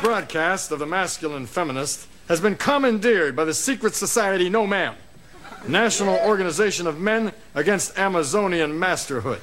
[0.00, 4.94] Broadcast of the masculine feminist has been commandeered by the secret society No Man,
[5.66, 9.40] National Organization of Men Against Amazonian Masterhood.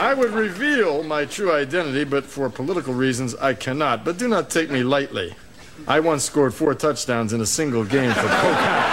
[0.00, 4.04] I would reveal my true identity, but for political reasons I cannot.
[4.04, 5.34] But do not take me lightly.
[5.86, 8.91] I once scored four touchdowns in a single game for Polk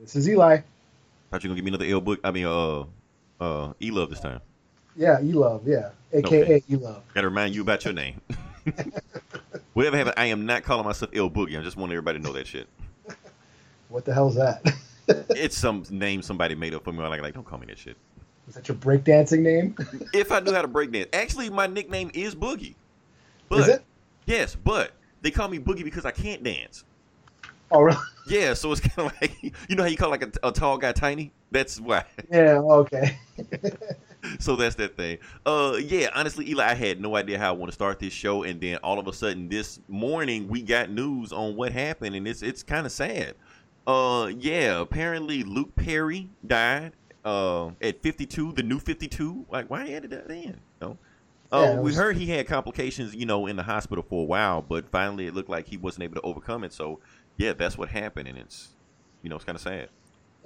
[0.00, 0.60] This is Eli.
[1.30, 2.20] Thought you to give me another L book.
[2.24, 2.84] I mean, uh,
[3.40, 4.40] uh, E-Love this time.
[4.96, 5.90] Yeah, E-Love, yeah.
[6.12, 6.62] AKA Okay.
[6.70, 7.02] E-Love.
[7.14, 8.20] Got to remind you about your name.
[9.72, 11.58] Whatever happened, I am not calling myself L Boogie.
[11.58, 12.68] I just want everybody to know that shit.
[13.88, 14.62] What the hell's that?
[15.30, 17.02] It's some name somebody made up for me.
[17.02, 17.96] I'm like, like, don't call me that shit.
[18.48, 19.74] is that your breakdancing name?
[20.14, 21.08] If I knew how to break dance.
[21.12, 22.74] Actually, my nickname is Boogie.
[23.48, 23.84] But, is it?
[24.26, 26.84] Yes, but they call me Boogie because I can't dance.
[27.72, 27.96] Oh, really?
[28.28, 30.78] Yeah, so it's kind of like, you know how you call like a, a tall
[30.78, 31.32] guy tiny?
[31.50, 32.04] That's why.
[32.30, 33.18] Yeah, okay.
[34.38, 35.18] so that's that thing.
[35.44, 36.08] Uh, yeah.
[36.14, 38.76] Honestly, Eli, I had no idea how I want to start this show, and then
[38.78, 42.62] all of a sudden this morning we got news on what happened, and it's it's
[42.62, 43.34] kind of sad.
[43.86, 44.80] Uh, yeah.
[44.80, 46.92] Apparently Luke Perry died.
[47.24, 49.46] Uh, at 52, the new 52.
[49.48, 50.42] Like, why added that in?
[50.42, 50.98] You know?
[51.52, 54.24] Uh, Yeah, we was- heard he had complications, you know, in the hospital for a
[54.24, 56.72] while, but finally it looked like he wasn't able to overcome it.
[56.72, 56.98] So,
[57.36, 58.68] yeah, that's what happened, and it's,
[59.22, 59.88] you know, it's kind of sad.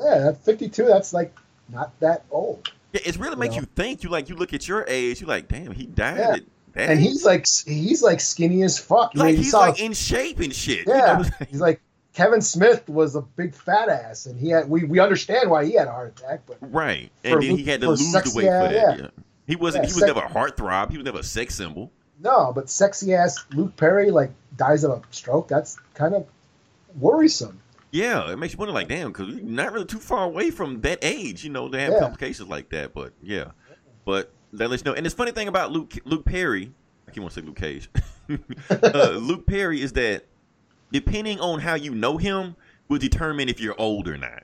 [0.00, 1.34] Yeah, that 52, that's like
[1.68, 2.70] not that old.
[2.92, 3.62] Yeah, it's really makes know?
[3.62, 4.02] you think.
[4.02, 6.18] You like, you look at your age, you like, damn, he died.
[6.18, 6.82] Yeah.
[6.82, 7.06] At And age?
[7.06, 9.14] he's like he's like skinny as fuck.
[9.14, 10.86] You know, like he's saw- like in shape and shit.
[10.86, 11.46] you yeah, know?
[11.48, 11.80] he's like
[12.12, 15.72] Kevin Smith was a big fat ass, and he had we, we understand why he
[15.72, 17.10] had a heart attack, but right.
[17.22, 18.98] For And then he had to lose the weight yeah, for that.
[18.98, 19.04] yeah.
[19.04, 19.10] Yeah.
[19.46, 19.84] He wasn't.
[19.84, 20.90] Yeah, he was sex- never a heartthrob.
[20.90, 21.90] He was never a sex symbol.
[22.20, 25.48] no, but sexy ass Luke Perry like dies of a stroke.
[25.48, 26.26] That's kind of
[26.98, 27.60] worrisome.
[27.92, 30.80] Yeah, it makes you wonder, like, damn, because we're not really too far away from
[30.82, 32.00] that age, you know, to have Yeah.
[32.00, 32.92] complications like that.
[32.92, 33.52] But yeah,
[34.04, 34.96] but that lets you know.
[34.96, 36.72] And this funny thing about Luke Luke Perry,
[37.08, 37.88] I keep want to say Luke Cage.
[38.70, 40.24] uh, Luke Perry is that
[40.92, 42.56] depending on how you know him
[42.88, 44.42] will determine if you're old or not.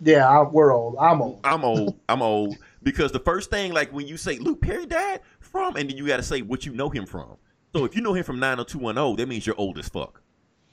[0.00, 0.96] Yeah, I, we're old.
[1.00, 1.40] I'm old.
[1.44, 1.98] I'm old.
[2.08, 5.88] I'm old because the first thing, like when you say Luke Perry died from, and
[5.88, 7.36] then you got to say what you know him from.
[7.74, 10.20] So if you know him from 90210, that means you're old as fuck.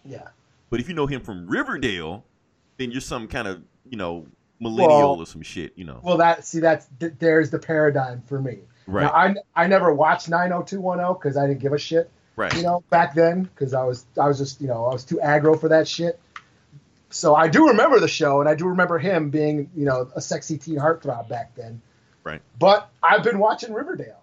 [0.04, 0.28] Yeah.
[0.72, 2.26] But if you know him from Riverdale,
[2.78, 4.26] then you're some kind of you know
[4.60, 5.74] millennial Well- or some shit.
[5.76, 8.60] You know, Well, that see that's th- there's the paradigm for me.
[8.88, 9.04] right?
[9.04, 12.56] Now, I I never watched 90210 because I didn't give a shit, right.
[12.56, 15.20] you know, back then because I was I was just you know I was too
[15.24, 16.20] aggro for that shit.
[17.10, 20.22] So I do remember the show, and I do remember him being you know a
[20.22, 21.82] sexy teen heartthrob back then.
[22.24, 22.42] Right.
[22.58, 24.21] But I've been watching Riverdale,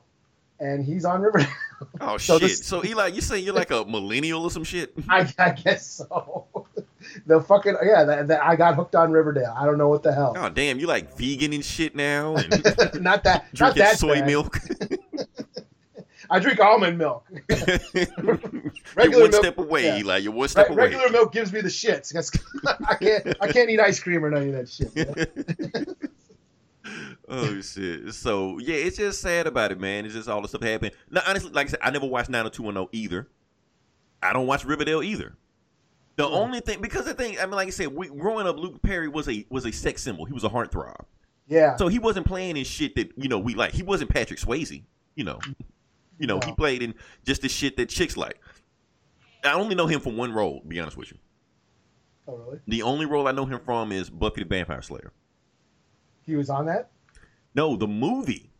[0.60, 1.48] and he's on Riverdale.
[2.00, 2.48] oh so shit!
[2.48, 4.92] this- so Eli, you saying you're like a millennial or some shit?
[5.08, 6.46] I, I guess so.
[7.26, 9.54] the fucking yeah, that, that I got hooked on Riverdale.
[9.58, 10.34] I don't know what the hell.
[10.36, 10.78] Oh damn!
[10.78, 12.50] You like vegan and shit now, and
[13.02, 14.26] not that not drinking that soy bad.
[14.26, 14.58] milk.
[16.30, 17.24] I drink almond milk.
[17.30, 17.48] you're
[18.96, 19.96] Regular one milk- step away, yeah.
[19.98, 20.16] Eli.
[20.18, 20.82] You're one step Re- away.
[20.84, 22.12] regular milk gives me the shits.
[22.86, 23.36] I can't.
[23.40, 25.96] I can't eat ice cream or none of that shit.
[27.28, 28.12] Oh shit!
[28.14, 30.04] So yeah, it's just sad about it, man.
[30.04, 30.92] It's just all the stuff happened.
[31.10, 33.28] Now, honestly, like I said, I never watched 90210 either.
[34.22, 35.36] I don't watch Riverdale either.
[36.16, 36.34] The Hmm.
[36.34, 39.06] only thing, because the thing, I mean, like I said, we, growing up, Luke Perry
[39.08, 40.24] was a was a sex symbol.
[40.24, 41.04] He was a heartthrob.
[41.46, 41.76] Yeah.
[41.76, 43.72] So he wasn't playing in shit that you know we like.
[43.72, 44.82] He wasn't Patrick Swayze.
[45.14, 45.38] You know,
[46.18, 48.40] you know he played in just the shit that chicks like.
[49.44, 50.60] I only know him from one role.
[50.60, 51.18] To be honest with you,
[52.26, 52.58] oh really?
[52.66, 55.12] the only role I know him from is Buffy the Vampire Slayer.
[56.26, 56.90] He was on that.
[57.58, 58.52] No, the movie.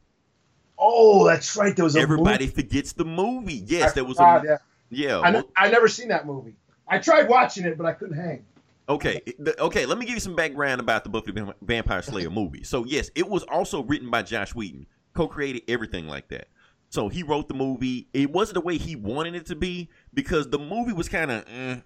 [0.76, 1.74] Oh, that's right.
[1.76, 2.62] There was a Everybody Movie.
[2.62, 3.62] forgets the movie.
[3.64, 4.48] Yes, I there was forgot, a
[4.90, 5.08] yeah.
[5.08, 5.18] yeah.
[5.20, 6.56] I, well, I never seen that movie.
[6.88, 8.44] I tried watching it, but I couldn't hang.
[8.88, 9.20] Okay,
[9.60, 9.86] okay.
[9.86, 12.64] Let me give you some background about the Buffy the Vampire Slayer movie.
[12.64, 14.84] So yes, it was also written by Josh Whedon,
[15.14, 16.48] co-created everything like that.
[16.88, 18.08] So he wrote the movie.
[18.12, 21.44] It wasn't the way he wanted it to be because the movie was kind of
[21.48, 21.76] eh,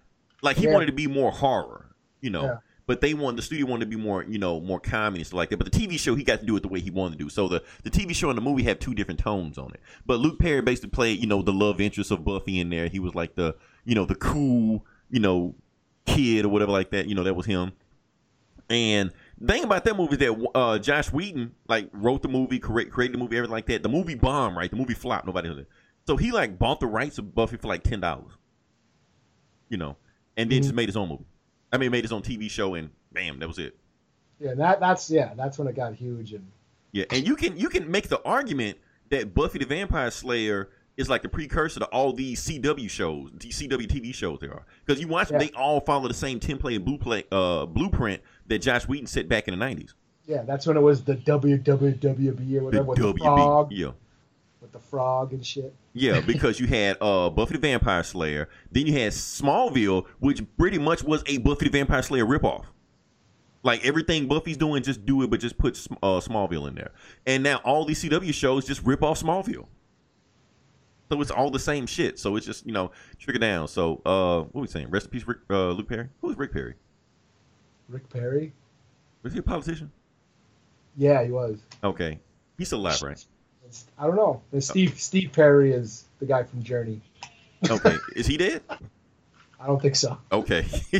[0.40, 0.72] like he Yeah.
[0.72, 2.44] wanted to be more horror, you know.
[2.44, 2.56] Yeah.
[2.86, 5.36] But they wanted the studio wanted to be more, you know, more comedy and stuff
[5.36, 5.58] like that.
[5.58, 7.30] But the TV show he got to do it the way he wanted to do.
[7.30, 9.80] So the the TV show and the movie have two different tones on it.
[10.04, 12.88] But Luke Perry basically played, you know, the love interest of Buffy in there.
[12.88, 15.54] He was like the, you know, the cool, you know,
[16.06, 17.06] kid or whatever like that.
[17.06, 17.72] You know, that was him.
[18.68, 22.58] And the thing about that movie is that uh, Josh Whedon like wrote the movie,
[22.58, 23.82] correct, created the movie, everything like that.
[23.82, 24.70] The movie bombed, right?
[24.70, 25.26] The movie flopped.
[25.26, 25.68] Nobody heard it.
[26.06, 28.32] So he like bought the rights of Buffy for like ten dollars.
[29.68, 29.96] You know,
[30.36, 31.24] and then just made his own movie.
[31.72, 33.76] I mean, made his own TV show, and bam, that was it.
[34.38, 36.46] Yeah, that that's yeah, that's when it got huge and
[36.92, 38.78] Yeah, and you can you can make the argument
[39.10, 43.86] that Buffy the Vampire Slayer is like the precursor to all these CW shows, CW
[43.86, 46.84] TV shows there are, because you watch them, they all follow the same template and
[46.84, 49.94] blueprint, uh, blueprint that Josh Whedon set back in the nineties.
[50.26, 53.92] yeah, that's when it was the WWWB or whatever the WB, frog, yeah.
[54.62, 55.74] With the frog and shit.
[55.92, 60.78] Yeah, because you had uh, Buffy the Vampire Slayer, then you had Smallville, which pretty
[60.78, 62.64] much was a Buffy the Vampire Slayer ripoff.
[63.64, 66.92] Like everything Buffy's doing, just do it, but just put uh, Smallville in there.
[67.26, 69.66] And now all these CW shows just rip off Smallville.
[71.08, 72.18] So it's all the same shit.
[72.18, 73.68] So it's just you know trigger down.
[73.68, 74.88] So uh, what are we saying?
[74.90, 76.08] Rest in peace, Rick, uh, Luke Perry.
[76.22, 76.74] Who's Rick Perry?
[77.88, 78.52] Rick Perry.
[79.22, 79.92] Was he a politician?
[80.96, 81.60] Yeah, he was.
[81.84, 82.18] Okay,
[82.58, 83.24] he's still alive, right?
[83.72, 84.42] It's- I don't know.
[84.60, 87.00] Steve Steve Perry is the guy from Journey.
[87.70, 88.62] Okay, is he dead?
[89.60, 90.18] I don't think so.
[90.30, 90.66] Okay,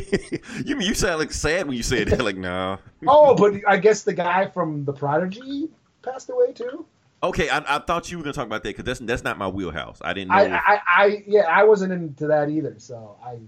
[0.65, 2.23] you you sound like sad when you say that?
[2.23, 2.79] Like, nah.
[3.07, 5.69] Oh, but I guess the guy from The Prodigy
[6.03, 6.87] passed away too.
[7.25, 9.49] Okay, I, I thought you were gonna talk about that because that's that's not my
[9.49, 9.99] wheelhouse.
[10.03, 10.37] I didn't know.
[10.37, 10.45] I,
[10.75, 12.75] I, I, yeah, I wasn't into that either.
[12.79, 13.39] So I,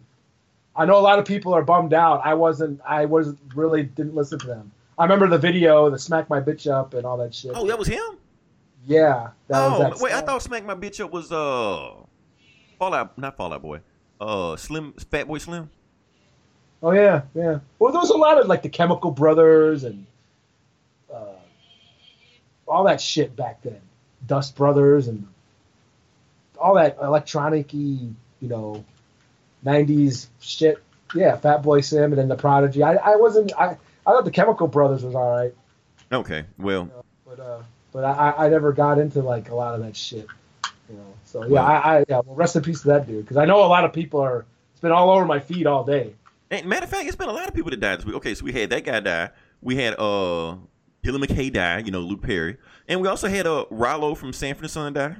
[0.76, 2.20] I know a lot of people are bummed out.
[2.24, 2.80] I wasn't.
[2.86, 4.72] I was really didn't listen to them.
[4.98, 7.52] I remember the video, the smack my bitch up and all that shit.
[7.54, 8.00] oh, that was him.
[8.86, 11.92] Yeah, that oh, wait, I thought Smack My Bitch Up was uh,
[12.78, 13.80] Fallout, not Fallout Boy,
[14.20, 15.70] uh, Slim, Fat Boy Slim.
[16.82, 17.60] Oh yeah, yeah.
[17.78, 20.06] Well, there was a lot of like the Chemical Brothers and
[21.12, 21.36] uh,
[22.68, 23.80] all that shit back then.
[24.26, 25.26] Dust Brothers and
[26.58, 27.78] all that electronic-y,
[28.40, 28.84] you know,
[29.64, 30.82] '90s shit.
[31.14, 32.82] Yeah, Fat Boy Slim and then the Prodigy.
[32.82, 33.52] I, I wasn't.
[33.58, 33.76] I,
[34.06, 35.54] I thought the Chemical Brothers was all right,
[36.12, 36.90] Okay, well,
[37.26, 37.62] but uh,
[37.94, 40.26] but I, I never got into like a lot of that shit.
[40.90, 41.14] You know.
[41.24, 42.20] So yeah, I, I yeah.
[42.26, 44.44] Well, rest in peace to that dude because I know a lot of people are.
[44.72, 46.12] It's been all over my feed all day.
[46.50, 48.16] and matter of fact, it's been a lot of people that died this week.
[48.16, 49.30] Okay, so we had that guy die.
[49.62, 50.56] We had uh,
[51.02, 51.78] Dylan McKay die.
[51.78, 52.58] You know, Luke Perry,
[52.88, 55.16] and we also had uh, Rollo from Sanford and Son die.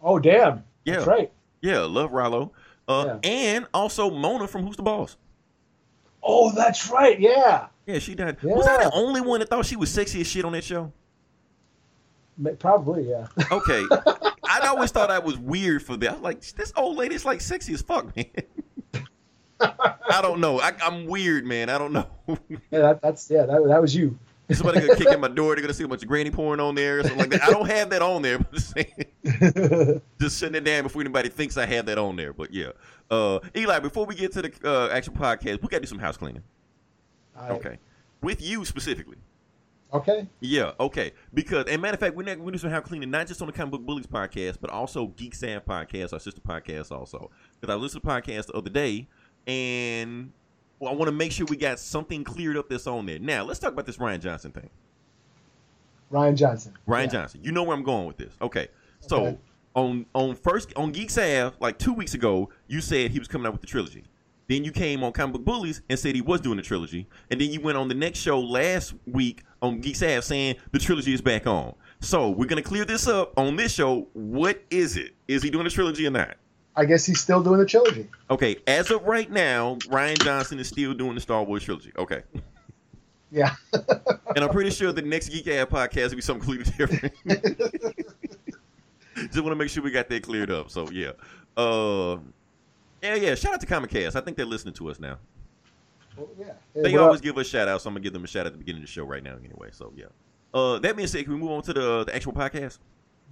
[0.00, 0.64] Oh damn.
[0.84, 0.94] Yeah.
[0.94, 1.32] That's right.
[1.60, 2.52] Yeah, love Rollo.
[2.88, 5.16] Uh, and also Mona from Who's the Boss.
[6.22, 7.18] Oh, that's right.
[7.20, 7.66] Yeah.
[7.86, 8.42] Yeah, she died.
[8.42, 10.92] Was I the only one that thought she was sexy as shit on that show?
[12.58, 13.26] Probably, yeah.
[13.50, 13.84] Okay.
[14.44, 16.10] I always thought I was weird for that.
[16.10, 18.26] I was like, this old lady's like sexy as fuck, man.
[19.60, 20.60] I don't know.
[20.60, 21.68] I, I'm weird, man.
[21.68, 22.06] I don't know.
[22.28, 22.36] yeah,
[22.70, 23.46] that, that's yeah.
[23.46, 24.18] That, that was you.
[24.50, 25.54] Somebody gonna kick in my door.
[25.54, 27.44] They're gonna see a bunch of granny porn on there or something like that.
[27.44, 28.38] I don't have that on there.
[28.38, 32.34] But just, saying, just shutting it down before anybody thinks I have that on there.
[32.34, 32.72] But yeah,
[33.10, 33.78] uh, Eli.
[33.78, 36.42] Before we get to the uh, actual podcast, we gotta do some house cleaning.
[37.34, 37.52] Right.
[37.52, 37.78] Okay,
[38.20, 39.16] with you specifically.
[39.94, 40.26] Okay.
[40.40, 41.12] Yeah, okay.
[41.34, 43.46] Because, and matter of fact, we're not, we do some house cleaning, not just on
[43.46, 47.30] the Comic Book Bullies podcast, but also Geek Sam podcast, our sister podcast, also.
[47.60, 49.06] Because I listened to the podcast the other day,
[49.46, 50.32] and
[50.78, 53.18] well, I want to make sure we got something cleared up that's on there.
[53.18, 54.70] Now, let's talk about this Rian Johnson thing.
[56.10, 56.72] Rian Johnson.
[56.88, 57.06] Rian Yeah.
[57.12, 58.34] Johnson, you know where I'm going with this.
[58.40, 58.68] Okay,
[59.00, 59.38] so Okay.
[59.74, 63.46] on on first on Geek Sav, like two weeks ago, you said he was coming
[63.46, 64.04] out with the trilogy.
[64.52, 67.40] Then you came on Comic Book Bullies and said he was doing the trilogy, and
[67.40, 71.14] then you went on the next show last week on Geek Sav saying the trilogy
[71.14, 71.72] is back on.
[72.00, 74.08] So we're gonna clear this up on this show.
[74.12, 75.14] What is it?
[75.26, 76.36] Is he doing the trilogy or not?
[76.76, 78.10] I guess he's still doing the trilogy.
[78.28, 81.92] Okay, as of right now, Rian Johnson is still doing the Star Wars trilogy.
[81.96, 82.20] Okay,
[83.30, 83.54] Yeah.
[83.72, 87.14] and I'm pretty sure the next Geek Ad podcast will be something completely different.
[89.16, 90.70] Just want to make sure we got that cleared up.
[90.70, 91.12] So yeah,
[91.56, 92.18] uh,
[93.02, 93.34] yeah, yeah.
[93.34, 94.16] Shout out to Comic Cast.
[94.16, 95.18] I think they're listening to us now.
[96.16, 96.52] Well, yeah.
[96.74, 97.24] Hey, They always up?
[97.24, 98.82] give us shout outs, so I'm gonna give them a shout out at the beginning
[98.82, 99.36] of the show right now.
[99.42, 100.06] Anyway, so yeah.
[100.54, 102.78] Uh, that being said, can we move on to the the actual podcast?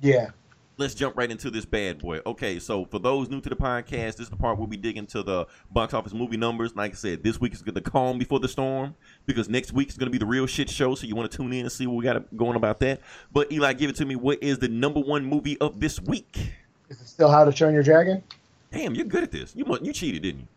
[0.03, 0.31] Yeah.
[0.79, 2.21] let's jump right into this bad boy.
[2.25, 4.97] Okay, so for those new to the podcast, this is the part where we dig
[4.97, 6.75] into the box office movie numbers.
[6.75, 8.95] Like I said, this week is the calm before the storm
[9.27, 10.95] because next week is going to be the real shit show.
[10.95, 13.03] So you want to tune in and see what we got going about that.
[13.31, 14.17] But Eli, give it to me.
[14.17, 16.39] What is the number one movie of this week?
[16.89, 18.23] Is it still How to Train Your Dragon?
[18.73, 19.55] Damn, you're good at this.
[19.55, 20.49] You you cheated, didn't you?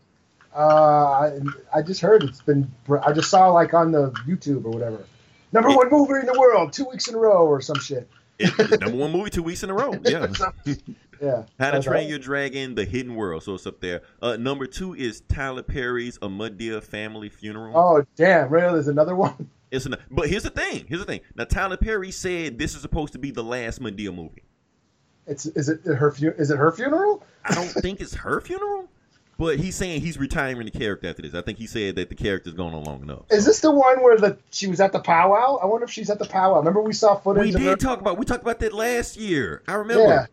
[0.54, 1.40] Uh, I,
[1.78, 2.70] I just heard it's been.
[3.02, 5.04] I just saw like on the YouTube or whatever.
[5.52, 8.08] Number one movie in the world, two weeks in a row or some shit.
[8.38, 9.94] The number one movie two weeks in a row.
[10.04, 10.26] Yeah,
[11.20, 11.44] Yeah.
[11.58, 12.08] How to Train.
[12.08, 13.42] Your Dragon: The Hidden World.
[13.42, 14.02] So it's up there.
[14.20, 17.76] Uh, number two is Tyler Perry's A Madea Family Funeral.
[17.76, 18.50] Oh damn!
[18.50, 18.74] Really?
[18.74, 19.50] There's another one.
[19.70, 20.86] It's an, but here's the thing.
[20.88, 21.20] Here's the thing.
[21.34, 24.44] Now Tyler Perry said this is supposed to be the last Madea movie.
[25.26, 27.22] It's is it her fu- is it her funeral?
[27.44, 28.88] I don't think it's her funeral,
[29.38, 31.34] but he's saying he's retiring the character after this.
[31.34, 33.22] I think he said that the character's going on long enough.
[33.30, 35.56] Is this the one where the she was at the powwow?
[35.62, 36.58] I wonder if she's at the powwow.
[36.58, 37.70] Remember we saw footage We of her.
[37.70, 39.62] did talk about we talked about that last year.
[39.66, 40.04] I remember.
[40.04, 40.26] Yeah,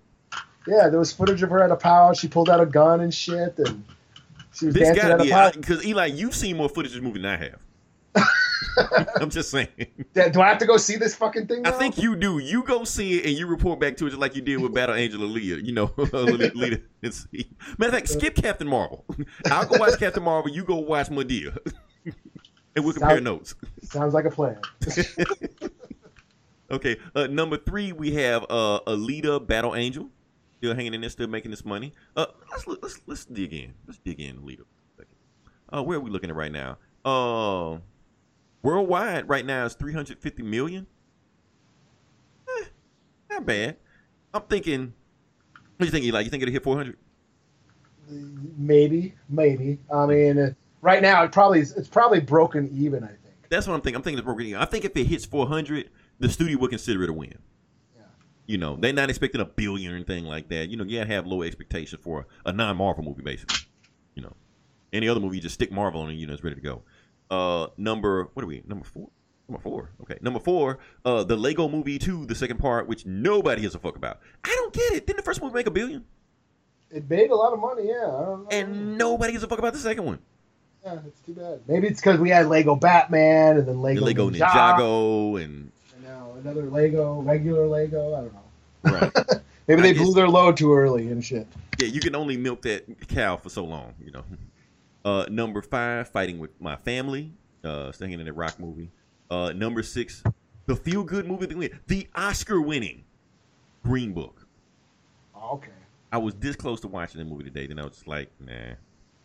[0.68, 0.90] yeah.
[0.90, 2.14] There was footage of her at a powwow.
[2.14, 3.86] She pulled out a gun and shit, and
[4.54, 5.52] she was This dancing got at a powwow.
[5.52, 7.60] because Eli, you've seen more footage of this movie than I have.
[9.20, 9.68] I'm just saying.
[10.14, 11.66] Do I have to go see this fucking thing?
[11.66, 12.38] I think you do.
[12.40, 14.74] You go see it and you report back to it just like you did with
[14.74, 15.64] Battle Angel Alita.
[15.66, 15.88] You know,
[17.12, 17.48] see.
[17.78, 19.06] Matter of fact, skip Captain Marvel.
[19.46, 20.52] I'll go watch Captain Marvel.
[20.52, 21.58] You go watch Madea,
[22.76, 23.56] and we'll compare Sound- notes.
[23.84, 24.58] sounds like a plan.
[26.70, 30.10] Okay, uh, number three we have uh, Alita Battle Angel,
[30.58, 31.92] still hanging in there, still making this money.
[32.16, 33.74] Uh, let's let's let's dig in.
[33.88, 34.62] Let's dig in Alita.
[35.74, 36.78] Uh, where are we looking at right now?
[37.04, 37.78] Uh,
[38.64, 40.88] worldwide right now is three hundred fifty million.
[42.48, 42.66] Eh,
[43.30, 43.78] not bad.
[44.34, 44.94] I'm thinking.
[45.54, 46.22] What do you think, Eli?
[46.22, 46.98] You think it'll hit four hundred?
[48.12, 49.80] maybe, maybe.
[49.94, 53.04] I mean, right now it probably is, it's probably broken even.
[53.04, 53.20] I think.
[53.50, 53.98] That's what I'm thinking.
[53.98, 54.46] I'm thinking it's broken.
[54.46, 54.62] even.
[54.62, 55.90] I think if it hits 400,
[56.20, 57.34] the studio will consider it a win.
[57.96, 58.04] Yeah.
[58.48, 60.70] You know, they're not expecting a billion or anything like that.
[60.70, 63.60] You know, you gotta have low expectations for a non-Marvel movie, basically.
[64.16, 64.34] You know,
[64.94, 66.84] any other movie, you just stick Marvel on it, you know, it's ready to go.
[67.32, 68.62] Uh, number what are we?
[68.68, 69.08] Number four.
[69.48, 69.90] Number four.
[70.02, 70.78] Okay, number four.
[71.04, 74.20] Uh, the Lego Movie Two, the second part, which nobody gives a fuck about.
[74.44, 75.08] I don't get it.
[75.08, 76.04] Didn't the first movie make a billion?
[76.92, 77.88] It made a lot of money.
[77.88, 77.94] Yeah.
[78.06, 78.48] I don't know.
[78.52, 80.20] And nobody gives a fuck about the second one.
[80.84, 81.62] yeah, it's too bad.
[81.68, 84.42] Maybe it's because we had Lego Batman and then Lego, The Lego Ninjago,
[85.38, 85.72] Ninjago and
[86.42, 88.14] another Lego, regular Lego.
[88.14, 89.00] I don't know.
[89.00, 89.42] right.
[89.68, 91.48] Maybe I they guess- blew their load too early and shit.
[91.80, 94.24] Yeah, you can only milk that cow for so long, you know.
[95.04, 98.92] Uh, number five, fighting with my family, uh, staying in the rock movie.
[99.30, 100.24] Uh, number six,
[100.68, 103.04] the feel good movie, of the the Oscar winning
[103.84, 104.46] Green Book.
[105.36, 105.72] Oh, okay.
[106.12, 108.76] I was this close to watching the movie today, then I was just like, nah.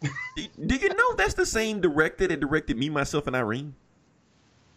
[0.37, 3.75] do, do you know that's the same director that directed Me, Myself, and Irene?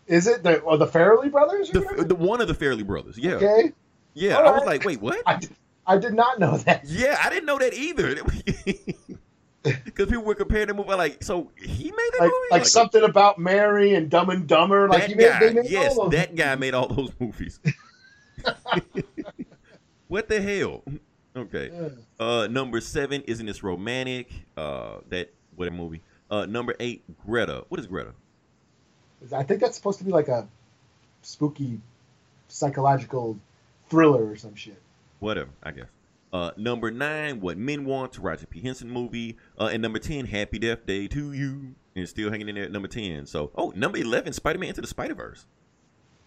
[0.08, 1.70] Is it the or the Farrelly brothers?
[1.70, 3.18] The, the one of the Farrelly brothers.
[3.18, 3.72] Yeah, Okay.
[4.16, 4.36] yeah.
[4.38, 5.22] All I was like, wait, what?
[5.26, 5.52] I, did-
[5.86, 6.84] I did not know that.
[6.86, 8.16] Yeah, I didn't know that either.
[9.86, 13.04] Because people were comparing the movie, like, so he made that Like, movie, like something
[13.04, 14.88] about Mary and Dumb and Dumber.
[14.88, 17.60] Like he made, guy, made yes, that guy made all those movies.
[20.08, 20.84] what the hell?
[21.36, 21.72] Okay.
[21.74, 21.90] Yeah.
[22.20, 24.32] Uh, number seven, isn't this romantic?
[24.58, 26.02] Uh, that what a movie.
[26.30, 27.66] Uh, number eight, Greta.
[27.70, 28.14] What is Greta?
[29.36, 30.48] I think that's supposed to be like a
[31.22, 31.80] spooky
[32.48, 33.38] psychological
[33.90, 34.82] thriller or some shit.
[35.20, 35.88] Whatever, I guess.
[36.32, 38.62] Uh, number nine, What Men Want, Taraji P.
[38.62, 39.38] Henson movie.
[39.60, 41.50] Uh, and number ten, Happy Death Day to You.
[41.96, 43.26] And it's still hanging in there at number ten.
[43.26, 45.46] So, oh, number eleven, Spider Man Into the Spider Verse.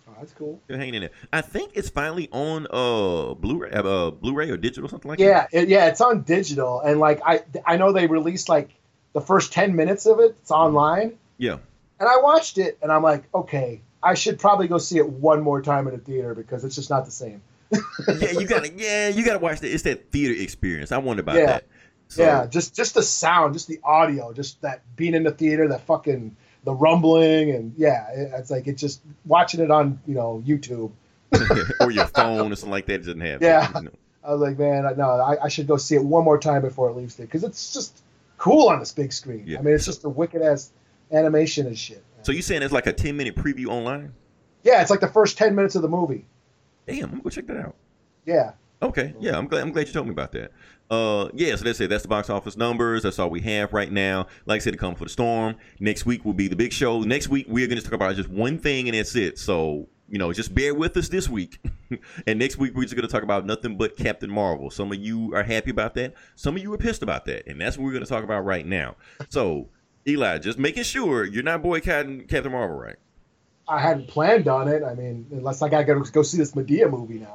[0.08, 0.60] Oh, that's cool.
[0.64, 1.10] Still hanging in there.
[1.32, 5.24] I think it's finally on uh Blu-ray, uh, Blu-ray or digital, something like that.
[5.24, 8.70] Yeah, it, yeah, it's on digital, and like I, I know they released like
[9.12, 10.36] the first ten minutes of it.
[10.42, 11.58] It's online, Yeah.
[12.00, 15.42] and I watched it, and I'm like, okay, I should probably go see it one
[15.42, 17.40] more time in a theater because it's just not the same.
[18.18, 19.72] Yeah, you gotta yeah, you gotta watch that.
[19.72, 20.92] It's that theater experience.
[20.92, 21.46] I wonder about Yeah.
[21.46, 21.64] that.
[22.08, 25.68] So, yeah, just just the sound, just the audio, just that being in the theater,
[25.68, 30.42] that fucking the rumbling, and yeah, it's like it's just watching it on you know
[30.46, 30.92] YouTube.
[31.80, 33.40] or your phone or something like that it doesn't have.
[33.40, 33.66] Yeah.
[33.78, 33.90] you know.
[34.22, 36.60] I was like, man, I- no, I, I should go see it one more time
[36.60, 38.02] before it leaves there because it's just
[38.36, 39.44] cool on this big screen.
[39.46, 39.58] Yeah.
[39.58, 40.70] I mean, it's just a wicked ass
[41.10, 42.04] animation and shit.
[42.20, 44.12] So you saying it's like a ten minute preview online?
[44.62, 46.26] yeah, it's like the first ten minutes of the movie.
[46.86, 47.74] Damn, I'm gonna go check that out.
[48.24, 49.62] Yeah, Okay, yeah, I'm glad.
[49.62, 50.50] I'm glad you told me about that.
[50.90, 51.88] Uh, yeah, so that's it.
[51.88, 53.04] That's the box office numbers.
[53.04, 54.26] That's all we have right now.
[54.44, 55.54] Like I said, to come for the storm.
[55.78, 57.00] Next week will be the big show.
[57.00, 59.38] Next week we're going to talk about just one thing, and that's it.
[59.38, 61.58] So you know, just bear with us this week.
[62.26, 64.68] and next week we're just going to talk about nothing but Captain Marvel.
[64.68, 66.14] Some of you are happy about that.
[66.34, 68.44] Some of you are pissed about that, and that's what we're going to talk about
[68.44, 68.96] right now.
[69.28, 69.68] So
[70.08, 72.96] Eli, just making sure you're not boycotting Captain Marvel, right?
[73.72, 74.82] I hadn't planned on it.
[74.82, 77.34] I mean, unless I gotta go, go see this Madea movie now.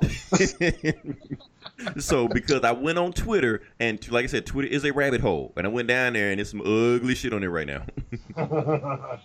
[1.99, 5.51] so because I went on Twitter and like I said, Twitter is a rabbit hole,
[5.57, 7.85] and I went down there and there's some ugly shit on there right now.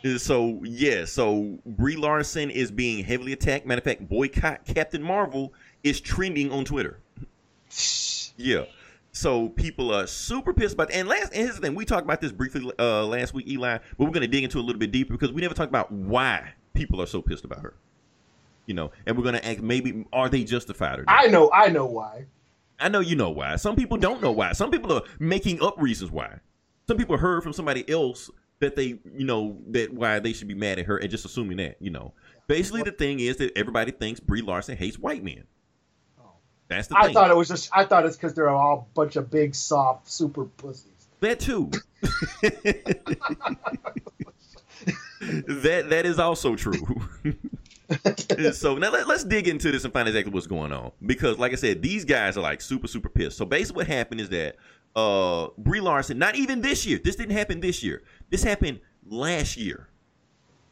[0.17, 3.67] so yeah, so Brie Larson is being heavily attacked.
[3.67, 5.53] Matter of fact, boycott Captain Marvel
[5.85, 6.99] is trending on Twitter.
[8.39, 8.65] Yeah.
[9.13, 10.91] So people are super pissed about.
[10.91, 13.77] And last, and here's the thing: we talked about this briefly uh, last week, Eli,
[13.77, 15.69] but we're going to dig into it a little bit deeper because we never talked
[15.69, 17.75] about why people are so pissed about her.
[18.67, 21.25] You know, and we're going to act maybe are they justified or not?
[21.25, 22.27] I know, I know why.
[22.79, 23.57] I know you know why.
[23.57, 24.53] Some people don't know why.
[24.53, 26.39] Some people are making up reasons why.
[26.87, 30.55] Some people heard from somebody else that they, you know, that why they should be
[30.55, 32.13] mad at her and just assuming that, you know.
[32.47, 35.45] Basically, the thing is that everybody thinks Brie Larson hates white men.
[36.69, 37.03] That's the thing.
[37.03, 37.15] I thing.
[37.15, 37.71] thought it was just.
[37.73, 40.91] I thought it's because they're all a bunch of big, soft, super pussies.
[41.21, 41.71] That too.
[45.23, 47.01] that that is also true.
[48.53, 51.53] so now let, us dig into this and find exactly what's going on because, like
[51.53, 53.37] I said, these guys are like super super pissed.
[53.37, 54.57] So basically, what happened is that
[54.97, 57.01] uh Brie Larson, not even this year.
[57.03, 58.03] This didn't happen this year.
[58.31, 59.89] This happened last year.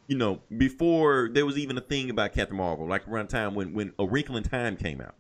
[0.09, 3.73] You know, before there was even a thing about Captain Marvel, like around time when
[3.73, 5.15] when A Wrinkle in Time came out.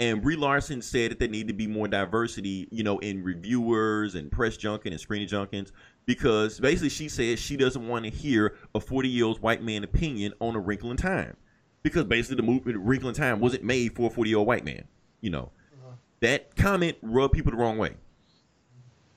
[0.00, 4.14] And Brie Larson said that there needed to be more diversity, you know, in reviewers
[4.14, 5.72] and press junket and screening junkets,
[6.08, 9.84] because basically she said she doesn't want to hear a 40 year old white man
[9.84, 11.36] opinion on A Wrinkle in Time,
[11.82, 14.48] because basically the movie A Wrinkle in Time wasn't made for a 40 year old
[14.48, 14.84] white man.
[15.20, 15.96] You know, uh-huh.
[16.20, 17.94] that comment rubbed people the wrong way.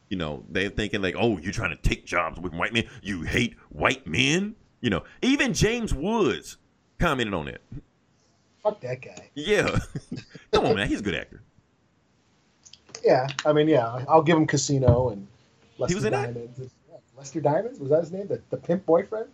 [0.09, 2.83] You know, they're thinking like, "Oh, you're trying to take jobs with white men.
[3.01, 6.57] You hate white men." You know, even James Woods
[6.99, 7.61] commented on it.
[8.61, 9.29] Fuck that guy.
[9.33, 9.79] Yeah,
[10.51, 11.41] come on, man, he's a good actor.
[13.01, 15.25] Yeah, I mean, yeah, I'll give him Casino and
[15.77, 16.35] Lester was in that?
[17.21, 18.27] Lester Diamonds was that his name?
[18.27, 19.27] The, the pimp boyfriend,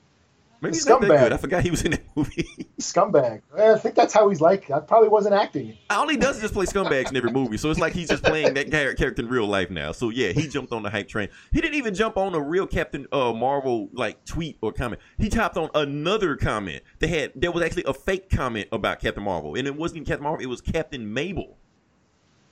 [0.60, 1.32] Maybe he's not that good.
[1.32, 2.68] I forgot he was in that movie.
[2.80, 3.44] scumbag.
[3.58, 4.68] I think that's how he's like.
[4.68, 5.78] That probably wasn't acting.
[5.90, 7.56] All he does is just play scumbags in every movie.
[7.56, 9.94] So it's like he's just playing that character in real life now.
[9.94, 11.30] So yeah, he jumped on the hype train.
[11.54, 15.02] He didn't even jump on a real Captain uh, Marvel like tweet or comment.
[15.18, 16.84] He topped on another comment.
[17.00, 20.08] They had there was actually a fake comment about Captain Marvel, and it wasn't even
[20.08, 20.44] Captain Marvel.
[20.44, 21.58] It was Captain Mabel.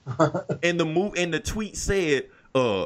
[0.63, 2.85] and the move and the tweet said, "Uh,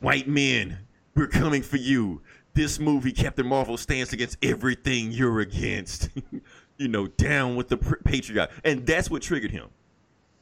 [0.00, 0.78] white men,
[1.18, 2.22] we're coming for you.
[2.54, 6.08] This movie, Captain Marvel, stands against everything you're against.
[6.78, 9.68] you know, down with the pr- patriot." And that's what triggered him.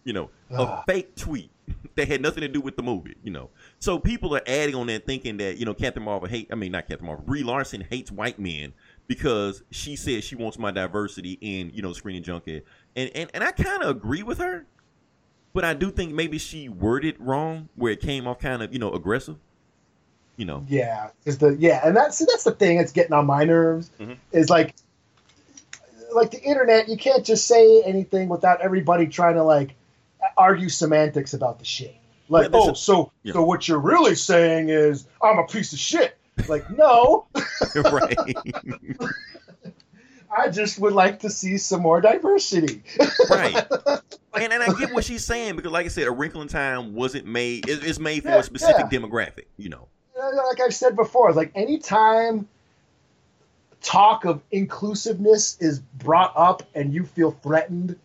[0.04, 0.82] You know, a Ah.
[0.86, 1.50] fake tweet
[1.96, 3.16] that had nothing to do with the movie.
[3.24, 6.48] You know, so people are adding on that, thinking that you know Captain Marvel hate.
[6.52, 7.24] I mean, not Captain Marvel.
[7.24, 8.72] Brie Larson hates white men
[9.08, 13.42] because she says she wants my diversity in you know screening junket, and and and
[13.42, 14.64] I kind of agree with her,
[15.52, 18.78] but I do think maybe she worded wrong where it came off kind of you
[18.78, 19.36] know aggressive.
[20.36, 23.44] You know, Yeah, is the yeah, and that's that's the thing that's getting on my
[23.44, 23.90] nerves.
[23.98, 24.16] Mhm.
[24.32, 24.74] Is like,
[26.14, 29.74] like the internet, you can't just say anything without everybody trying to like
[30.36, 31.94] argue semantics about the shit.
[32.28, 33.32] Like, Yeah, oh, a- so yeah.
[33.32, 36.18] so what you're really saying is I'm a piece of shit.
[36.48, 37.26] Like, no,
[37.74, 38.16] right?
[40.36, 42.82] I just would like to see some more diversity.
[43.30, 43.66] right.
[44.38, 46.92] And, and I get what she's saying because, like I said, A Wrinkle in Time
[46.92, 47.66] wasn't made.
[47.70, 49.44] It, it's made for Yeah, a specific demographic.
[49.56, 49.88] You know.
[50.16, 52.48] Like I've said before, like anytime
[53.82, 57.96] talk of inclusiveness is brought up and you feel threatened,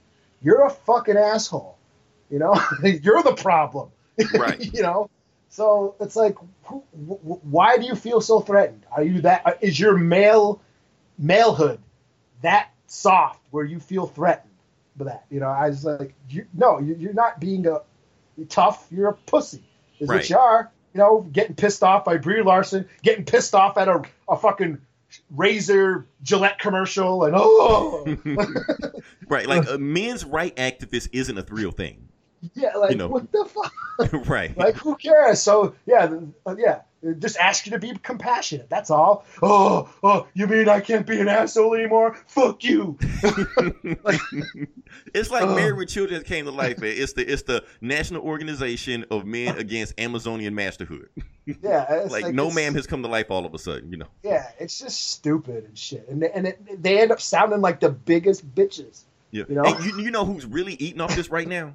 [0.42, 1.78] you're a fucking asshole.
[2.30, 3.90] You know, you're the problem.
[4.38, 4.60] Right.
[4.74, 5.10] you know,
[5.50, 8.86] so it's like, who, wh- wh- why do you feel so threatened?
[8.96, 9.42] Are you that?
[9.46, 10.62] uh, your male
[11.20, 11.80] malehood
[12.44, 14.52] that soft where you feel threatened
[14.96, 15.26] by that?
[15.32, 17.80] You know, I was like, you, no, you, you're not being a
[18.50, 18.86] tough.
[18.92, 19.64] You're a pussy.
[20.00, 20.18] Is Right.
[20.18, 20.70] what you are.
[20.94, 24.78] You know, getting pissed off by Brie Larson, getting pissed off at a, a fucking
[25.30, 28.06] razor Gillette commercial, and oh,
[29.28, 29.48] Right.
[29.48, 32.10] Like a men's right activist isn't a real thing.
[32.54, 33.08] yeah, like You know.
[33.08, 33.74] what the fuck?
[34.28, 34.56] right.
[34.58, 35.42] Like, who cares?
[35.42, 36.14] So, yeah,
[36.46, 36.82] uh, yeah,
[37.20, 38.70] just ask you to be compassionate.
[38.70, 39.26] That's all.
[39.42, 42.16] Oh, oh, you mean I can't be an asshole anymore?
[42.28, 42.98] Fuck you.
[45.14, 45.56] it's like Ugh.
[45.56, 46.80] Married with Children came to life.
[46.80, 46.94] man.
[46.96, 51.10] It's the it's the National Organization of Men Against Amazonian Masterhood.
[51.46, 53.92] Yeah, it's Like, no man has come to life all of a sudden.
[53.92, 54.08] You know.
[54.24, 57.80] Yeah, it's just stupid and shit, and they, and it, they end up sounding like
[57.80, 59.04] the biggest bitches.
[59.32, 59.46] Yeah.
[59.50, 59.64] You know?
[59.64, 61.74] And you, you know who's really eating off this right now?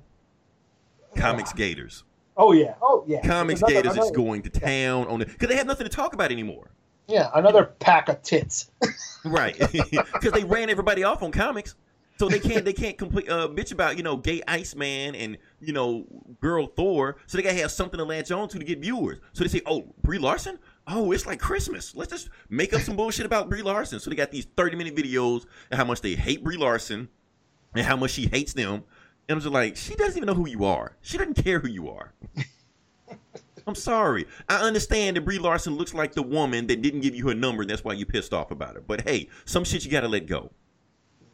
[1.16, 2.04] Comics Gators.
[2.36, 3.22] Oh yeah, oh yeah.
[3.26, 5.90] Comics Another- Gators is another- going to town on it because they have nothing to
[5.94, 6.70] talk about anymore.
[7.08, 8.70] Yeah, another pack of tits.
[9.24, 9.56] Right.
[9.90, 11.74] Because they ran everybody off on comics.
[12.18, 15.72] So they can't they can't complete uh, bitch about you know gay Iceman and you
[15.72, 16.06] know
[16.40, 17.16] girl Thor.
[17.26, 19.18] So they gotta have something to latch on to to get viewers.
[19.32, 21.94] So they say, oh Brie Larson, oh it's like Christmas.
[21.96, 23.98] Let's just make up some bullshit about Brie Larson.
[24.00, 27.08] So they got these thirty minute videos and how much they hate Brie Larson
[27.74, 28.84] and how much she hates them.
[29.28, 30.96] And I'm just like, she doesn't even know who you are.
[31.02, 32.12] She doesn't care who you are.
[33.66, 34.26] I'm sorry.
[34.48, 37.62] I understand that Brie Larson looks like the woman that didn't give you her number,
[37.62, 38.80] and that's why you pissed off about her.
[38.80, 40.52] But hey, some shit you gotta let go.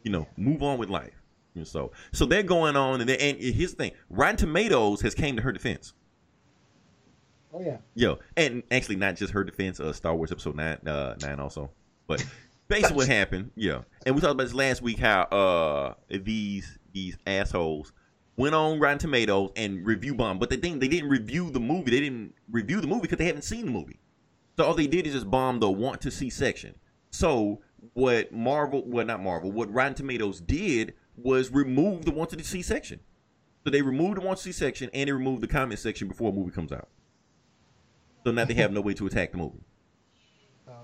[0.01, 1.21] You know, move on with life.
[1.55, 5.13] And so, so they're going on, and, they, and here's the thing: Rotten Tomatoes has
[5.13, 5.93] came to her defense.
[7.53, 7.77] Oh yeah.
[7.93, 11.69] Yo, and actually not just her defense, uh, Star Wars Episode Nine, uh, nine also,
[12.07, 12.25] but
[12.67, 13.81] basically what happened, yeah.
[14.07, 17.91] And we talked about this last week how uh these these assholes
[18.37, 20.39] went on Rotten Tomatoes and review bomb.
[20.39, 21.91] But the thing, they didn't review the movie.
[21.91, 23.99] They didn't review the movie because they haven't seen the movie.
[24.57, 26.75] So all they did is just bomb the want to see section.
[27.09, 27.61] So
[27.93, 32.61] what Marvel, well not Marvel, what Rotten Tomatoes did was remove the want to see
[32.61, 32.99] section.
[33.63, 36.29] So they removed the want to see section and they removed the comment section before
[36.29, 36.89] a movie comes out.
[38.23, 39.59] So now they have no way to attack the movie.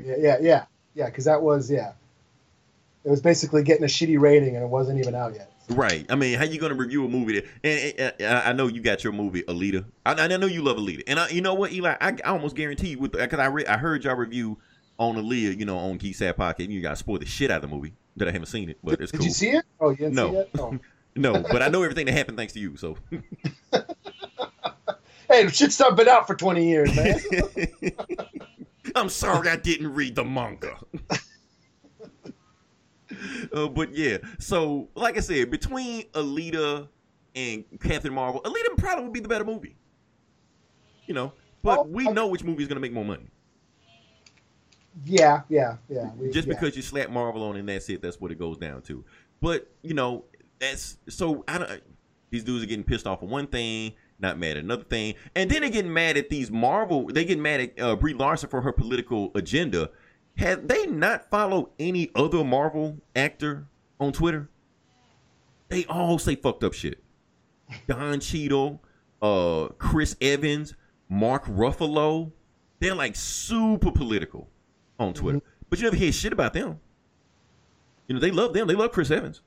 [0.02, 1.06] Yeah, yeah, yeah, yeah.
[1.08, 1.92] Because that was yeah,
[3.04, 5.52] it was basically getting a shitty rating and it wasn't even out yet.
[5.70, 6.06] Right.
[6.10, 7.46] I mean, how you going to review a movie that?
[7.64, 9.86] And, and, and I know you got your movie Alita.
[10.06, 11.96] I, I know you love Alita, and I, you know what, Eli?
[12.02, 14.58] I, I almost guarantee you with because I re- I heard y'all review
[14.98, 17.70] on Alita, you know, on Sad Pocket, and you got spoiled the shit out of
[17.70, 19.26] the movie that I haven't seen it, but it's did cool.
[19.26, 19.66] Did you see it?
[19.80, 20.32] Oh, you No.
[20.32, 20.50] see it?
[20.60, 20.80] Oh.
[21.16, 22.78] No, but I know everything that happened thanks to you.
[22.78, 22.96] So
[25.30, 27.20] Hey, the shit's not been out for 20 years, man.
[28.96, 30.78] I'm sorry I didn't read the manga.
[33.54, 36.88] uh, but yeah, so like I said, between Alita
[37.36, 39.76] and Captain Marvel, Alita probably would be the better movie.
[41.06, 42.12] You know, but Oh, we oh.
[42.12, 43.26] know which movie is going to make more money.
[45.06, 46.12] yeah, yeah, yeah.
[46.18, 46.54] We- Just yeah.
[46.54, 49.04] because you slap Marvel on and that's it, that's what it goes down to.
[49.42, 50.26] But you know,
[50.60, 51.82] that's so I don't.
[52.32, 55.50] These dudes are getting pissed off at one thing, not mad at another thing, and
[55.50, 57.08] then they're getting mad at these Marvel.
[57.08, 59.90] They get mad at uh, Brie Larson for her political agenda.
[60.40, 63.68] Have they not followed any other Marvel actor
[64.00, 64.50] on Twitter?
[65.68, 67.04] They all say fucked up shit.
[67.88, 68.82] Don Cheadle,
[69.22, 70.76] uh, Chris Evans,
[71.10, 72.32] Mark Ruffalo.
[72.80, 74.50] They're like super political
[74.98, 75.42] on Twitter.
[75.70, 76.80] But you never hear shit about them.
[78.08, 78.66] You know, they love them.
[78.66, 79.42] They love Chris Evans.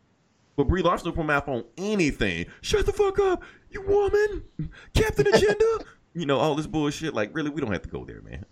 [0.57, 2.45] But Brie Larson don't put mouth on anything.
[2.61, 4.43] Shut the fuck up, you woman.
[4.93, 5.79] Captain Agenda.
[6.13, 7.15] you know, all this bullshit.
[7.15, 8.45] Like, really, we don't have to go there, man.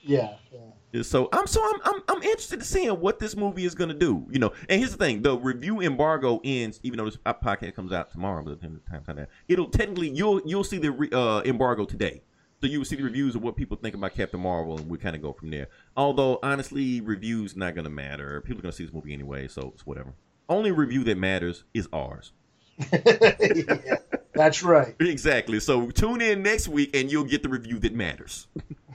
[0.00, 0.60] yeah, yeah.
[1.02, 4.24] So I'm so I'm I'm, I'm interested in seeing what this movie is gonna do.
[4.30, 7.92] You know, and here's the thing: the review embargo ends, even though this podcast comes
[7.92, 8.42] out tomorrow.
[8.42, 12.22] By the time that it'll technically you'll you'll see the re, uh, embargo today.
[12.60, 14.96] So you will see the reviews of what people think about Captain Marvel, and we
[14.96, 15.68] kind of go from there.
[15.96, 18.40] Although honestly, reviews not gonna matter.
[18.40, 20.14] People are gonna see this movie anyway, so it's whatever.
[20.48, 22.32] Only review that matters is ours.
[22.92, 23.96] Yeah,
[24.34, 24.94] That's right.
[25.00, 25.60] Exactly.
[25.60, 28.46] So tune in next week, and you'll get the review that matters.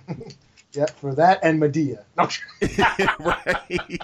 [0.73, 2.03] Yeah, for that and Madea.
[2.17, 2.29] No,
[3.25, 4.01] right.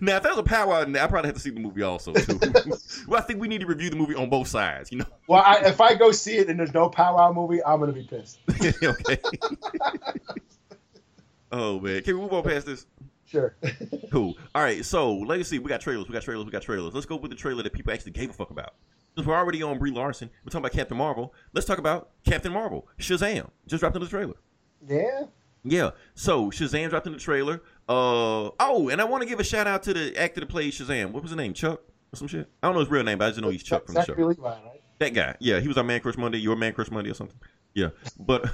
[0.00, 2.12] Now, if that was a power hour, I probably have to see the movie also
[2.12, 2.38] too.
[3.08, 4.92] well, I think we need to review the movie on both sides.
[4.92, 5.06] You know?
[5.26, 8.04] well, I, if I go see it and there's no powwow movie, I'm gonna be
[8.04, 8.38] pissed.
[8.82, 9.18] okay.
[11.52, 12.86] oh man, can we move on past this?
[13.24, 13.54] Sure.
[14.10, 14.36] Cool.
[14.54, 14.84] All right.
[14.84, 15.58] So let's see.
[15.58, 16.08] We got trailers.
[16.08, 16.46] We got trailers.
[16.46, 16.94] We got trailers.
[16.94, 18.74] Let's go with the trailer that people actually gave a fuck about.
[19.14, 21.34] Since we're already on Brie Larson, we're talking about Captain Marvel.
[21.52, 22.88] Let's talk about Captain Marvel.
[22.98, 24.36] Shazam just dropped in the trailer.
[24.86, 25.24] yeah.
[25.64, 25.90] Yeah.
[26.14, 27.62] So Shazam dropped in the trailer.
[27.88, 30.72] Uh oh, and I want to give a shout out to the actor that played
[30.72, 31.12] Shazam.
[31.12, 31.52] What was his name?
[31.52, 31.80] Chuck
[32.12, 32.48] or some shit.
[32.62, 34.14] I don't know his real name, but I just know he's Chuck from the show.
[34.14, 34.82] Levi, right?
[34.98, 35.36] That guy.
[35.40, 36.38] Yeah, he was on Man Crush Monday.
[36.38, 37.38] Your Man Crush Monday or something.
[37.74, 38.50] Yeah, but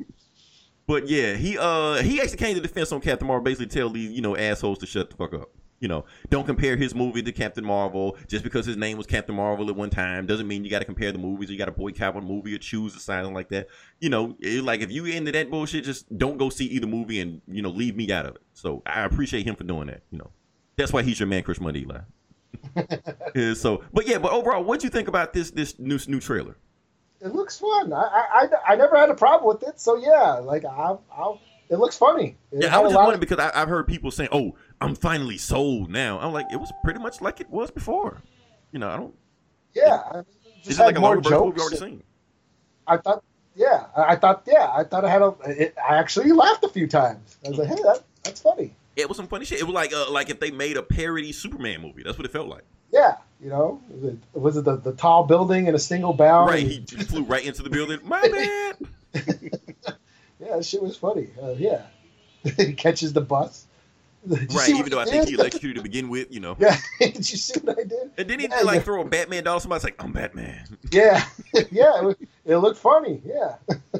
[0.86, 4.10] but yeah, he uh he actually came to defense on Captain Marvel, basically tell these
[4.10, 5.50] you know assholes to shut the fuck up.
[5.80, 8.16] You know, don't compare his movie to Captain Marvel.
[8.26, 10.84] Just because his name was Captain Marvel at one time doesn't mean you got to
[10.84, 11.48] compare the movies.
[11.48, 13.68] Or you got to boycott one movie or choose a side like that.
[14.00, 17.20] You know, it, like if you into that bullshit, just don't go see either movie
[17.20, 18.42] and you know leave me out of it.
[18.54, 20.02] So I appreciate him for doing that.
[20.10, 20.30] You know,
[20.76, 21.98] that's why he's your Man Chris Eli.
[23.34, 26.18] Yeah, so, but yeah, but overall, what do you think about this this new new
[26.18, 26.56] trailer?
[27.20, 27.92] It looks fun.
[27.92, 31.34] I, I, I, never had a problem with it, so yeah, like I, I,
[31.68, 32.36] it looks funny.
[32.52, 34.94] It Yeah, I was just wondering of- because I, I've heard people saying, "Oh, I'm
[34.94, 38.22] finally sold now." I'm like, it was pretty much like it was before.
[38.72, 39.14] You know, I don't.
[39.74, 40.26] yeah, I- it
[40.58, 42.02] It's just like a more of what we've already seen.
[42.86, 43.22] I thought,
[43.54, 45.34] yeah, I thought, yeah, I thought I had a.
[45.46, 47.36] It, I actually laughed a few times.
[47.44, 48.74] I was like, hey, that, that's funny.
[48.96, 49.60] It was some funny shit.
[49.60, 52.02] It was like uh, like if they made a parody Superman movie.
[52.02, 52.64] That's what it felt like.
[52.90, 56.48] Yeah, you know, was it, was it the, the tall building in a single bound?
[56.50, 58.00] Right, he just flew right into the building.
[58.02, 58.22] My
[59.12, 59.24] bad.
[60.40, 61.28] Yeah, that shit was funny.
[61.40, 61.82] Uh, yeah,
[62.56, 63.66] he catches the bus.
[64.28, 66.56] You Right, even though I think he electrocuted to begin with, you know.
[66.58, 68.10] Yeah, did you see what I did?
[68.18, 68.80] And then he Yeah, like yeah.
[68.82, 69.60] throw a Batman doll.
[69.60, 71.24] Somebody's like, "I'm Batman." Yeah,
[71.70, 73.22] yeah, it, it looked funny.
[73.24, 73.56] Yeah,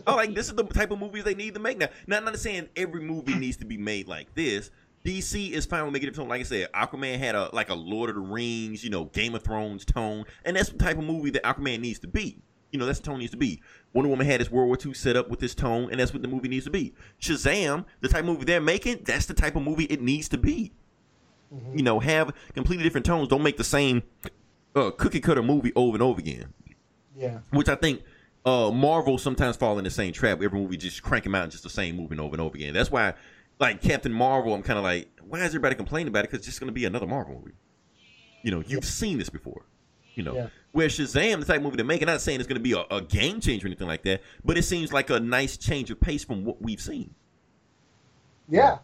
[0.07, 1.89] Oh, like this is the type of movies they need to make now.
[2.07, 4.71] Now, I'm not saying every movie needs to be made like this.
[5.05, 6.29] DC is fine with making it tone.
[6.29, 9.35] Like I said, Aquaman had a like a Lord of the Rings, you know, Game
[9.35, 12.43] of Thrones tone, and that's the type of movie that Aquaman needs to be.
[12.71, 13.63] You know, that's the tone needs to be.
[13.95, 16.23] Wonder Woman had his World War II set up with this tone, and that's what
[16.23, 16.95] the movie needs to be.
[17.21, 20.39] Shazam, the type of movie they're making, that's the type of movie it needs to
[20.39, 20.73] be.
[21.75, 23.29] You know, have completely different tones.
[23.29, 24.03] Don't make the same
[24.77, 26.53] uh, cookie cutter movie over and over again
[27.19, 28.03] yeah, which I think
[28.45, 30.41] uh, Marvel sometimes fall in the same trap.
[30.41, 32.75] Every movie just crank them out in just the same movie over and over again.
[32.75, 33.15] That's why,
[33.59, 36.31] like Captain Marvel, I'm kind of like, why is everybody complaining about it?
[36.31, 37.57] Because it's just going to be another Marvel movie.
[38.43, 39.65] You know, you've seen this before.
[40.19, 40.47] You know, Yeah.
[40.73, 42.85] where Shazam, the type of movie they're making, not saying it's going to be a,
[42.91, 46.01] a game changer or anything like that, but it seems like a nice change of
[46.01, 47.15] pace from what we've seen.
[48.49, 48.79] Yeah,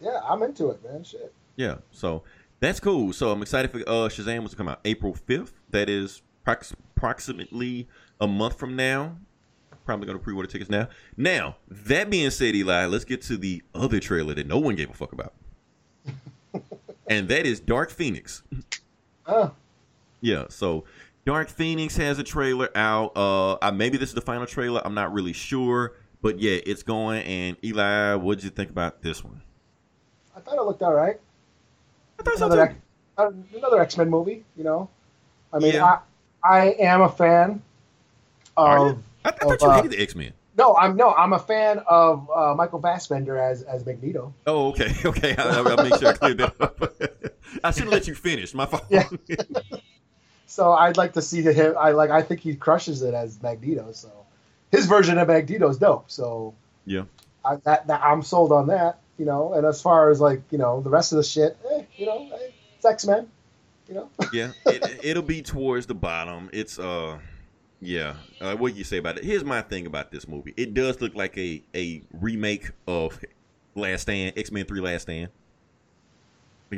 [0.00, 1.04] yeah, I'm into it, man.
[1.04, 1.32] Shit.
[1.54, 2.24] Yeah, so
[2.58, 3.12] that's cool.
[3.12, 5.52] So I'm excited for uh, Shazam was to come out April 5th.
[5.70, 7.86] That is prox- approximately
[8.20, 9.16] a month from now.
[9.84, 10.88] Probably going to pre-order tickets now.
[11.16, 14.90] Now that being said, Eli, let's get to the other trailer that no one gave
[14.90, 15.34] a fuck about,
[17.06, 18.42] and that is Dark Phoenix.
[19.26, 19.52] Oh,
[20.20, 20.84] Yeah, so
[21.24, 23.16] Dark Phoenix has a trailer out.
[23.16, 24.80] Uh, uh, maybe this is the final trailer.
[24.84, 27.22] I'm not really sure, but yeah, it's going.
[27.22, 29.42] And Eli, what did you think about this one?
[30.34, 31.20] I thought it looked all right.
[32.18, 32.72] I thought so Another, too.
[32.72, 32.80] X-
[33.18, 34.44] uh, another X Men movie.
[34.56, 34.88] You know,
[35.52, 35.98] I mean, Yeah.
[36.42, 37.62] I I am a fan
[38.56, 39.02] of.
[39.24, 40.32] I, I thought of, you uh, hated the X Men.
[40.56, 44.34] No, I'm no, I'm a fan of uh, Michael Fassbender as as Magneto.
[44.46, 45.36] Oh, okay, okay.
[45.36, 46.80] I, I, will make sure I clear that up.
[47.64, 48.54] I should have let you finish.
[48.54, 48.84] My fault.
[48.88, 49.08] Yeah.
[50.48, 51.74] So I'd like to see him.
[51.78, 52.10] I like.
[52.10, 53.92] I think he crushes it as Magneto.
[53.92, 54.10] So
[54.72, 56.10] his version of Magneto is dope.
[56.10, 56.54] So
[56.86, 57.04] Yeah.
[57.44, 58.98] I, that, that I'm sold on that.
[59.18, 59.52] You know.
[59.52, 62.30] And as far as like you know the rest of the shit, eh, you know,
[62.32, 63.28] eh, it's X Men.
[63.88, 64.10] You know.
[64.32, 66.48] yeah, it, it'll be towards the bottom.
[66.54, 67.18] It's uh,
[67.82, 68.14] yeah.
[68.40, 69.24] Uh, what do you say about it?
[69.24, 70.54] Here's my thing about this movie.
[70.56, 73.22] It does look like a a remake of
[73.74, 75.28] Last Stand, X Men Three Last Stand.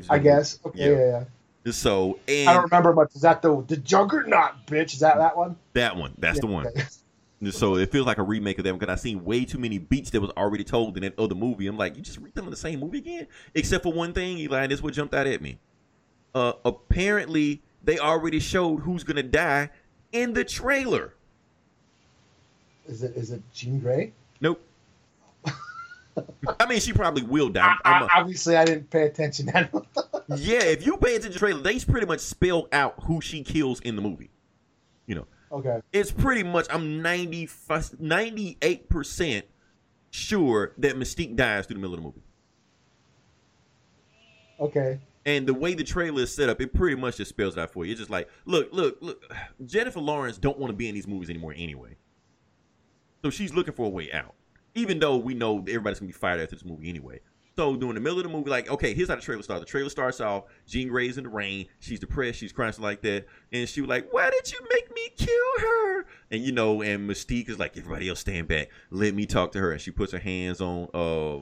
[0.09, 0.59] I guess.
[0.67, 0.79] Okay.
[0.81, 0.91] Yeah.
[0.91, 1.07] Yeah.
[1.07, 1.25] yeah.
[1.67, 3.15] So and I don't remember much.
[3.15, 4.95] Is that the the Juggernaut bitch?
[4.95, 5.57] Is that that one?
[5.75, 6.67] that one, that's the one.
[6.67, 6.83] okay.
[7.53, 10.11] So it feels like a remake of that because I've seen way too many beats
[10.11, 11.67] that was already told in that other movie.
[11.69, 14.65] I'm like, you just retelling the same movie again, except for one thing, Eli.
[14.65, 15.59] And this is what jumped out at me.
[16.35, 19.71] Uh, apparently, they already showed who's gonna die
[20.13, 21.15] in the trailer.
[22.87, 24.13] Is it is it Jean Grey?
[24.43, 24.61] Nope.
[26.59, 27.75] I mean, she probably will die.
[27.85, 29.47] I, a- obviously, I didn't pay attention.
[30.29, 33.43] yeah, if you pay attention to the trailer, they pretty much spell out who she
[33.43, 34.31] kills in the movie.
[35.07, 35.81] You know, okay.
[35.93, 39.45] it's pretty much I'm 98 percent
[40.11, 42.23] sure that Mystique dies through the middle of the movie.
[44.61, 45.01] Okay.
[45.27, 47.73] And the way the trailer is set up, it pretty much just spells it out
[47.73, 47.93] for you.
[47.93, 49.23] It's just like, look, look, look.
[49.67, 51.97] Jennifer Lawrence don't want to be in these movies anymore anyway.
[53.23, 54.35] So she's looking for a way out.
[54.75, 57.21] Even though we know everybody's gonna be fired after this movie anyway.
[57.57, 59.61] So during the middle of the movie, like, okay, here's how the trailer starts.
[59.61, 63.27] The trailer starts off, Jean Grey's in the rain, she's depressed, she's crying like that,
[63.53, 66.07] and she was like, Why did you make me kill her?
[66.31, 69.59] And you know, and Mystique is like, Everybody else stand back, let me talk to
[69.59, 69.73] her.
[69.73, 71.41] And she puts her hands on uh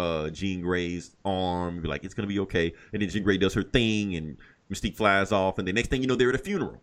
[0.00, 2.72] uh Jean Grey's arm, be like, It's gonna be okay.
[2.92, 4.38] And then Jean Grey does her thing and
[4.72, 6.82] Mystique flies off, and the next thing you know, they're at a funeral.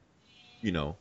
[0.61, 0.97] You know.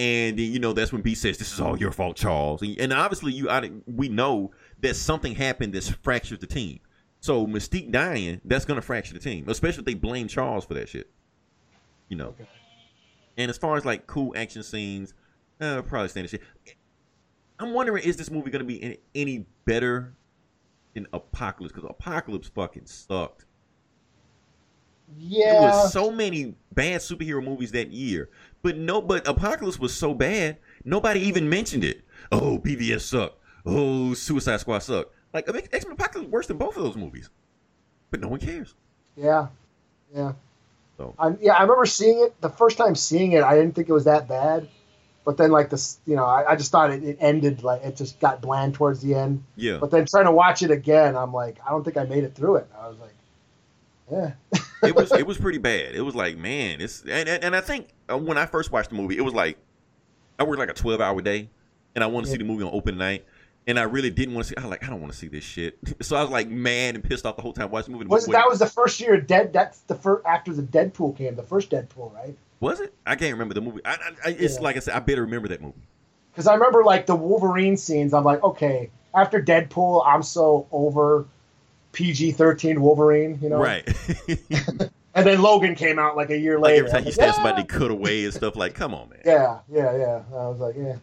[0.00, 2.78] And then, you know that's when B says, "This is all your fault, Charles." And,
[2.80, 6.80] and obviously, you I, we know that something happened that's fractured the team.
[7.20, 10.88] So Mystique dying, that's gonna fracture the team, especially if they blame Charles for that
[10.88, 11.10] shit.
[12.08, 12.28] You know.
[12.28, 12.48] Okay.
[13.36, 15.12] And as far as like cool action scenes,
[15.60, 16.42] uh, probably standard shit.
[17.58, 20.14] I'm wondering, is this movie gonna be any, any better
[20.94, 21.74] than Apocalypse?
[21.74, 23.44] Because Apocalypse fucking sucked.
[25.18, 25.60] There Yeah.
[25.60, 28.30] was so many bad superhero movies that year,
[28.62, 32.02] but no, but Apocalypse was so bad, nobody even mentioned it.
[32.32, 33.38] Oh, BVS sucked.
[33.66, 35.14] Oh, Suicide Squad sucked.
[35.32, 37.30] Like X Men Apocalypse was worse than both of those movies,
[38.10, 38.74] but no one cares.
[39.16, 39.48] Yeah,
[40.14, 40.32] yeah.
[40.96, 43.42] So I, yeah, I remember seeing it the first time seeing it.
[43.42, 44.68] I didn't think it was that bad,
[45.24, 47.96] but then like this, you know, I, I just thought it, it ended like it
[47.96, 49.44] just got bland towards the end.
[49.56, 52.24] yeah, But then trying to watch it again, I'm like, I don't think I made
[52.24, 52.68] it through it.
[52.78, 53.14] I was like,
[54.10, 54.32] yeah,
[54.82, 55.94] it was it was pretty bad.
[55.94, 58.90] It was like man, it's and and, and I think uh, when I first watched
[58.90, 59.58] the movie, it was like
[60.38, 61.48] I worked like a twelve hour day,
[61.94, 63.24] and I wanted to see the movie on open night.
[63.66, 64.56] And I really didn't want to see.
[64.56, 65.78] I was like, I don't want to see this shit.
[66.02, 68.08] So I was like mad and pissed off the whole time watching the movie.
[68.08, 69.52] was that was the first year of Dead?
[69.52, 72.34] That's the first after the Deadpool came, the first Deadpool, right?
[72.60, 72.92] Was it?
[73.06, 73.80] I can't remember the movie.
[73.84, 74.60] I, I, I, it's Yeah.
[74.62, 75.80] like I said, I better remember that movie.
[76.32, 78.14] Because I remember like the Wolverine scenes.
[78.14, 81.26] I'm like, okay, after Deadpool, I'm so over
[81.92, 83.58] PG-13 Wolverine, you know.
[83.58, 83.88] Right.
[85.12, 86.86] And then Logan came out like a year like later.
[86.86, 88.54] every time he like, stabs "Yeah." somebody, they cut away and stuff.
[88.54, 89.18] Like, come on, man.
[89.24, 90.22] Yeah, yeah, yeah.
[90.32, 90.96] I was like, yeah.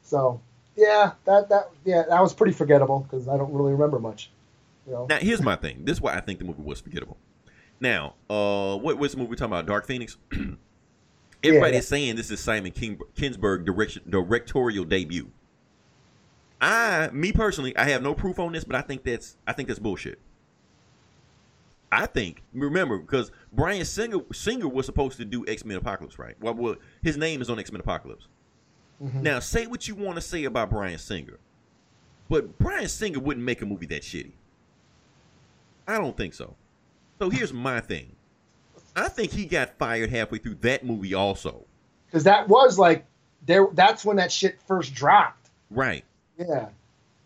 [0.00, 0.40] So,
[0.74, 4.30] yeah, that that yeah, that was pretty forgettable because I don't really remember much.
[4.86, 5.06] You know.
[5.06, 5.84] Now, here's my thing.
[5.84, 7.18] This is why I think the movie was forgettable.
[7.78, 9.66] Now, uh, what was the movie we're talking about?
[9.66, 10.16] Dark Phoenix.
[11.44, 11.78] Everybody Yeah.
[11.80, 15.30] is saying this is Simon King, Kinberg direction, directorial debut.
[16.62, 19.66] I, me personally, I have no proof on this, but I think that's I think
[19.68, 20.18] that's bullshit.
[21.90, 26.36] I think remember because Bryan Singer Singer was supposed to do X Men Apocalypse, right?
[26.40, 28.28] Well, well, his name is on X Men Apocalypse.
[29.02, 29.22] Mhm.
[29.22, 31.38] Now, say what you want to say about Bryan Singer,
[32.30, 34.32] but Bryan Singer wouldn't make a movie that shitty.
[35.86, 36.54] I don't think so.
[37.18, 38.14] So here's my thing.
[38.94, 41.66] I think he got fired halfway through that movie also.
[42.06, 43.04] because that was like
[43.46, 43.66] there.
[43.72, 45.50] That's when that shit first dropped.
[45.70, 46.04] Right.
[46.38, 46.68] Yeah,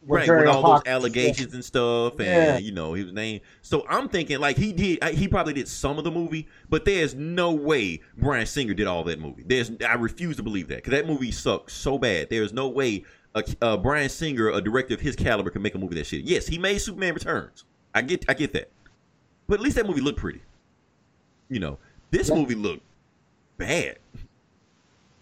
[0.06, 2.58] right, with all those allegations and stuff, and Yeah.
[2.58, 3.40] you know his name.
[3.62, 7.14] So I'm thinking like he did, he probably did some of the movie, but there's
[7.14, 9.44] no way Bryan Singer did all that movie.
[9.46, 12.28] There's, I refuse to believe that because that movie sucks so bad.
[12.30, 15.78] There's no way a, a Bryan Singer, a director of his caliber, can make a
[15.78, 16.24] movie that shit.
[16.24, 17.64] Yes, he made Superman Returns.
[17.94, 18.70] I get, I get that,
[19.46, 20.42] but at least that movie looked pretty.
[21.48, 21.78] You know,
[22.10, 22.34] this Yeah.
[22.34, 22.82] movie looked
[23.56, 23.98] bad.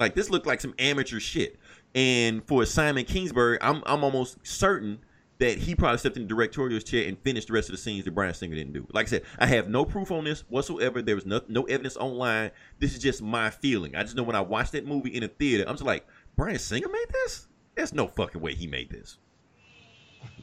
[0.00, 1.56] Like this looked like some amateur shit.
[1.94, 4.98] And for Simon Kinberg, I'm I'm almost certain
[5.38, 8.04] that he probably stepped in the directorial chair and finished the rest of the scenes
[8.04, 8.86] that Bryan Singer didn't do.
[8.92, 11.02] Like I said, I have no proof on this whatsoever.
[11.02, 12.50] There was no no evidence online.
[12.78, 13.94] This is just my feeling.
[13.96, 16.58] I just know when I watched that movie in a theater, I'm just like, Bryan
[16.58, 17.48] Singer made this?
[17.74, 19.18] There's no fucking way he made this.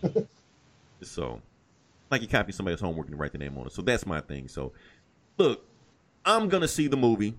[1.01, 1.41] so,
[2.09, 3.73] like you copy somebody's homework and write the name on it.
[3.73, 4.47] So that's my thing.
[4.47, 4.73] So,
[5.37, 5.65] look,
[6.25, 7.35] I'm gonna see the movie.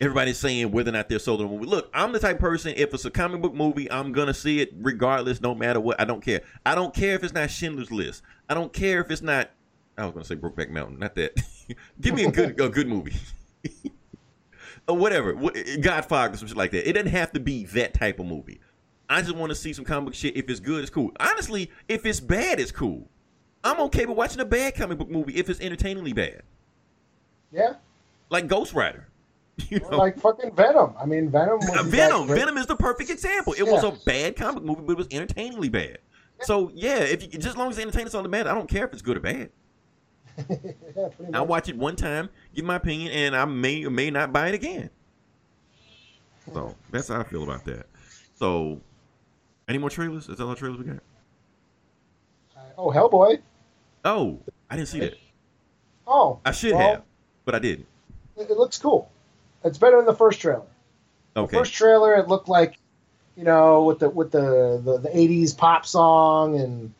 [0.00, 1.66] Everybody's saying whether or not they're sold on the movie.
[1.66, 2.74] Look, I'm the type of person.
[2.76, 5.98] If it's a comic book movie, I'm gonna see it regardless, no matter what.
[5.98, 6.42] I don't care.
[6.66, 8.22] I don't care if it's not Schindler's List.
[8.48, 9.50] I don't care if it's not.
[9.96, 11.40] I was gonna say Brokeback Mountain, not that.
[12.00, 13.16] Give me a good a good movie.
[14.88, 16.88] or whatever, What- Godfather, or some shit like that.
[16.88, 18.60] It doesn't have to be that type of movie.
[19.08, 20.36] I just want to see some comic book shit.
[20.36, 21.12] If it's good, it's cool.
[21.18, 23.08] Honestly, if it's bad, it's cool.
[23.64, 26.42] I'm okay with watching a bad comic book movie if it's entertainingly bad,
[27.50, 27.74] yeah.
[28.28, 29.08] like Ghost Rider.
[29.70, 30.92] You know, Like fucking Venom.
[31.00, 31.58] I mean, Venom.
[31.60, 32.28] Was Uh, Venom.
[32.28, 33.54] Venom is the perfect example.
[33.54, 35.98] It was a bad comic movie, but it was entertainingly bad.
[36.42, 38.68] So yeah, if you, just as long as the entertainment's on the bad, I don't
[38.68, 39.50] care if it's good or bad.
[40.94, 44.32] Yeah, I'll watch it one time, give my opinion, and I may or may not
[44.34, 44.90] buy it again.
[46.52, 47.86] So that's how I feel about that.
[48.34, 48.80] So,
[49.68, 50.28] any more trailers?
[50.28, 51.02] Is that all the trailers we got?
[52.76, 53.40] Oh, Hellboy.
[54.04, 54.40] Oh,
[54.70, 55.14] I didn't see that.
[56.06, 57.02] Oh, I should well, have,
[57.44, 57.86] but I didn't.
[58.36, 59.10] It looks cool.
[59.64, 60.66] It's better than the first trailer.
[61.36, 61.56] Okay.
[61.56, 62.78] First trailer, it looked like,
[63.36, 66.94] you know, with the with the the, the '80s pop song, and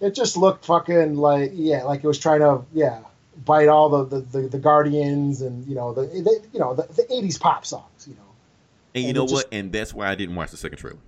[0.00, 3.00] it just looked fucking like yeah, like it was trying to yeah
[3.44, 6.82] bite all the the, the, the Guardians and you know the, the you know the,
[6.94, 8.20] the '80s pop songs, you know.
[8.94, 9.30] and you and know what?
[9.30, 10.98] just- And that's why I didn't watch the second trailer.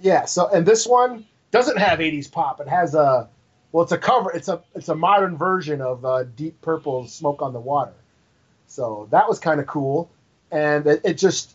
[0.00, 0.24] Yeah.
[0.24, 2.60] So and this one doesn't have '80s pop.
[2.60, 3.28] It has a
[3.70, 4.30] well, it's a cover.
[4.32, 7.92] It's a it's a modern version of uh, Deep Purple's "Smoke on the Water."
[8.72, 10.10] So that was kind of cool,
[10.50, 11.54] and it, it just.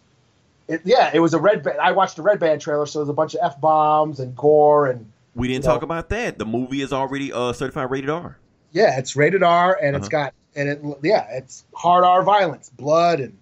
[0.68, 1.64] It, yeah, it was a red.
[1.64, 1.80] Band.
[1.80, 4.86] I watched a red band trailer, so there's a bunch of f bombs and gore,
[4.88, 5.72] and We didn't No.
[5.72, 6.38] talk about that.
[6.38, 8.38] The movie is already uh, certified rated R.
[8.72, 10.26] yeah, it's rated R, and it's Uh-huh.
[10.26, 13.36] got and it yeah, it's hard R violence, blood and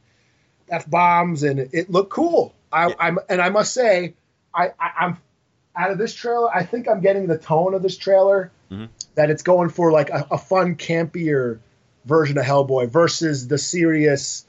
[0.69, 2.53] f bombs, and it, it looked cool.
[2.71, 2.95] I, Yeah.
[2.99, 4.13] I'm and I must say,
[4.53, 5.17] I, I I'm
[5.75, 6.53] out of this trailer.
[6.55, 8.87] I think I'm getting the tone of this trailer Mhm.
[9.15, 11.57] that it's going for like a, a fun, campier
[12.05, 14.45] version of Hellboy versus the serious,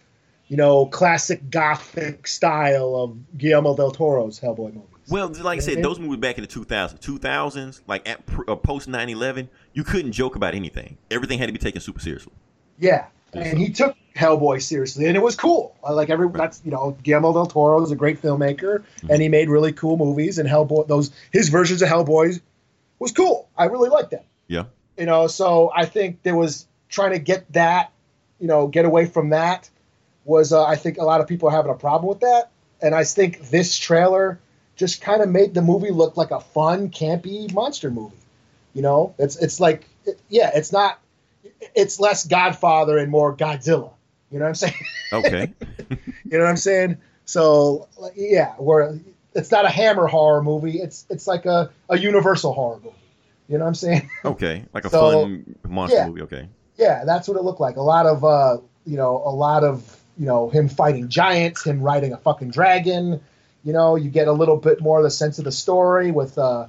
[0.48, 4.82] you know, classic gothic style of Guillermo del Toro's Hellboy movies.
[5.08, 8.88] Well, like I said, those movies back in the 2000s, 2000s, like at uh, post
[8.88, 10.98] 9/11, you couldn't joke about anything.
[11.10, 12.32] Everything had to be taken super seriously.
[12.78, 15.76] Yeah, Yeah, and he took Hellboy seriously, and it was cool.
[15.88, 19.10] Like every that's you know Guillermo del Toro is a great filmmaker, Mm-hmm.
[19.10, 20.38] and he made really cool movies.
[20.38, 22.40] And Hellboy, those his versions of Hellboys
[22.98, 23.48] was cool.
[23.56, 24.24] I really liked them.
[24.48, 24.64] Yeah.
[24.98, 27.92] You know, so I think there was trying to get that,
[28.38, 29.68] you know, get away from that
[30.24, 32.50] was uh, I think a lot of people are having a problem with that,
[32.82, 34.40] and I think this trailer
[34.74, 38.16] just kind of made the movie look like a fun, campy monster movie.
[38.74, 40.98] You know, it's it's like it, yeah, it's not.
[41.74, 43.92] It's less Godfather and more Godzilla.
[44.30, 44.74] You know what I'm saying?
[45.12, 45.52] Okay.
[46.28, 46.98] You know what I'm saying?
[47.24, 48.98] So yeah, where
[49.34, 50.80] it's not a Hammer horror movie.
[50.80, 52.96] It's it's like a, a Universal horror movie.
[53.48, 54.10] You know what I'm saying?
[54.24, 54.64] okay.
[54.74, 56.08] Like a So, fun monster yeah.
[56.08, 56.22] movie.
[56.22, 56.48] Okay.
[56.76, 57.76] Yeah, that's what it looked like.
[57.76, 61.80] A lot of uh, you know, a lot of you know him fighting giants, him
[61.80, 63.20] riding a fucking dragon.
[63.64, 66.38] You know, you get a little bit more of the sense of the story with
[66.38, 66.68] uh,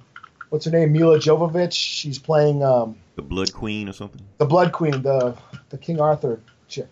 [0.50, 1.74] what's her name, Milla Jovovich.
[1.74, 4.22] She's playing um, The Blood Queen or something.
[4.38, 5.38] the Blood Queen, the
[5.70, 6.90] the King Arthur chick.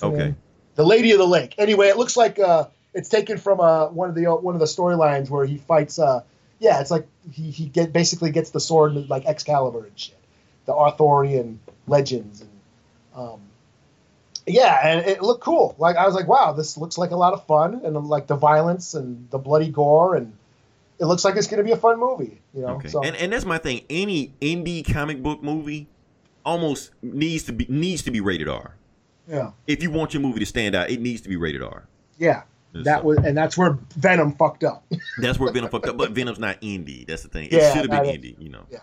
[0.00, 0.16] Okay.
[0.16, 0.36] name?
[0.76, 1.54] The Lady of the Lake.
[1.58, 4.66] Anyway, it looks like uh, it's taken from uh, one of the one of the
[4.66, 5.98] storylines where he fights.
[5.98, 6.22] Uh,
[6.60, 10.18] yeah, it's like he, he get basically gets the sword like Excalibur and shit,
[10.66, 12.42] the Arthurian legends
[13.18, 13.40] um,
[14.46, 15.74] yeah, and it looked cool.
[15.78, 18.36] Like I was like, wow, this looks like a lot of fun and like the
[18.36, 20.32] violence and the bloody gore and
[20.98, 22.40] it looks like it's going to be a fun movie.
[22.54, 22.88] You know, Okay.
[22.88, 23.82] so And and that's my thing.
[23.90, 25.86] Any indie comic book movie
[26.46, 28.74] almost needs to be needs to be rated R.
[29.28, 31.84] yeah, If you want your movie to stand out, it needs to be rated R.
[32.18, 32.42] yeah.
[32.74, 34.84] That So- was and that's where Venom fucked up.
[35.20, 35.96] That's where Venom fucked up.
[35.96, 37.06] But Venom's not indie.
[37.06, 37.46] That's the thing.
[37.46, 38.34] It Yeah, should have been indie.
[38.38, 38.64] You know.
[38.70, 38.78] Yeah.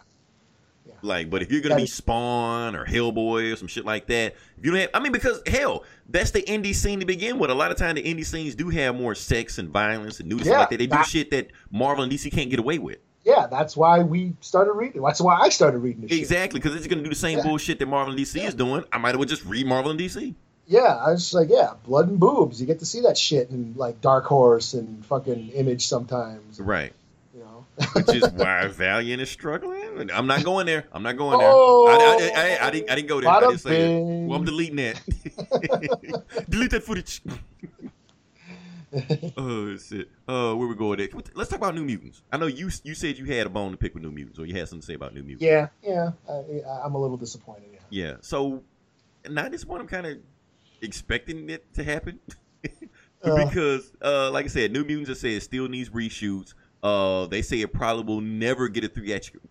[1.05, 4.65] Like, but if you're gonna be Spawn or Hellboy or some shit like that, if
[4.65, 7.49] you don't have, I mean, because hell, that's the indie scene to begin with.
[7.49, 10.49] A lot of time, the indie scenes do have more sex and violence and nudity
[10.49, 10.79] Yeah, like that.
[10.79, 12.97] They do that- shit that Marvel and DC can't get away with.
[13.23, 15.01] Yeah, that's why we started reading.
[15.01, 16.17] That's why I started reading this.
[16.17, 17.43] Exactly, because it's gonna do the same Yeah.
[17.45, 18.83] bullshit that Marvel and DC is doing.
[18.91, 20.35] I might as well just read Marvel and DC.
[20.67, 22.59] Yeah, I was just like, yeah, blood and boobs.
[22.59, 26.59] You get to see that shit in like Dark Horse and fucking Image sometimes.
[26.59, 26.91] Right.
[27.35, 27.65] You know.
[27.93, 29.84] Which is why Valiant is struggling.
[30.13, 30.85] I'm not going there.
[30.91, 31.49] I'm not going there.
[31.51, 31.87] Oh.
[31.87, 33.29] I, I, I, I, I didn't, I didn't go there.
[33.29, 34.01] I didn't say.
[34.01, 35.01] Well, I'm deleting that.
[36.49, 37.21] Delete that footage.
[39.37, 40.09] oh shit.
[40.27, 40.99] Uh, where we going?
[41.01, 41.35] At?
[41.35, 42.21] Let's talk about New Mutants.
[42.31, 44.45] I know you you said you had a bone to pick with New Mutants, or
[44.45, 45.43] you had something to say about New Mutants.
[45.43, 46.11] yeah, yeah.
[46.29, 47.69] I, I'm a little disappointed.
[47.73, 47.79] Yeah.
[47.89, 48.13] Yeah.
[48.21, 48.63] So
[49.29, 50.17] now this one I'm kind of
[50.81, 52.19] expecting it to happen
[53.23, 53.43] Uh.
[53.45, 56.53] because, uh, like I said, New Mutants have said still needs reshoots.
[56.85, 59.41] Uh, they say it probably will never get a theatrical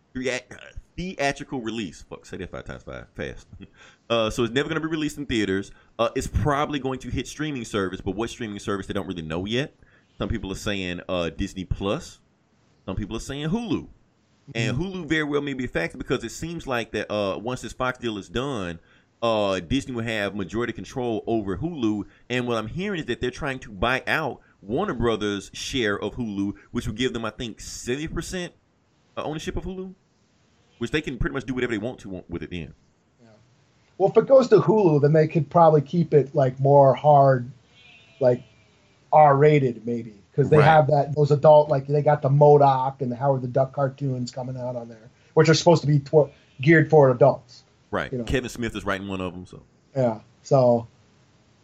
[0.96, 2.02] theatrical release.
[2.08, 3.48] Fuck, say that five times five fast.
[4.10, 5.72] Uh, so it's never going to be released in theaters.
[5.98, 9.22] Uh, it's probably going to hit streaming service, but what streaming service they don't really
[9.22, 9.74] know yet.
[10.18, 12.20] Some people are saying uh, Disney Plus.
[12.84, 13.88] Some people are saying Hulu.
[14.54, 17.62] And Hulu very well may be a factor because it seems like that uh, once
[17.62, 18.78] this Fox deal is done,
[19.22, 22.04] uh, Disney will have majority control over Hulu.
[22.28, 26.14] And what I'm hearing is that they're trying to buy out Warner Brothers' share of
[26.14, 28.50] Hulu, which would give them, I think, 70%
[29.16, 29.94] uh, ownership of Hulu,
[30.78, 32.74] which they can pretty much do whatever they want to with it then.
[33.96, 37.48] Well, if it goes to Hulu, then they could probably keep it like more hard,
[38.20, 38.42] like
[39.12, 40.64] R-rated maybe, because they Right.
[40.64, 44.32] have that those adult like they got the MODOK and the Howard the Duck cartoons
[44.32, 47.62] coming out on there, which are supposed to be tw- geared for adults.
[47.92, 48.10] Right.
[48.10, 48.24] You know.
[48.24, 49.62] Kevin Smith is writing one of them, so.
[49.94, 50.18] Yeah.
[50.42, 50.88] So,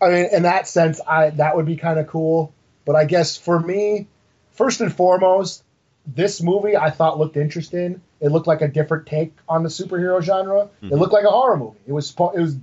[0.00, 2.54] I mean, in that sense, I that would be kind of cool.
[2.90, 4.08] But I guess for me,
[4.50, 5.62] first and foremost,
[6.08, 8.02] this movie I thought looked interesting.
[8.20, 10.68] It looked like a different take on the superhero genre.
[10.82, 11.78] It looked like a horror movie.
[11.86, 12.56] It was it was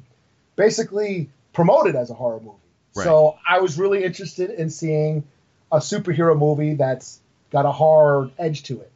[0.57, 2.57] basically promoted as a horror movie.
[3.05, 5.23] So I was really interested in seeing
[5.71, 8.91] a superhero movie that's got a horror edge to it.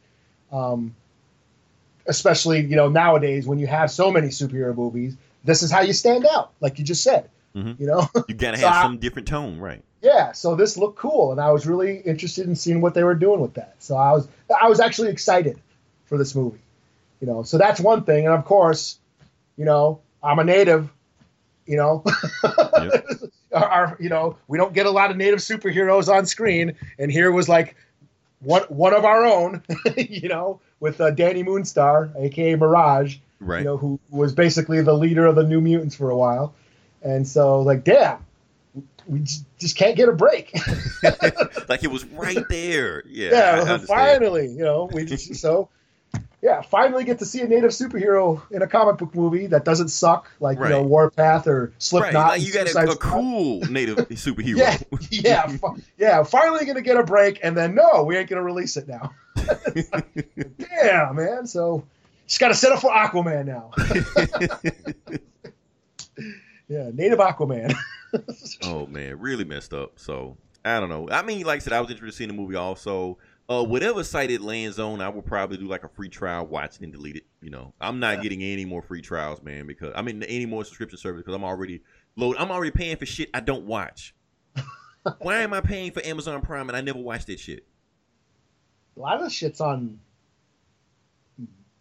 [0.52, 0.94] Um,
[2.06, 5.94] especially you know nowadays when you have so many superhero movies, this is how you
[5.94, 7.30] stand out, like you just said.
[7.56, 7.80] Mhm.
[7.80, 9.82] You know, You gotta So have I- some different tone, right?
[10.02, 10.32] Yeah.
[10.32, 13.40] So this looked cool, and I was really interested in seeing what they were doing
[13.40, 13.76] with that.
[13.78, 14.28] So I was
[14.60, 15.58] I was actually excited
[16.06, 16.60] for this movie.
[17.20, 18.98] You know, so that's one thing, and of course,
[19.56, 20.90] you know, I'm a native.
[21.66, 22.04] You know,
[22.42, 23.06] Yep.
[23.52, 27.10] our, our you know we don't get a lot of native superheroes on screen, and
[27.10, 27.76] here was like
[28.40, 29.62] one one of our own.
[29.96, 33.58] you know, with uh, Danny Moonstar, aka Mirage Right.
[33.58, 36.54] you know, who was basically the leader of the New Mutants for a while.
[37.02, 38.24] And so, like, damn,
[39.06, 39.20] we
[39.58, 40.52] just can't get a break.
[41.68, 43.02] like it was right there.
[43.08, 43.30] Yeah.
[43.64, 45.68] Yeah, finally, you know, we just, so,
[46.42, 49.88] yeah, finally get to see a native superhero in a comic book movie that doesn't
[49.88, 51.72] suck, like, you know, Warpath or Right.
[51.78, 52.28] Slipknot.
[52.28, 54.56] Like you got a, a cool native superhero.
[54.58, 54.78] Yeah,
[55.10, 56.22] yeah, fi- yeah.
[56.24, 59.12] Finally, gonna get a break, and then no, we ain't gonna release it now.
[60.58, 61.46] Damn, man.
[61.46, 61.84] So
[62.26, 63.70] just gotta set up for Aquaman now.
[66.72, 67.74] Yeah, native Aquaman.
[68.64, 69.98] oh man, really messed up.
[69.98, 71.08] So I don't know.
[71.10, 73.18] I mean, like I said, I was interested in seeing the movie also.
[73.48, 76.76] Uh, whatever site it lands on, I will probably do like a free trial, watch
[76.76, 77.24] it, and delete it.
[77.42, 80.64] You know, I'm not getting any more free trials, man, because I mean any more
[80.64, 81.82] subscription service because I'm already
[82.16, 82.36] load.
[82.38, 84.14] I'm already paying for shit I don't watch.
[85.18, 87.66] Why am I paying for Amazon Prime and I never watch that shit?
[88.96, 89.98] a lot of the shit's on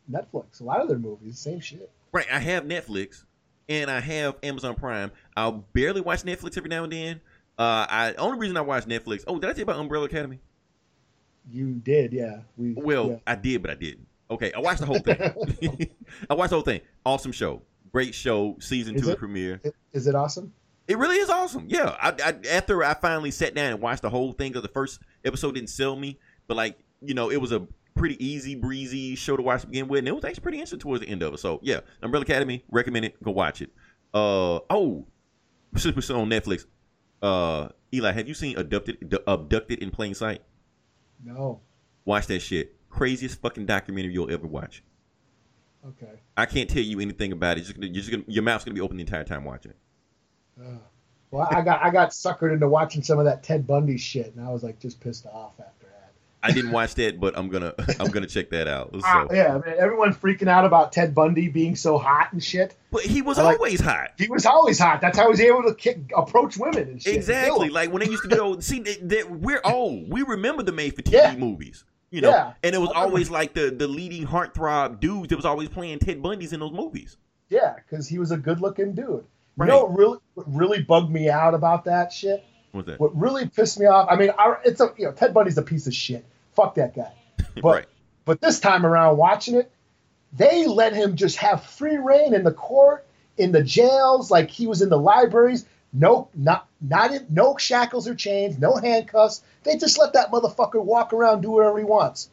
[0.10, 0.62] Netflix.
[0.62, 1.90] A lot of their movies, same shit.
[2.12, 3.24] Right, I have Netflix
[3.70, 5.12] and I have Amazon Prime.
[5.36, 7.22] I'll barely watch Netflix every now and then.
[7.58, 9.24] Uh, I only reason I watch Netflix.
[9.28, 10.40] Oh, did I tell you about Umbrella Academy?
[11.50, 12.42] You did, yeah.
[12.58, 13.18] We Well, yeah.
[13.28, 14.08] I did, but I didn't.
[14.30, 15.90] Okay, I watched the whole thing.
[16.30, 16.82] I watched the whole thing.
[17.06, 18.56] Awesome show, great show.
[18.60, 19.18] Season Is two it?
[19.18, 19.62] premiere.
[19.92, 20.54] Is it awesome?
[20.88, 21.66] It really is awesome.
[21.68, 24.70] Yeah, I, I after I finally sat down and watched the whole thing, because the
[24.70, 29.16] first episode didn't sell me, but like you know, it was a pretty easy breezy
[29.16, 31.24] show to watch to begin with, and it was actually pretty interesting towards the end
[31.24, 31.40] of it.
[31.40, 33.22] So yeah, Umbrella Academy, recommend it.
[33.24, 33.72] Go watch it.
[34.14, 35.06] Uh oh,
[35.76, 36.66] since we're still on Netflix,
[37.22, 40.42] uh Eli, have you seen Abducted Abducted in Plain Sight?
[41.24, 41.62] No.
[42.06, 42.76] Watch that shit.
[42.90, 44.84] Craziest fucking documentary you'll ever watch.
[45.88, 46.20] Okay.
[46.38, 47.62] I can't tell you anything about it.
[47.62, 49.72] You're just gonna, you're just gonna, your mouth's gonna be open the entire time watching
[49.72, 49.78] it.
[50.62, 50.78] Uh,
[51.32, 54.46] well, I got I got suckered into watching some of that Ted Bundy shit, and
[54.46, 55.81] I was like just pissed off after that.
[56.44, 58.92] I didn't watch that, but I'm gonna I'm gonna check that out.
[58.94, 62.76] So, Ah, yeah, man, everyone freaking out about Ted Bundy being so hot and shit.
[62.92, 64.12] but he was like- always hot.
[64.18, 65.02] He was always hot.
[65.02, 67.16] That's how he was able to kick, approach women and shit.
[67.16, 67.68] Exactly.
[67.68, 67.74] 'em.
[67.74, 68.66] Like when they used to do those.
[68.66, 68.84] See,
[69.30, 70.10] we're old.
[70.12, 71.36] We remember the made for TV Yeah.
[71.36, 71.84] movies.
[72.10, 72.54] You know, Yeah.
[72.64, 76.22] and it was always like the the leading heartthrob dudes that was always playing Ted
[76.22, 77.18] Bundy's in those movies.
[77.50, 79.24] Yeah, because he was a good looking dude.
[79.58, 79.68] Right.
[79.68, 82.44] You know what really, what really bugged me out about that shit?
[82.72, 83.00] What's that?
[83.00, 84.08] What really pissed me off?
[84.10, 86.26] I mean, I, it's a you know Ted Bundy's a piece of shit.
[86.56, 87.12] Fuck that guy.
[87.56, 87.86] But Right.
[88.26, 89.72] but this time around, watching it,
[90.34, 93.06] they let him just have free reign in the court,
[93.38, 95.66] in the jails, like he was in the libraries.
[95.94, 99.44] No, not not in, no shackles or chains, no handcuffs.
[99.64, 102.30] They just let that motherfucker walk around, do whatever he wants,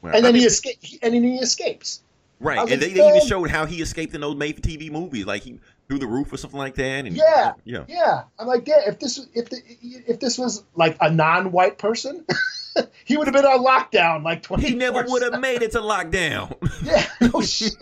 [0.00, 2.00] Well, and I then mean- he escape, and then he escapes.
[2.38, 5.58] Right, and they, they even showed how he escaped in those made-for-TV movies, like he
[5.88, 7.06] through the roof or something like that.
[7.06, 8.22] And Yeah, yeah, yeah.
[8.38, 8.80] I'm like, yeah.
[8.86, 12.24] If this if the, if this was like a non-white person,
[13.04, 14.68] he would have been on lockdown like twenty.
[14.68, 16.54] he never would have made it to lockdown.
[16.84, 17.72] Yeah, no shit.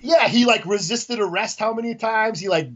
[0.00, 2.38] Yeah, he like resisted arrest how many times?
[2.40, 2.68] He like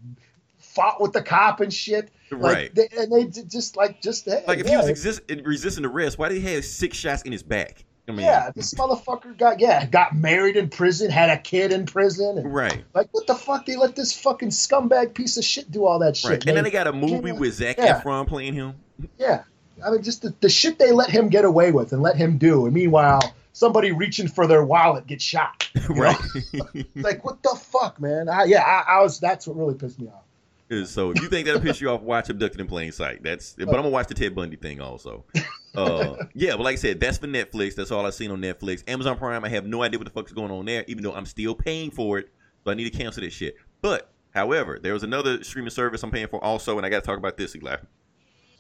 [0.59, 2.11] fought with the cop and shit.
[2.31, 2.75] Like, Right.
[2.75, 6.19] They, and they just like just hey, like if yeah, he was exist- resisting arrest,
[6.19, 7.85] why did he have six shots in his back?
[8.07, 11.87] I mean, yeah, this motherfucker got yeah got married in prison, had a kid in
[11.87, 13.65] prison, and right, like what the fuck?
[13.65, 16.31] They let this fucking scumbag piece of shit do all that shit.
[16.31, 16.47] right.
[16.47, 18.01] And then they got a movie with Zach Yeah.
[18.01, 18.75] Efron playing him.
[19.19, 19.45] Yeah.
[19.85, 22.39] I mean, just the, the shit they let him get away with and let him
[22.39, 22.67] do.
[22.67, 25.69] And meanwhile, somebody reaching for their wallet gets shot.
[25.89, 26.17] Right.
[26.95, 28.29] like, what the fuck, man?
[28.29, 29.19] I, yeah, I, I was.
[29.19, 30.89] That's what really pissed me off.
[30.89, 33.23] so if you think that'll piss you off, watch Abducted in Plain Sight.
[33.23, 35.25] That's but I'm gonna watch the Ted Bundy thing also.
[35.75, 37.75] Uh, yeah, but like I said, that's for Netflix.
[37.75, 38.83] That's all I've seen on Netflix.
[38.89, 41.27] Amazon Prime, I have no idea what the fuck's going on there, even though I'm
[41.27, 42.31] still paying for it.
[42.65, 43.57] So I need to cancel this shit.
[43.83, 47.07] But however, there was another streaming service I'm paying for also, and I got to
[47.07, 47.71] talk about this, Eli.
[47.71, 47.85] Gotta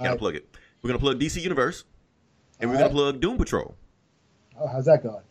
[0.00, 0.18] Alright.
[0.18, 0.56] plug it.
[0.82, 1.84] We're gonna plug DC Universe,
[2.60, 2.90] and we're Alright.
[2.92, 3.74] gonna plug Doom Patrol.
[4.60, 5.22] Oh, how's that going?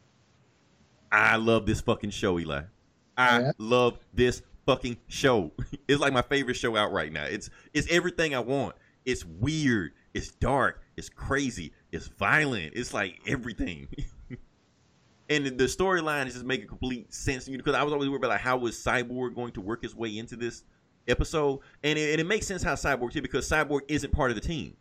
[1.11, 2.61] I love this fucking show, Eli.
[3.17, 3.51] I Yeah?
[3.59, 5.51] love this fucking show.
[5.87, 7.25] It's like my favorite show out right now.
[7.25, 8.75] It's it's everything I want.
[9.05, 9.91] It's weird.
[10.13, 10.81] It's dark.
[10.95, 11.73] It's crazy.
[11.91, 12.73] It's violent.
[12.75, 13.87] It's like everything.
[15.29, 18.29] and the storyline is just making complete sense me because I was always worried about
[18.29, 20.63] like how was Cyborg going to work his way into this
[21.07, 24.35] episode, and it, and it makes sense how Cyborg did because Cyborg isn't part of
[24.35, 24.75] the team.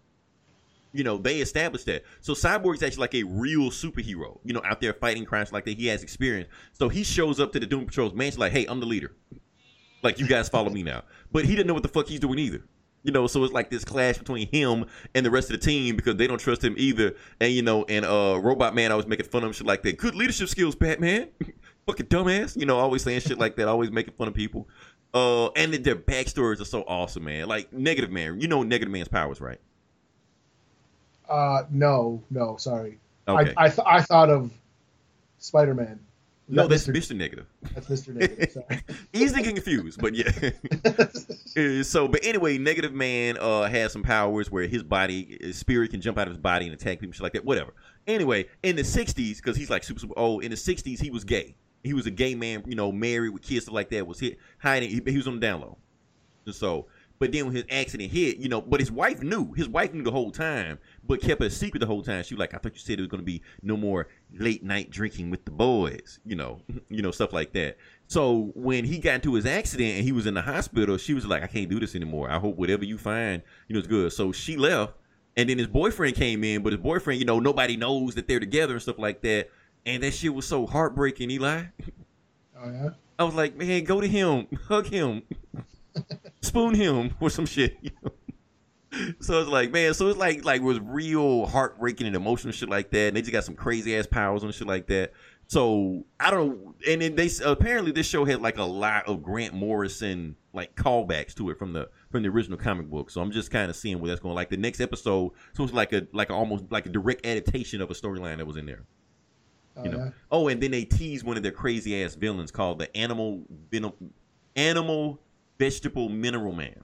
[0.95, 2.05] You know, they established that.
[2.21, 5.65] So Cyborg is actually like a real superhero, you know, out there fighting crimes like
[5.65, 5.79] that.
[5.79, 6.51] He has experience.
[6.73, 9.13] So he shows up to the Doom Patrol's mansion like, hey, I'm the leader.
[10.03, 11.05] Like, you guys follow me now.
[11.31, 12.63] But he didn't know what the fuck he's doing either.
[13.05, 15.97] You know, so it's like this clash between him and the rest of the team
[15.97, 17.15] because they don't trust him either.
[17.41, 19.97] And, you know, and uh Robot Man always making fun of him, shit like that.
[19.97, 21.29] Good leadership skills, Batman.
[21.87, 22.57] Fucking dumbass.
[22.57, 24.69] You know, always saying shit like that, always making fun of people.
[25.15, 27.47] Uh, and their backstories are so awesome, man.
[27.49, 29.59] Like Negative Man, you know Negative Man's powers, right?
[31.29, 32.99] Uh, no, no, sorry.
[33.29, 33.53] Okay.
[33.57, 34.51] I I, th- I thought of
[35.39, 36.01] Spider Man.
[36.53, 37.17] No, that's Mr.
[37.17, 37.47] Negative.
[37.75, 38.15] that's Mr.
[38.15, 38.51] Negative.
[38.51, 38.83] Sorry.
[39.13, 40.51] Easily confused, but yeah.
[41.55, 45.91] Uh, so, but anyway, Negative Man uh, has some powers where his body, his spirit
[45.91, 47.45] can jump out of his body and attack people, shit like that.
[47.45, 47.75] Whatever.
[48.07, 50.45] Anyway, in the '60s, because he's like super, super old.
[50.45, 51.55] In the '60s, he was gay.
[51.85, 54.07] He was a gay man, you know, married with kids, stuff like that.
[54.07, 54.89] Was hit hiding.
[54.89, 55.77] He, he was on the down low.
[56.47, 56.87] And so,
[57.23, 59.53] but then when his accident hit, you know, but his wife knew.
[59.53, 62.25] His wife knew the whole time, but kept it a secret the whole time.
[62.25, 64.09] She was like, I thought you said it was going to be no more
[64.39, 67.77] late night drinking with the boys, you know, you know, stuff like that.
[68.07, 71.27] So when he got into his accident and he was in the hospital, she was
[71.27, 72.31] like, I can't do this anymore.
[72.31, 74.13] I hope whatever you find, you know, is good.
[74.13, 74.95] So she left,
[75.37, 78.41] and then his boyfriend came in, but his boyfriend, you know, nobody knows that they're
[78.41, 79.49] together and stuff like that.
[79.87, 81.65] And that shit was so heartbreaking, Eli.
[82.57, 82.91] Oh yeah.
[83.19, 85.23] I was like, man, go to him, hug him,
[86.43, 87.79] spoon him, or some shit.
[87.81, 88.13] You know?
[89.21, 92.69] So it's like, man, so it's like like it was real heartbreaking and emotional shit
[92.69, 93.09] like that.
[93.09, 95.13] And they just got some crazy ass powers and shit like that.
[95.47, 96.75] So I don't know.
[96.89, 101.35] And then they apparently this show had like a lot of Grant Morrison like callbacks
[101.37, 103.11] to it from the from the original comic book.
[103.11, 104.35] So I'm just kind of seeing where that's going.
[104.35, 107.81] Like the next episode, so it's like a like a, almost like a direct adaptation
[107.81, 108.85] of a storyline that was in there
[109.77, 109.99] Oh, you know.
[109.99, 110.11] yeah.
[110.31, 113.93] Oh, and then they tease one of their crazy ass villains called the animal Venom,
[114.57, 115.21] animal
[115.59, 116.83] vegetable mineral man.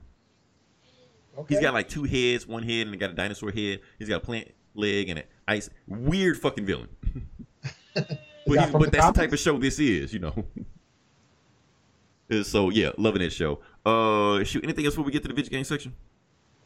[1.39, 1.55] Okay.
[1.55, 3.81] He's got like two heads, one head, and he got a dinosaur head.
[3.99, 5.71] He's got a plant leg and an ice.
[5.87, 6.89] Weird fucking villain.
[7.95, 8.09] but,
[8.47, 10.45] that but the that's the type of show this is, you know.
[12.31, 13.61] Uh, so yeah, loving that show.
[13.87, 15.95] Uh, shoot, anything else before we get to the video game section?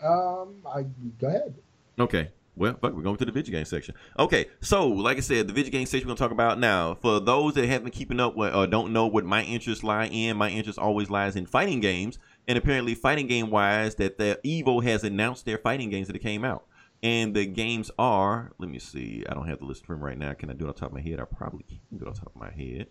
[0.03, 0.83] um, I
[1.18, 1.55] go ahead.
[1.99, 2.31] Okay.
[2.55, 3.95] Well, fuck, we're going to the video game section.
[4.18, 6.95] Okay, so like I said, the video game section we're gonna talk about now.
[7.01, 10.07] For those that haven't been keeping up with or don't know what my interests lie
[10.07, 12.18] in, my interest always lies in fighting games.
[12.49, 16.45] And apparently, fighting game wise, that the Evo has announced their fighting games that came
[16.45, 16.66] out.
[17.03, 20.32] And the games are, let me see, I don't have the list from right now.
[20.34, 21.18] Can I do it on top of my head?
[21.18, 22.86] I probably can do it on top of my head.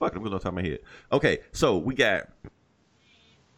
[0.00, 0.80] Fuck it, I'm going on top of my head.
[1.12, 2.28] Okay, so we got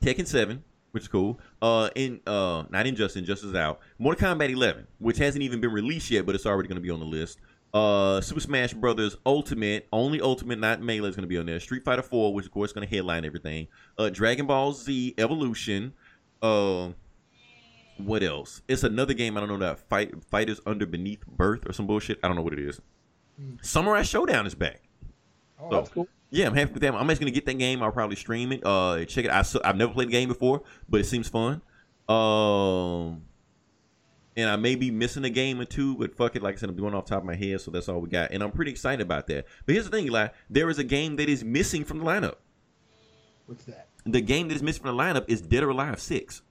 [0.03, 1.41] Tekken 7, which is cool.
[1.63, 3.81] Uh, in uh, not Injustice, Injustice is out.
[3.99, 6.91] Mortal Kombat 11, which hasn't even been released yet, but it's already going to be
[6.91, 7.39] on the list.
[7.75, 11.59] Uh, Super Smash Brothers Ultimate, only Ultimate, not Melee, is going to be on there.
[11.59, 13.67] Street Fighter 4, which of course is going to headline everything.
[13.97, 15.95] Uh, Dragon Ball Z Evolution.
[16.43, 16.91] Uh,
[17.97, 18.61] what else?
[18.69, 19.37] It's another game.
[19.37, 22.19] I don't know that fight fighters under beneath birth or some bullshit.
[22.23, 22.81] I don't know what it is.
[23.63, 24.83] Samurai Shodown is back.
[25.61, 26.09] Oh, So- that's cool.
[26.35, 26.95] Yeah, I'm happy with that.
[26.95, 27.83] I'm just gonna get that game.
[27.83, 28.63] I'll probably stream it.
[28.65, 29.31] Uh, check it.
[29.31, 31.61] I, I've never played the game before, but it seems fun.
[32.09, 33.23] Um,
[34.37, 36.43] and I may be missing a game or two, but fuck it.
[36.43, 38.09] Like I said, I'm going off the top of my head, so that's all we
[38.09, 38.31] got.
[38.31, 39.47] And I'm pretty excited about that.
[39.67, 40.29] But here's the thing, Eli.
[40.49, 42.37] There is a game that is missing from the lineup.
[43.47, 43.89] What's that?
[44.05, 46.43] The game that is missing from the lineup is Dead or Alive Six.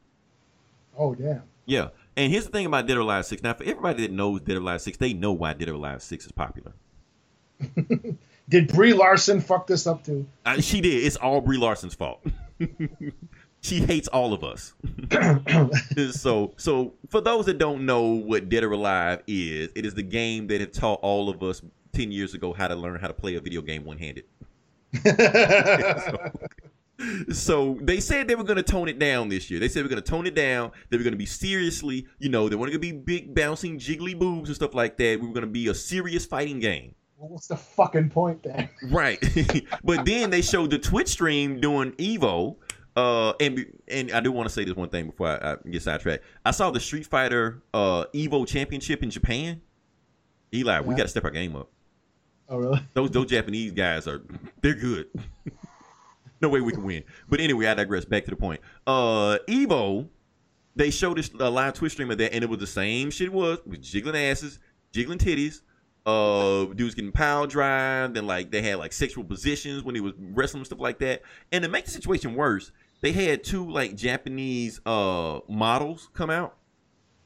[0.97, 1.43] Oh, damn.
[1.65, 1.89] Yeah.
[2.17, 3.43] And here's the thing about Dead or Alive 6.
[3.43, 6.01] Now, for everybody that knows Dead or Alive 6, they know why Dead or Alive
[6.01, 6.73] 6 is popular.
[8.49, 10.27] Did Brie Larson fuck this up too?
[10.45, 11.05] Uh, she did.
[11.05, 12.21] It's all Brie Larson's fault.
[13.61, 14.73] she hates all of us.
[16.11, 20.03] so, so for those that don't know what Dead or Alive is, it is the
[20.03, 21.61] game that had taught all of us
[21.93, 24.25] 10 years ago how to learn how to play a video game one-handed.
[27.31, 29.59] So they said they were going to tone it down this year.
[29.59, 30.71] They said we're going to tone it down.
[30.89, 33.79] They were going to be seriously, you know, they weren't going to be big bouncing
[33.79, 35.19] jiggly boobs and stuff like that.
[35.19, 36.93] We were going to be a serious fighting game.
[37.17, 38.67] What's the fucking point then?
[38.89, 39.19] Right.
[39.83, 42.55] but then they showed the Twitch stream doing Evo.
[42.95, 45.81] Uh, and and I do want to say this one thing before I, I get
[45.81, 46.23] sidetracked.
[46.45, 49.61] I saw the Street Fighter uh Evo Championship in Japan.
[50.53, 51.69] Eli, we got to step our game up.
[52.49, 52.81] Oh, really?
[52.93, 54.21] Those those Japanese guys are
[54.61, 55.07] they're good.
[56.41, 57.03] no way we can win.
[57.29, 58.03] But anyway, I digress.
[58.03, 58.59] Back to the point.
[58.85, 60.09] Uh, Evo,
[60.75, 63.27] they showed this uh, live Twitch stream of that, and it was the same shit.
[63.27, 64.59] It was with jiggling asses,
[64.91, 65.61] jiggling titties.
[66.05, 70.13] Uh, dudes getting power drive, and like they had like sexual positions when he was
[70.17, 71.21] wrestling and stuff like that.
[71.51, 72.71] And to make the situation worse,
[73.01, 76.57] they had two like Japanese uh models come out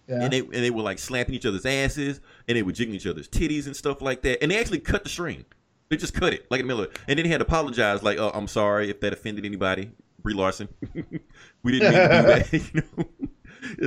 [0.09, 0.23] Yeah.
[0.23, 2.19] and they and they were like slapping each other's asses,
[2.49, 4.41] and they were jiggling each other's titties and stuff like that.
[4.43, 5.45] And they actually cut the stream.
[5.87, 6.83] They just cut it like in the middle.
[6.85, 6.99] of- it.
[7.07, 10.33] And then he had to apologize, like, "Oh, I'm sorry if that offended anybody." Brie
[10.33, 10.67] Larson,
[11.63, 12.53] we didn't mean to do that.
[12.73, 13.29] You know?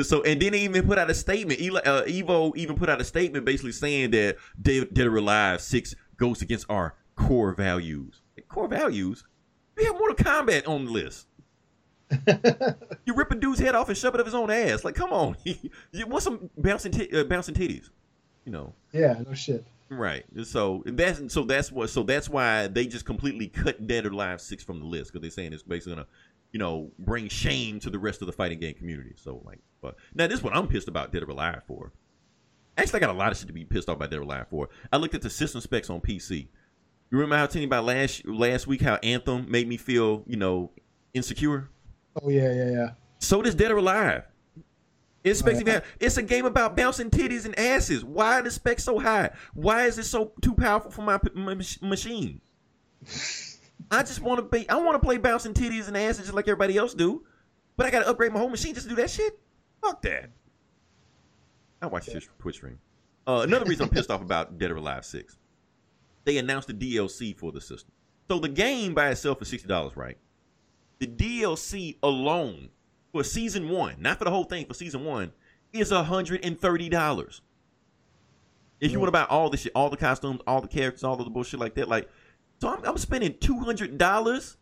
[0.03, 1.61] So and then he even put out a statement.
[1.61, 5.61] Eli, uh, Evo even put out a statement basically saying that Dead, Dead or Alive
[5.61, 8.22] Six goes against our core values.
[8.49, 9.24] Core values?
[9.76, 11.26] We have Mortal Kombat on the list.
[13.05, 14.85] you rip a dude's head off and shove it up his own ass.
[14.85, 15.37] Like, come on.
[15.45, 17.91] you want some bouncing ti- uh, bouncing titties?
[18.45, 19.66] You know, yeah, no shit.
[19.91, 20.24] right?
[20.45, 24.41] So that's so that's what so that's why they just completely cut Dead or Alive
[24.41, 26.07] Six from the list because they're saying it's basically gonna,
[26.53, 29.14] you know, bring shame to the rest of the fighting game community.
[29.16, 31.92] So like, but now this is what I'm pissed about Dead or Alive for.
[32.76, 34.46] Actually, I got a lot of shit to be pissed off by Dead or Alive
[34.49, 34.68] for.
[34.92, 36.49] I looked at the system specs on PC.
[37.11, 39.76] You remember how I was telling you about last last week how Anthem made me
[39.76, 40.70] feel, you know,
[41.14, 41.68] insecure?
[42.22, 42.88] Oh yeah, yeah, yeah.
[43.18, 44.24] So does Dead or Alive.
[45.24, 45.82] It's, specs Right.
[45.99, 48.05] it's a game about bouncing titties and asses.
[48.05, 49.30] Why are the specs so high?
[49.53, 52.40] Why is it so too powerful for my, my machine?
[53.91, 54.68] I just want to be.
[54.68, 57.24] I want to play bouncing titties and asses just like everybody else do,
[57.76, 59.39] but I got to upgrade my whole machine just to do that shit.
[59.82, 60.30] Fuck that.
[61.80, 62.78] I watch Twitch, Twitch stream.
[63.26, 65.36] Uh, another reason I'm pissed off about Dead or Alive Six,
[66.24, 67.93] they announced the DLC for the system.
[68.28, 70.18] So the game by itself is sixty dollars, right?
[70.99, 72.70] The DLC alone
[73.12, 75.32] for season one, not for the whole thing, for season one,
[75.72, 77.41] is hundred and thirty dollars.
[78.80, 81.18] If you want to buy all the shit, all the costumes, all the characters, all
[81.18, 82.09] of the bullshit like that, like,
[82.61, 84.56] so I'm, I'm spending two hundred dollars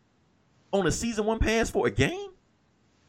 [0.72, 2.30] on a season one pass for a game.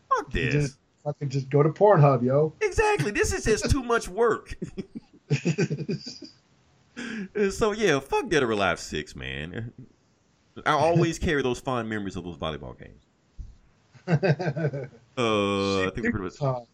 [0.09, 0.53] Fuck this.
[0.53, 2.53] Just fucking just go to Pornhub, yo.
[2.61, 3.11] Exactly.
[3.11, 4.55] This is just too much work.
[7.51, 9.71] So yeah, fuck Dead or Alive Six, man.
[10.65, 13.03] I always carry those fond memories of those volleyball games.
[15.19, 16.67] Uh, I think we're pretty much.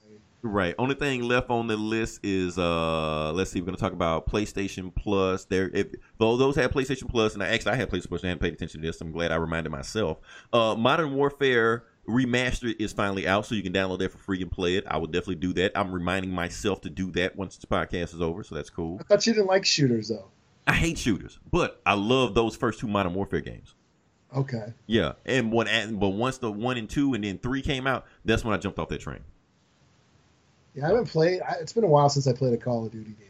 [0.43, 0.75] Right.
[0.77, 4.93] Only thing left on the list is uh, let's see, we're gonna talk about PlayStation
[4.93, 5.45] Plus.
[5.45, 5.87] There, if
[6.19, 8.41] though those had PlayStation Plus, and I actually I had PlayStation Plus, and I hadn't
[8.41, 9.01] paid attention to this.
[9.01, 10.19] I'm glad I reminded myself.
[10.51, 14.51] Uh, Modern Warfare Remastered is finally out, so you can download that for free and
[14.51, 14.83] play it.
[14.87, 15.71] I will definitely do that.
[15.73, 18.97] I'm reminding myself to do that once this podcast is over, so that's cool.
[18.99, 20.29] I thought you didn't like shooters though.
[20.67, 23.75] I hate shooters, but I love those first two Modern Warfare games.
[24.35, 24.73] Okay.
[24.87, 28.43] Yeah, and when but once the one and two and then three came out, that's
[28.43, 29.21] when I jumped off that train.
[30.75, 31.41] Yeah, I haven't played.
[31.41, 33.27] I, it's been a while since I played a Call of Duty game.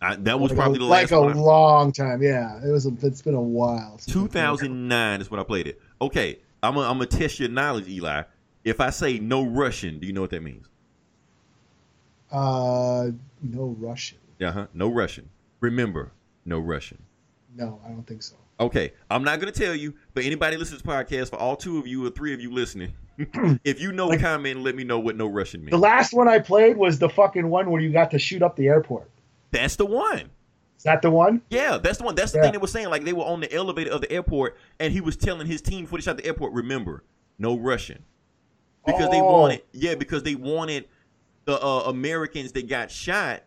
[0.00, 1.36] I, that was Like probably a, the like last a one.
[1.36, 2.22] Long time.
[2.22, 2.86] Yeah, it was.
[2.86, 3.98] A, it's been a while.
[3.98, 4.12] played it.
[4.12, 5.80] 2009 is when I played it.
[6.00, 8.22] Okay, I'm gonna, I'm gonna test your knowledge, Eli.
[8.64, 10.66] If I say no Russian, do you know what that means?
[12.30, 13.10] Uh,
[13.42, 14.18] no Russian.
[14.40, 14.66] Uh huh.
[14.74, 15.30] No Russian.
[15.60, 16.12] Remember,
[16.44, 16.98] no Russian.
[17.56, 18.36] No, I don't think so.
[18.60, 21.78] Okay, I'm not gonna tell you, but anybody listening to this podcast, for all two
[21.78, 22.92] of you or three of you listening,
[23.64, 25.70] if you know, comment and let me know what no Russian means.
[25.70, 28.56] The last one I played was the fucking one where you got to shoot up
[28.56, 29.08] the airport.
[29.52, 30.30] That's the one.
[30.76, 31.42] Is that the one?
[31.50, 32.14] Yeah, that's the one.
[32.16, 32.42] That's the Yeah.
[32.44, 32.88] thing they were saying.
[32.90, 35.84] Like they were on the elevator of the airport, and he was telling his team
[35.84, 37.04] before they shot the airport, remember,
[37.38, 38.04] no Russian,
[38.86, 39.32] because they Oh.
[39.40, 40.86] wanted, yeah, because they wanted
[41.44, 43.42] the uh, Americans that got shot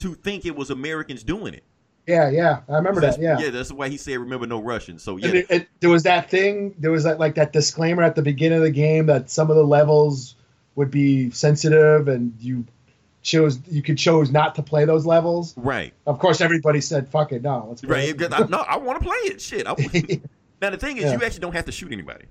[0.00, 1.64] to think it was Americans doing it.
[2.06, 2.60] Yeah, yeah.
[2.68, 3.20] I remember that.
[3.20, 3.38] Yeah.
[3.38, 4.98] yeah, that's why he said, remember, no Russian.
[4.98, 6.74] So yeah, it, it- there was that thing.
[6.78, 9.56] There was that like that disclaimer at the beginning of the game that some of
[9.56, 10.36] the levels
[10.76, 12.64] would be sensitive, and you
[13.22, 15.52] chose you could chose not to play those levels.
[15.56, 18.20] right, Of course, everybody said, "Fuck it, no, let's play." right.
[18.20, 19.40] it." I, no, I want to play it.
[19.40, 19.66] Shit.
[20.62, 21.12] Now the thing is, Yeah.
[21.18, 22.24] you actually don't have to shoot anybody.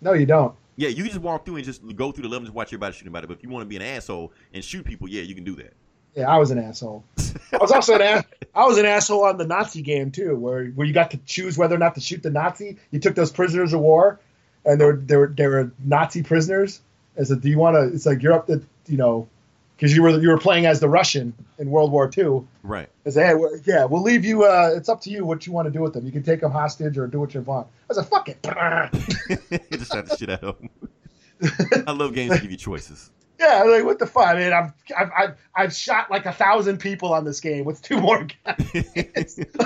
[0.00, 0.52] no, you don't.
[0.74, 2.92] Yeah, you can just walk through and just go through the levels and watch everybody
[2.94, 3.26] shoot anybody.
[3.28, 5.54] But if you want to be an asshole and shoot people, yeah, you can do
[5.56, 5.74] that.
[6.14, 7.04] Yeah, I was an asshole.
[7.18, 8.24] I was also an ass.
[8.54, 11.56] I was an asshole on the Nazi game too, where where you got to choose
[11.56, 12.76] whether or not to shoot the Nazi.
[12.90, 14.20] You took those prisoners of war,
[14.64, 16.80] and they were they were, they were Nazi prisoners.
[17.16, 17.94] And said, do you want to?
[17.94, 19.28] It's like you're up to you know,
[19.76, 22.42] because you were you were playing as the Russian in World War II.
[22.62, 22.88] Right.
[23.06, 24.44] I say, hey, well, yeah, we'll leave you.
[24.44, 26.06] Uh, it's up to you what you want to do with them.
[26.06, 27.68] You can take them hostage or do what you want.
[27.90, 28.38] I said, fuck it.
[29.50, 31.84] you just shot to shit out of them.
[31.86, 33.10] I love games that give you choices.
[33.42, 34.52] Yeah, like what the fuck, man?
[34.52, 38.26] I've, I've I've I've shot like a thousand people on this game with two more
[38.44, 39.38] guys.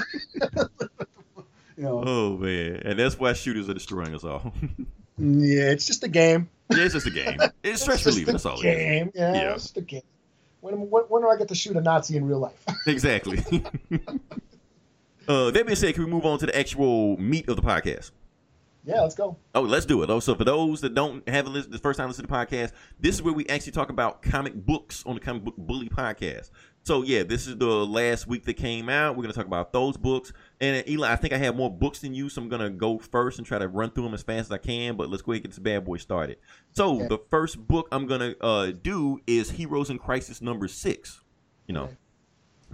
[1.77, 4.53] you know, Oh man, and that's why shooters are destroying us all.
[5.19, 6.49] yeah, it's just a game.
[6.71, 7.39] yeah, it's just a game.
[7.63, 8.59] It's stress It's a That's all.
[8.61, 9.13] It game.
[9.15, 9.53] Yeah, Yeah.
[9.55, 10.03] it's just a game.
[10.61, 12.65] When, when when do I get to shoot a Nazi in real life?
[12.87, 13.39] Exactly.
[15.29, 18.11] uh, that being said, can we move on to the actual meat of the podcast?
[18.87, 19.37] Yeah, let's go.
[19.55, 20.11] Oh, let's do it.
[20.11, 22.73] Oh, so for those that don't haven't listened, the first time listen to the podcast,
[23.01, 26.51] this is where we actually talk about comic books on the Comic Book Bully podcast.
[26.85, 29.17] So yeah, this is the last week that came out.
[29.17, 30.33] We're gonna talk about those books.
[30.61, 32.99] And uh, Eli, I think I have more books than you, so I'm gonna go
[32.99, 34.97] first and try to run through them as fast as I can.
[34.97, 36.39] But let's go ahead and get this bad boy started.
[36.75, 37.09] So Okay.
[37.09, 41.23] the first book I'm gonna uh, do is Heroes in Crisis number six.
[41.67, 41.85] You know.
[41.85, 41.97] Okay.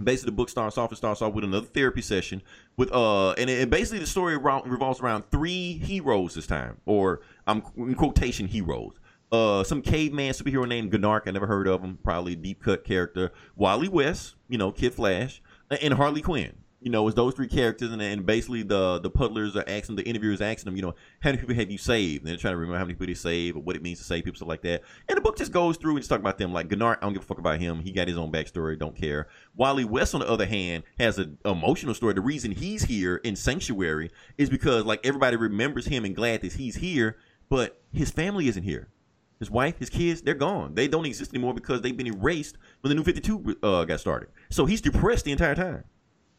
[0.03, 0.91] Basically, the book starts off.
[0.91, 2.41] It starts off with another therapy session
[2.77, 7.21] with uh, and, it, basically the story around, revolves around three heroes this time, or
[7.47, 8.93] I'm in quotation heroes.
[9.31, 11.23] Uh, some caveman superhero named Gnarrk.
[11.27, 11.97] I never heard of him.
[12.03, 13.31] Probably deep cut character.
[13.55, 16.62] Wally West, you know, Kid Flash, and Harley Quinn.
[16.83, 20.03] You know, it's those three characters, and, and basically the the puddlers are asking the
[20.03, 22.23] interviewers asking them, you know, how many people have you saved?
[22.23, 24.03] And they're trying to remember how many people they saved or what it means to
[24.03, 24.81] save people, stuff like that.
[25.07, 26.51] And the book just goes through and just talk about them.
[26.51, 27.79] Like Gnarrk, I don't give a fuck about him.
[27.79, 28.77] He got his own backstory.
[28.77, 29.27] Don't care.
[29.55, 32.13] Wally West, on the other hand, has an emotional story.
[32.13, 36.53] The reason he's here in Sanctuary is because like everybody remembers him and glad that
[36.53, 37.17] he's here,
[37.49, 38.89] but his family isn't here.
[39.39, 40.75] His wife, his kids, they're gone.
[40.75, 44.29] They don't exist anymore because they've been erased when the new 52 uh, got started.
[44.49, 45.83] So he's depressed the entire time.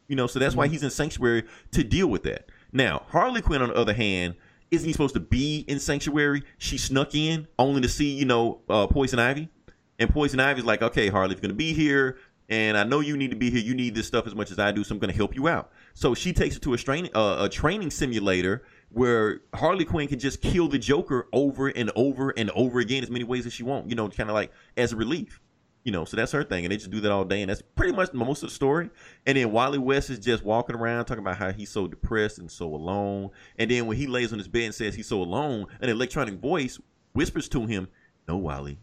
[0.07, 2.49] You know, so that's why he's in Sanctuary to deal with that.
[2.71, 4.35] Now, Harley Quinn, on the other hand,
[4.71, 6.43] isn't he supposed to be in Sanctuary?
[6.57, 9.49] She snuck in only to see, you know, uh, Poison Ivy.
[9.97, 12.17] And Poison Ivy's like, okay, Harley, if you're going to be here,
[12.49, 14.59] and I know you need to be here, you need this stuff as much as
[14.59, 15.71] I do, so I'm going to help you out.
[15.93, 20.19] So she takes her to a, training uh, a training simulator where Harley Quinn can
[20.19, 23.63] just kill the Joker over and over and over again as many ways as she
[23.63, 25.41] wants, you know, kind of like as a relief.
[25.85, 27.61] You know, so that's her thing, and they just do that all day, and that's
[27.61, 28.89] pretty much most of the story.
[29.27, 32.51] And then Wally West is just walking around talking about how he's so depressed and
[32.51, 33.29] so alone.
[33.59, 36.39] And then when he lays on his bed and says he's so alone, an electronic
[36.39, 36.79] voice
[37.13, 37.87] whispers to him,
[38.27, 38.79] "No, Wally,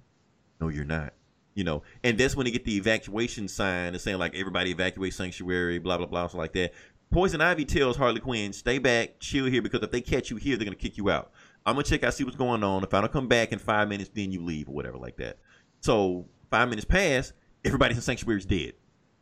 [0.61, 1.13] no, you're not."
[1.55, 5.13] You know, and that's when they get the evacuation sign and saying like everybody evacuate
[5.13, 6.73] sanctuary, blah blah blah, something like that.
[7.11, 10.57] Poison Ivy tells Harley Quinn, "Stay back, chill here, because if they catch you here,
[10.57, 11.33] they're gonna kick you out.
[11.67, 12.85] I'm gonna check out, see what's going on.
[12.85, 15.39] If I don't come back in five minutes, then you leave or whatever like that."
[15.81, 17.33] So five minutes pass,
[17.65, 18.75] everybody's in sanctuary is dead,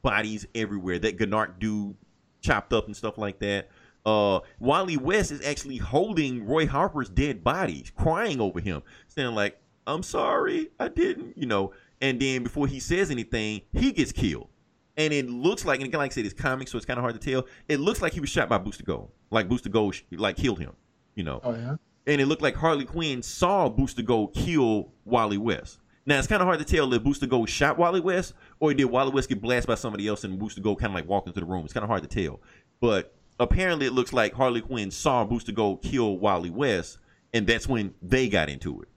[0.02, 0.98] bodies everywhere.
[0.98, 1.94] That Gnarrk dude
[2.42, 3.68] chopped up and stuff like that.
[4.04, 9.58] Uh, Wally West is actually holding Roy Harper's dead body, crying over him, saying like,
[9.86, 11.72] "I'm sorry, I didn't," you know.
[12.00, 14.48] And then before he says anything, he gets killed.
[14.96, 17.02] And it looks like, and again, like I said, it's comics, so it's kind of
[17.02, 17.46] hard to tell.
[17.68, 20.72] It looks like he was shot by Booster Gold, like Booster Gold, like killed him,
[21.14, 21.76] you know Oh yeah.
[22.06, 25.79] and it looked like Harley Quinn saw Booster Gold kill Wally West.
[26.06, 28.86] Now it's kind of hard to tell if Booster Gold shot Wally West or did
[28.86, 31.40] Wally West get blasted by somebody else and Booster Gold kind of like walked into
[31.40, 31.64] the room.
[31.64, 32.40] It's kind of hard to tell,
[32.80, 36.98] but apparently it looks like Harley Quinn saw Booster Gold kill Wally West,
[37.34, 38.88] and that's when they got into it.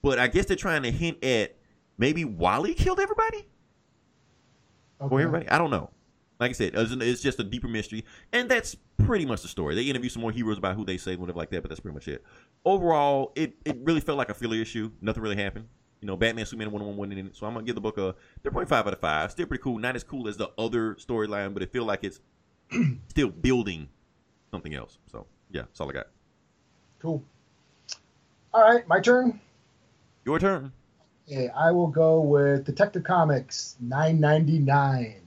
[0.00, 1.56] But I guess they're trying to hint at
[1.98, 3.46] maybe Wally killed everybody
[5.00, 5.14] Okay.
[5.14, 5.48] or everybody.
[5.48, 5.90] I don't know.
[6.40, 9.74] Like I said, it's it's just a deeper mystery, and that's pretty much the story.
[9.74, 11.94] They interview some more heroes about who they saved, whatever like that, but that's pretty
[11.94, 12.24] much it.
[12.64, 14.90] Overall, it, it really felt like a filler issue.
[15.00, 15.68] Nothing really happened.
[16.04, 17.34] You know, Batman, Superman, one on one in it.
[17.34, 19.30] So I'm gonna give the book a 3.5 out of five.
[19.30, 19.78] Still pretty cool.
[19.78, 22.20] Not as cool as the other storyline, but it feel like it's
[23.08, 23.88] still building
[24.50, 24.98] something else.
[25.10, 26.08] So yeah, that's all I got.
[27.00, 27.24] Cool.
[28.52, 29.40] All right, my turn.
[30.26, 30.72] Your turn.
[31.26, 35.22] Okay, I will go with Detective Comics 999.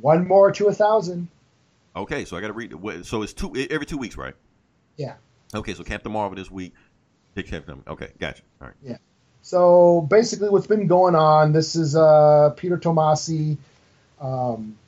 [0.00, 1.26] One more to a thousand.
[1.96, 2.72] Okay, so I got to read.
[3.04, 4.34] So it's two every two weeks, right?
[4.96, 5.14] Yeah.
[5.52, 6.72] Okay, so Captain Marvel this week.
[7.34, 7.82] Captain.
[7.88, 8.44] Okay, gotcha.
[8.60, 8.76] All right.
[9.42, 11.52] So basically, what's been going on?
[11.52, 13.58] This is uh, Peter Tomasi.
[14.20, 14.78] Um,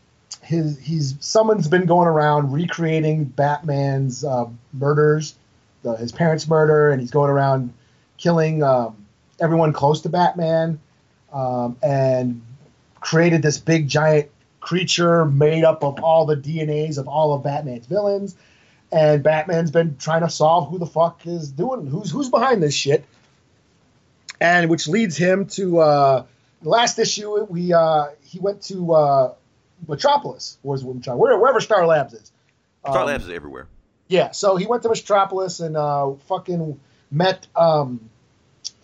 [0.43, 5.35] his he's someone's been going around recreating Batman's uh, murders,
[5.83, 7.75] the, his parents' murder, and he's going around
[8.17, 9.05] killing um,
[9.41, 10.79] everyone close to Batman,
[11.33, 12.41] um, and
[13.01, 14.31] created this big giant
[14.61, 18.37] creature made up of all the DNAs of all of Batman's villains.
[18.93, 22.75] And Batman's been trying to solve who the fuck is doing who's who's behind this
[22.75, 23.05] shit
[24.41, 26.27] and which leads him to uh,
[26.63, 27.45] the last issue.
[27.45, 29.35] We uh, he went to uh,
[29.89, 30.85] Metropolis, or is?
[31.19, 32.33] Where, wherever Star Labs is.
[32.85, 33.69] Star Um, Labs is everywhere.
[34.09, 36.79] Yeah, so he went to Metropolis and uh, fucking
[37.11, 38.11] met um,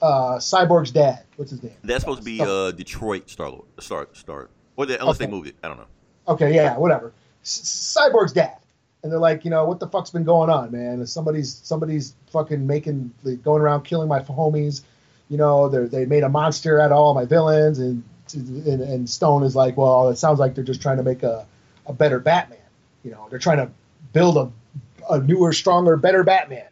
[0.01, 1.25] uh, Cyborg's dad.
[1.37, 1.75] What's his name?
[1.85, 3.67] That's supposed to be Oh, uh, Detroit Star Lord.
[3.79, 4.49] Star Star.
[4.77, 5.87] Or they, unless they moved it, I don't know.
[6.29, 7.13] Okay, yeah, whatever.
[7.45, 8.57] Cyborg's dad,
[9.03, 11.07] and they're like, you know, what the fuck's been going on, man?
[11.07, 14.83] Somebody's somebody's fucking making, like, going around killing my homies.
[15.31, 18.03] You know, they they made a monster out of all my villains, and,
[18.35, 21.47] and and Stone is like, well, it sounds like they're just trying to make a
[21.87, 22.59] a better Batman.
[23.05, 23.71] You know, they're trying to
[24.13, 24.51] build a
[25.09, 26.67] a newer, stronger, better Batman.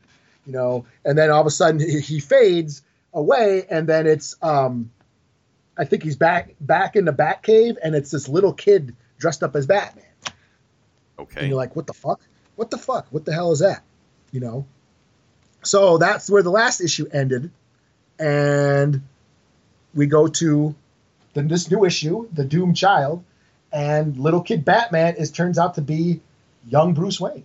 [0.44, 2.82] You know, and then all of a sudden he, he fades
[3.14, 4.90] away, and then it's um,
[5.76, 9.54] I think he's back back in the Batcave, and it's this little kid dressed up
[9.54, 10.04] as Batman.
[11.18, 11.40] Okay.
[11.40, 12.20] And you're like, what the fuck?
[12.56, 13.06] What the fuck?
[13.10, 13.82] What the hell is that?
[14.32, 14.66] You know?
[15.62, 17.50] So that's where the last issue ended.
[18.18, 19.02] And
[19.94, 20.74] we go to
[21.34, 23.24] the, this new issue, The Doom Child,
[23.72, 26.20] and little kid Batman is turns out to be
[26.66, 27.44] young Bruce Wayne.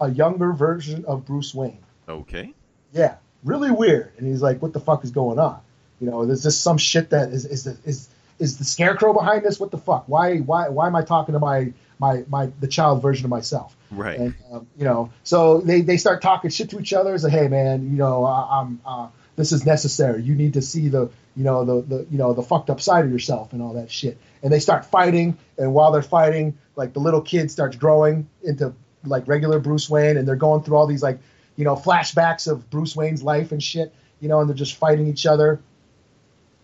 [0.00, 1.78] A younger version of Bruce Wayne.
[2.08, 2.54] okay.
[2.92, 4.12] Yeah, really weird.
[4.16, 5.60] And he's like, "What the fuck is going on?
[6.00, 8.08] You know, there's this some shit that is is the, is
[8.38, 9.60] is the scarecrow behind this?
[9.60, 10.04] What the fuck?
[10.06, 13.76] Why why why am I talking to my my my the child version of myself?"
[13.90, 14.18] Right.
[14.18, 17.14] And um, you know, so they they start talking shit to each other.
[17.14, 19.08] It's like, "Hey, man, you know, I, I'm uh,
[19.38, 20.20] this is necessary.
[20.20, 23.04] You need to see the you know the the you know the fucked up side
[23.04, 26.92] of yourself and all that shit." And they start fighting, and while they're fighting, like
[26.92, 28.74] the little kid starts growing into
[29.04, 31.20] like regular Bruce Wayne, and they're going through all these like
[31.54, 35.06] you know flashbacks of Bruce Wayne's life and shit, you know, and they're just fighting
[35.06, 35.60] each other,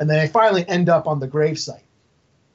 [0.00, 1.80] and then they finally end up on the gravesite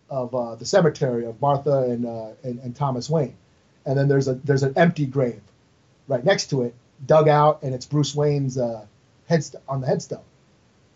[0.10, 3.38] of uh, the cemetery of Martha and, uh, and and Thomas Wayne,
[3.86, 5.42] and then there's a there's an empty grave
[6.10, 8.86] right next to it, dug out, and it's Bruce Wayne's uh,
[9.30, 10.24] headst- on the headstone.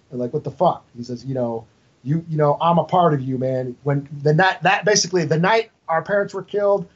[0.10, 0.86] They're like, what the fuck?
[0.96, 1.66] He says, you know,
[2.04, 3.76] you you know, I'm a part of you, man.
[3.84, 6.88] When the night that basically the night our parents were killed,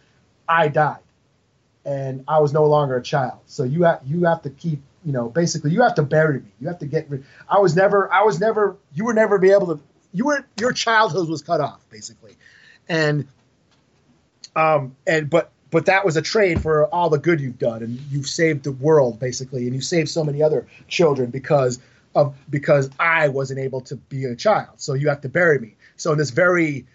[0.48, 1.00] I died,
[1.86, 3.40] and I was no longer a child.
[3.46, 6.52] So you have you have to keep you know basically you have to bury me.
[6.60, 7.26] You have to get rid.
[7.50, 9.82] I was never I was never you were never be able to
[10.14, 12.36] you were your childhood was cut off basically,
[12.90, 13.28] and
[14.56, 18.00] um and but but that was a trade for all the good you've done and
[18.10, 21.80] you've saved the world basically and you saved so many other children because
[22.16, 24.70] of because I wasn't able to be a child.
[24.78, 25.76] So you have to bury me.
[25.98, 26.86] So in this very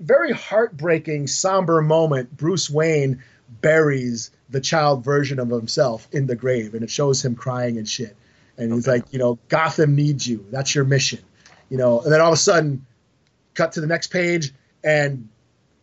[0.00, 3.22] very heartbreaking, somber moment, Bruce Wayne
[3.60, 7.88] buries the child version of himself in the grave, and it shows him crying and
[7.88, 8.16] shit.
[8.58, 8.98] And he's Okay.
[8.98, 10.44] like, you know, Gotham needs you.
[10.50, 11.20] That's your mission,
[11.70, 12.00] you know.
[12.00, 12.84] And then all of a sudden,
[13.54, 14.52] cut to the next page,
[14.82, 15.28] and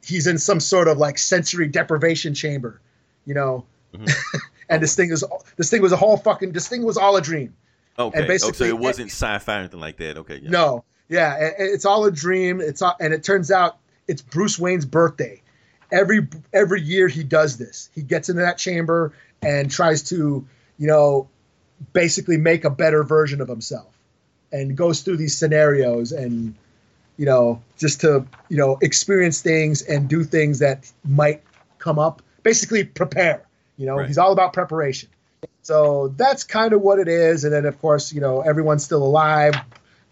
[0.03, 2.79] he's in some sort of like sensory deprivation chamber,
[3.25, 3.65] you know.
[3.93, 4.37] Mm-hmm.
[4.69, 5.23] and this thing is
[5.57, 7.55] this thing was a whole fucking this thing was all a dream.
[7.97, 8.21] Okay.
[8.21, 10.17] and oh, so it wasn't sci-fi or anything like that.
[10.19, 10.39] Okay.
[10.41, 10.49] Yeah.
[10.51, 12.61] No, yeah, i- i- it's all a dream.
[12.61, 13.77] It's all, and it turns out
[14.07, 15.41] it's Bruce Wayne's birthday.
[15.91, 17.89] Every every year he does this.
[17.93, 20.45] He gets into that chamber and tries to,
[20.77, 21.27] you know,
[21.93, 23.97] basically make a better version of himself,
[24.51, 26.55] and goes through these scenarios and,
[27.19, 31.43] you know, just to you know experience things and do things that might
[31.77, 32.21] come up.
[32.43, 33.43] Basically, prepare.
[33.77, 34.07] You know, Right.
[34.07, 35.09] he's all about preparation.
[35.61, 37.43] So that's kind of what it is.
[37.43, 39.53] And then, of course, you know, everyone's still alive.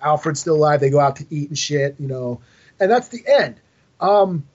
[0.02, 0.80] Alfred's still alive.
[0.82, 2.42] They go out to eat and shit, you know,
[2.80, 3.56] and that's the end.
[4.00, 4.46] Um,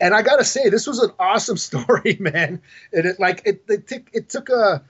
[0.00, 2.60] and I gotta say, this was an awesome story, man.
[2.92, 4.82] And it like it, it took it took a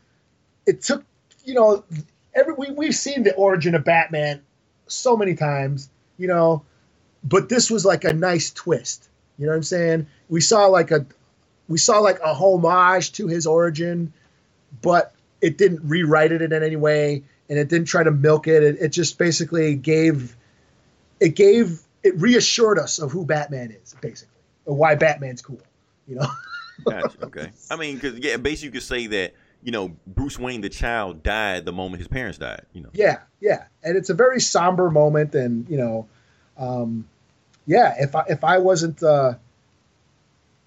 [0.67, 1.05] it took
[1.45, 1.85] you know
[2.35, 4.43] every we we've seen the origin of Batman
[4.89, 6.65] so many times, you know,
[7.25, 9.09] but this was like a nice twist.
[9.39, 10.07] You know what I'm saying?
[10.29, 11.07] We saw like a
[11.69, 14.13] we saw like a homage to his origin,
[14.83, 18.63] but it didn't rewrite it in any way, and it didn't try to milk it.
[18.63, 20.37] It, it just basically gave
[21.21, 24.35] it gave it reassured us of who Batman is, basically,
[24.67, 25.61] or why Batman's cool.
[26.07, 26.27] You know?
[26.89, 27.25] Gotcha.
[27.25, 27.51] Okay.
[27.71, 31.23] I mean, because yeah, basically you could say that you know Bruce Wayne, the child,
[31.23, 32.67] died the moment his parents died.
[32.73, 32.91] You know.
[32.93, 36.09] Yeah, yeah, and it's a very somber moment, and you know,
[36.57, 37.09] um,
[37.67, 39.35] yeah, if I if I wasn't uh,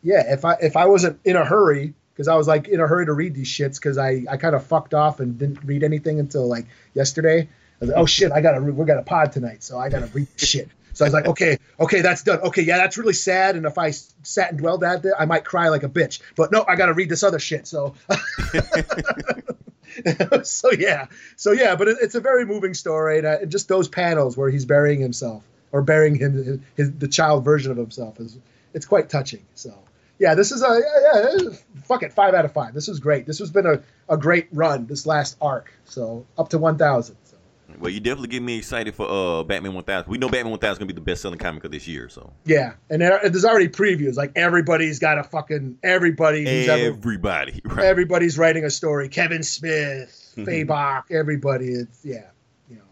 [0.02, 2.88] yeah, if I if I wasn't in a hurry because I was like in a
[2.88, 5.84] hurry to read these shits because I I kind of fucked off and didn't read
[5.84, 7.41] anything until like yesterday.
[7.41, 7.48] I
[7.82, 10.28] was like, oh shit, I gotta we got a pod tonight, so I gotta read
[10.38, 10.70] shit.
[10.93, 12.39] So I was like, okay, okay, that's done.
[12.39, 13.58] Okay, yeah, that's really sad.
[13.58, 16.22] And if I sat and dwelled at it, I might cry like a bitch.
[16.38, 17.68] But no, I gotta read this other shit.
[17.68, 17.96] So.
[20.43, 23.89] so yeah, so yeah, but it, it's a very moving story, and, and just those
[23.89, 25.43] panels where he's burying himself
[25.76, 28.38] or burying him, his, his the child version of himself is
[28.73, 29.45] it's quite touching.
[29.55, 29.78] So
[30.17, 31.49] yeah, this is a yeah, yeah,
[31.84, 32.73] fuck it, five out of five.
[32.73, 33.26] This was great.
[33.26, 34.88] This has been a, a great run.
[34.88, 37.17] This last arc, so up to one thousand.
[37.26, 37.36] So
[37.78, 40.09] Well, you definitely get me excited for uh Batman 1000.
[40.09, 42.07] We know Batman 1000 is gonna be the best selling comic of this year.
[42.07, 44.15] So yeah, and there, there's already previews.
[44.15, 47.84] Like everybody's got a fucking everybody who's ever everybody, right?
[47.84, 49.09] everybody's writing a story.
[49.09, 51.67] Kevin Smith, Faye Bach, everybody.
[51.67, 52.28] It's yeah,
[52.69, 52.84] you know,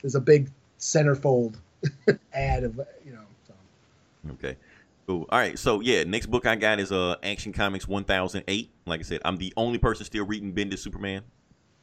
[0.00, 1.56] there's a big centerfold
[2.64, 3.24] of you know.
[3.46, 3.54] So.
[4.32, 4.56] Okay.
[5.06, 5.26] Cool.
[5.30, 5.58] All right.
[5.58, 8.70] So yeah, next book I got is uh Action Comics 1008.
[8.86, 11.22] Like I said, I'm the only person still reading Bendis Superman.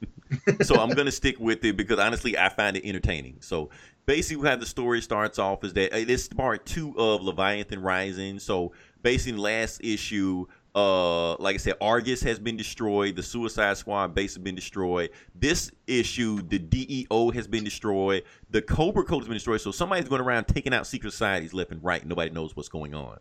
[0.62, 3.38] so I'm gonna stick with it because honestly, I find it entertaining.
[3.42, 3.70] So
[4.06, 7.82] basically, how the story starts off is that uh, this is part two of Leviathan
[7.82, 8.40] Rising.
[8.40, 8.72] So
[9.02, 10.46] basically, last issue,
[10.76, 13.16] uh, like I said, Argus has been destroyed.
[13.16, 15.10] The Suicide Squad base has been destroyed.
[15.34, 18.24] This issue, the DEO has been destroyed.
[18.52, 19.62] The Cobra Code has been destroyed.
[19.62, 22.06] So somebody's going around taking out secret societies left and right.
[22.06, 23.20] Nobody knows what's going on.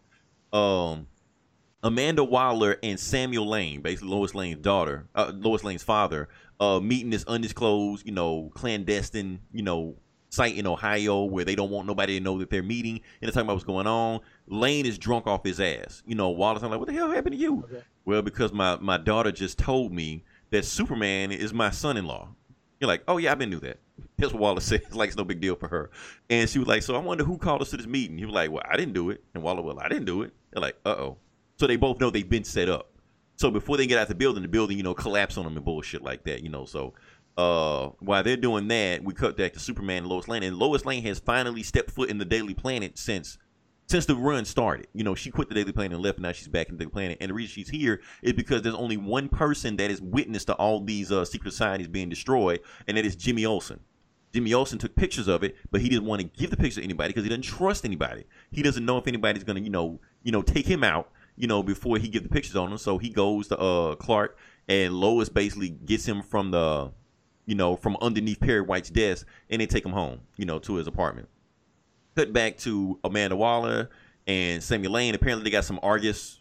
[0.52, 1.06] Um,
[1.82, 6.28] Amanda Waller and Samuel Lane, basically Lois Lane's daughter, uh, Lois Lane's father,
[6.60, 9.96] uh, meeting this undisclosed, you know, clandestine, you know,
[10.30, 13.30] site in Ohio where they don't want nobody to know that they're meeting and they're
[13.30, 14.20] talking about what's going on.
[14.46, 16.02] Lane is drunk off his ass.
[16.06, 17.64] You know, Wallace, I'm like, what the hell happened to you?
[17.64, 17.82] Okay.
[18.04, 22.28] Well, because my, my daughter just told me that Superman is my son-in-law.
[22.80, 23.78] You're like, oh yeah, I've been knew that.
[24.16, 24.80] That's what Wallace says.
[24.92, 25.90] Like it's no big deal for her.
[26.30, 28.18] And she was like, so I wonder who called us to this meeting.
[28.18, 29.22] He was like, well, I didn't do it.
[29.34, 30.32] And Waller, well, I didn't do it.
[30.52, 31.16] They're like, uh oh.
[31.56, 32.90] So they both know they've been set up.
[33.36, 35.64] So before they get out the building, the building, you know, collapse on them and
[35.64, 36.64] bullshit like that, you know.
[36.64, 36.94] So
[37.38, 40.84] uh, while they're doing that, we cut back to Superman and Lois Lane, and Lois
[40.84, 43.38] Lane has finally stepped foot in the Daily Planet since
[43.86, 44.88] since the run started.
[44.92, 46.80] You know, she quit the Daily Planet and left, and now she's back in the
[46.80, 47.18] Daily Planet.
[47.20, 50.54] And the reason she's here is because there's only one person that is witness to
[50.54, 53.78] all these uh, secret societies being destroyed, and that is Jimmy Olsen.
[54.34, 56.84] Jimmy Olsen took pictures of it, but he didn't want to give the picture to
[56.84, 58.24] anybody because he doesn't trust anybody.
[58.50, 61.62] He doesn't know if anybody's gonna, you know, you know, take him out, you know,
[61.62, 62.78] before he give the pictures on him.
[62.78, 64.36] So he goes to uh Clark,
[64.66, 66.90] and Lois basically gets him from the,
[67.48, 70.74] you know, from underneath Perry White's desk, and they take him home, you know, to
[70.74, 71.30] his apartment.
[72.14, 73.88] Cut back to Amanda Waller
[74.26, 75.14] and Samuel Lane.
[75.14, 76.40] Apparently, they got some Argus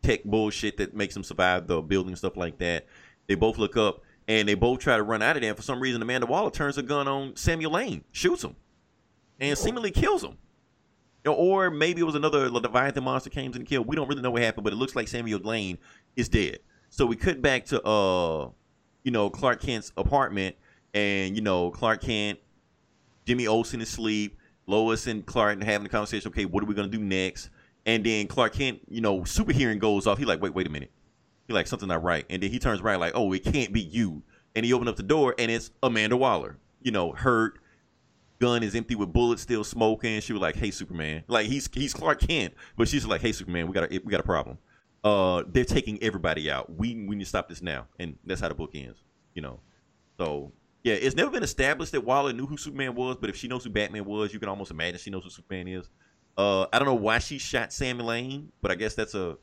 [0.00, 2.86] tech bullshit that makes them survive the building and stuff like that.
[3.26, 5.50] They both look up and they both try to run out of there.
[5.50, 8.54] And for some reason, Amanda Waller turns a gun on Samuel Lane, shoots him,
[9.40, 10.38] and seemingly kills him.
[11.26, 13.82] Or maybe it was another Leviathan monster came to the kill.
[13.82, 15.78] We don't really know what happened, but it looks like Samuel Lane
[16.14, 16.60] is dead.
[16.90, 18.50] So we cut back to uh,
[19.04, 20.56] you know, Clark Kent's apartment,
[20.92, 22.40] and you know, Clark Kent,
[23.26, 24.38] Jimmy Olsen is asleep.
[24.66, 26.30] Lois and Clark are having a conversation.
[26.30, 27.50] Okay, what are we gonna do next?
[27.86, 30.18] And then Clark Kent, you know, super hearing goes off.
[30.18, 30.90] He like, wait, wait a minute.
[31.46, 32.24] He like something not right.
[32.30, 34.22] And then he turns around like, oh, it can't be you.
[34.56, 36.56] And he opened up the door, and it's Amanda Waller.
[36.82, 37.58] You know, hurt.
[38.40, 40.20] Gun is empty with bullets still smoking.
[40.20, 43.68] She was like, "Hey, Superman!" Like he's he's Clark Kent, but she's like, "Hey, Superman,
[43.68, 44.58] we got a we got a problem.
[45.04, 46.74] Uh, they're taking everybody out.
[46.74, 49.02] We we need to stop this now." And that's how the book ends.
[49.34, 49.60] You know,
[50.18, 50.52] so
[50.84, 53.64] yeah, it's never been established that Waller knew who Superman was, but if she knows
[53.64, 55.88] who Batman was, you can almost imagine she knows who Superman is.
[56.36, 59.38] Uh, I don't know why she shot Sam Lane, but I guess that's a,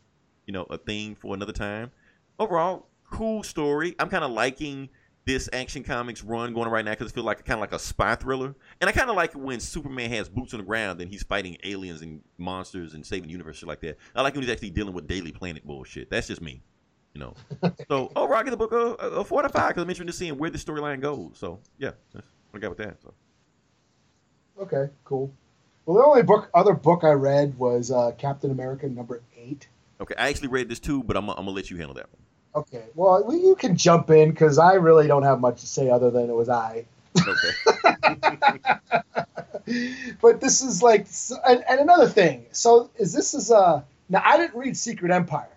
[0.46, 1.92] you know, a thing for another time.
[2.38, 3.96] Overall, cool story.
[3.98, 4.90] I'm kind of liking
[5.34, 7.74] this Action Comics run going on right now because it feels like kind of like
[7.74, 10.66] a spy thriller, and I kind of like it when Superman has boots on the
[10.66, 13.98] ground and he's fighting aliens and monsters and saving the universe shit like that.
[14.16, 16.10] I like when he's actually dealing with Daily Planet bullshit.
[16.10, 16.62] That's just me,
[17.14, 17.34] you know.
[17.88, 20.08] so oh, I give the book a, a four out of five because I'm interested
[20.08, 21.32] in seeing where the storyline goes.
[21.36, 23.02] So yeah, that's what I got with that.
[23.02, 23.14] So.
[24.60, 25.34] Okay, cool.
[25.86, 29.68] Well, the only book, other book I read was uh, Captain America number eight.
[30.00, 32.22] Okay, I actually read this too, but I'm, I'm gonna let you handle that one.
[32.54, 36.12] Okay, well, you can jump in because I really don't have much to say other
[36.12, 36.86] than it was I.
[37.18, 37.52] Okay.
[40.22, 41.08] but this is like,
[41.48, 42.46] and, and another thing.
[42.52, 45.48] So is this is a now I didn't read Secret Empire.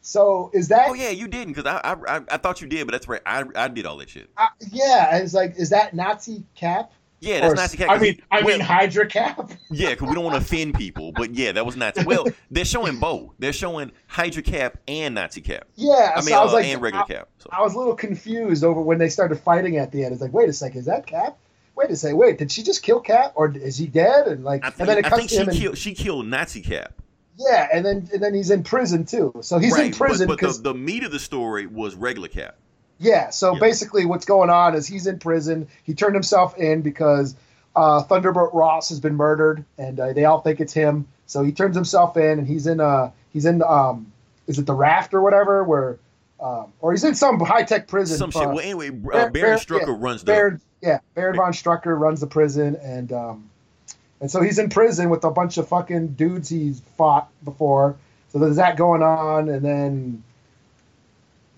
[0.00, 0.88] So is that?
[0.88, 3.22] oh yeah, you didn't because I, I I I thought you did, but that's right.
[3.24, 4.28] I I did all that shit.
[4.36, 6.92] uh, yeah, it's like is that Nazi Cap?
[7.24, 7.90] Yeah, that's Or- Nazi Cap.
[7.90, 9.50] I mean, I Well- mean Hydra Cap.
[9.70, 12.04] Yeah, because we don't want to offend people, but yeah, that was Nazi.
[12.04, 13.32] Well, they're showing both.
[13.38, 15.66] They're showing Hydra Cap and Nazi Cap.
[15.74, 17.28] Yeah, I so mean, I was uh, like, and regular I, Cap.
[17.38, 17.48] So.
[17.52, 20.12] I was a little confused over when they started fighting at the end.
[20.12, 21.36] It's like, wait a second, is that Cap?
[21.76, 24.28] Wait a second, wait, did she just kill Cap or is he dead?
[24.28, 25.48] And like, I and then think, it I think to she him.
[25.48, 26.92] and- killed she killed Nazi Cap.
[27.36, 29.32] Yeah, and then and then he's in prison too.
[29.40, 32.28] So he's in prison but, but because the, the meat of the story was regular
[32.28, 32.54] Cap.
[32.98, 33.30] Yeah.
[33.30, 33.60] So Yeah.
[33.60, 35.68] basically, what's going on is he's in prison.
[35.84, 37.34] He turned himself in because
[37.76, 41.06] uh, Thunderbolt Ross has been murdered, and uh, they all think it's him.
[41.26, 44.12] So he turns himself in, and he's in uh he's in um
[44.46, 45.98] is it the raft or whatever where
[46.40, 48.18] um, or he's in some high tech prison.
[48.18, 48.42] Some shit.
[48.42, 50.26] uh, Well, anyway, uh, Baron- Baron Baron- Strucker yeah, runs the.
[50.26, 53.50] Baron, yeah, Baron von Strucker runs the prison, and um,
[54.20, 57.96] and so he's in prison with a bunch of fucking dudes he's fought before.
[58.32, 60.22] So there's that going on, and then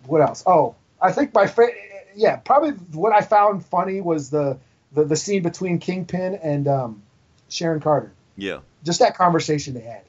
[0.06, 0.44] what else?
[0.46, 1.68] Oh, I think my fa-
[2.14, 4.58] yeah, probably what I found funny was the
[4.92, 7.02] the, the scene between Kingpin and um,
[7.48, 8.12] Sharon Carter.
[8.36, 8.60] Yeah.
[8.84, 10.02] Just that conversation they had,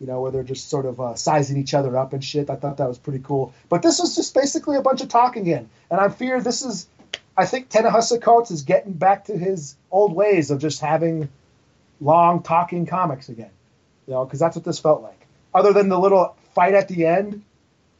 [0.00, 2.48] you know, where they're just sort of uh, sizing each other up and shit.
[2.50, 3.52] I thought that was pretty cool.
[3.68, 6.86] But this was just basically a bunch of talking in, and I fear this is.
[7.36, 11.28] I think Ta-Nehisi Coates is getting back to his old ways of just having
[12.00, 13.50] long talking comics again.
[14.06, 15.26] You know, because that's what this felt like.
[15.54, 17.42] Other than the little fight at the end,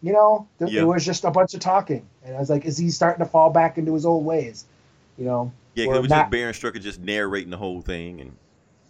[0.03, 0.83] you know, th- Yeah.
[0.83, 3.31] it was just a bunch of talking, and I was like, is he starting to
[3.31, 4.65] fall back into his old ways?
[5.19, 7.81] You know, Yeah, 'cause Where it was Matt- just Baron Strucker just narrating the whole
[7.81, 8.33] thing, and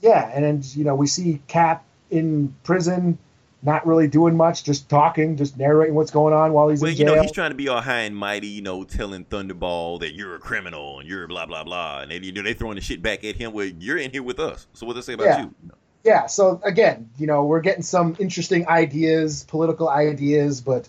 [0.00, 3.18] yeah, and then you know we see Cap in prison,
[3.62, 6.96] not really doing much, just talking, just narrating what's going on while he's well, in
[6.96, 7.16] you jail.
[7.16, 10.34] know, he's trying to be all high and mighty, you know, telling Thunderball that you're
[10.34, 13.02] a criminal and you're blah blah blah, and then you know they throwing the shit
[13.02, 13.52] back at him.
[13.52, 15.40] Well, you're in here with us, so what they say about Yeah.
[15.42, 15.54] you?
[16.02, 20.88] yeah, so again, you know, we're getting some interesting ideas, political ideas, but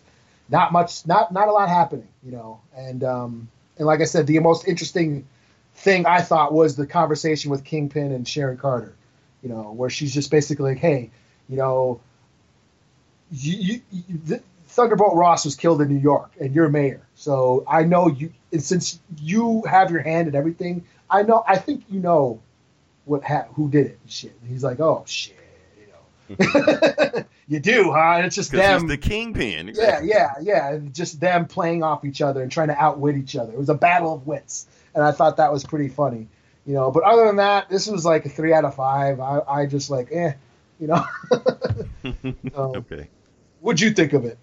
[0.51, 2.59] not much, not not a lot happening, you know.
[2.75, 5.25] And um, and like I said, the most interesting
[5.75, 8.93] thing I thought was the conversation with Kingpin and Sharon Carter,
[9.41, 11.09] you know, where she's just basically like, hey,
[11.47, 12.01] you know,
[13.31, 17.63] you, you, you th- Thunderbolt Ross was killed in New York, and you're mayor, so
[17.67, 18.31] I know you.
[18.51, 21.43] And since you have your hand in everything, I know.
[21.47, 22.41] I think you know
[23.05, 24.33] what ha- who did it and shit.
[24.41, 25.37] And he's like, oh shit,
[25.79, 28.13] you know, you do, huh?
[28.15, 28.87] And it's just them.
[28.87, 29.73] the kingpin.
[29.75, 30.77] yeah, yeah, yeah.
[30.93, 33.51] Just them playing off each other and trying to outwit each other.
[33.51, 36.29] It was a battle of wits, and I thought that was pretty funny,
[36.65, 36.91] you know.
[36.91, 39.19] But other than that, this was like a three out of five.
[39.19, 40.31] I, I just like, eh,
[40.79, 41.03] you know.
[42.01, 42.15] So,
[42.55, 43.09] Okay.
[43.59, 44.37] What'd you think of it?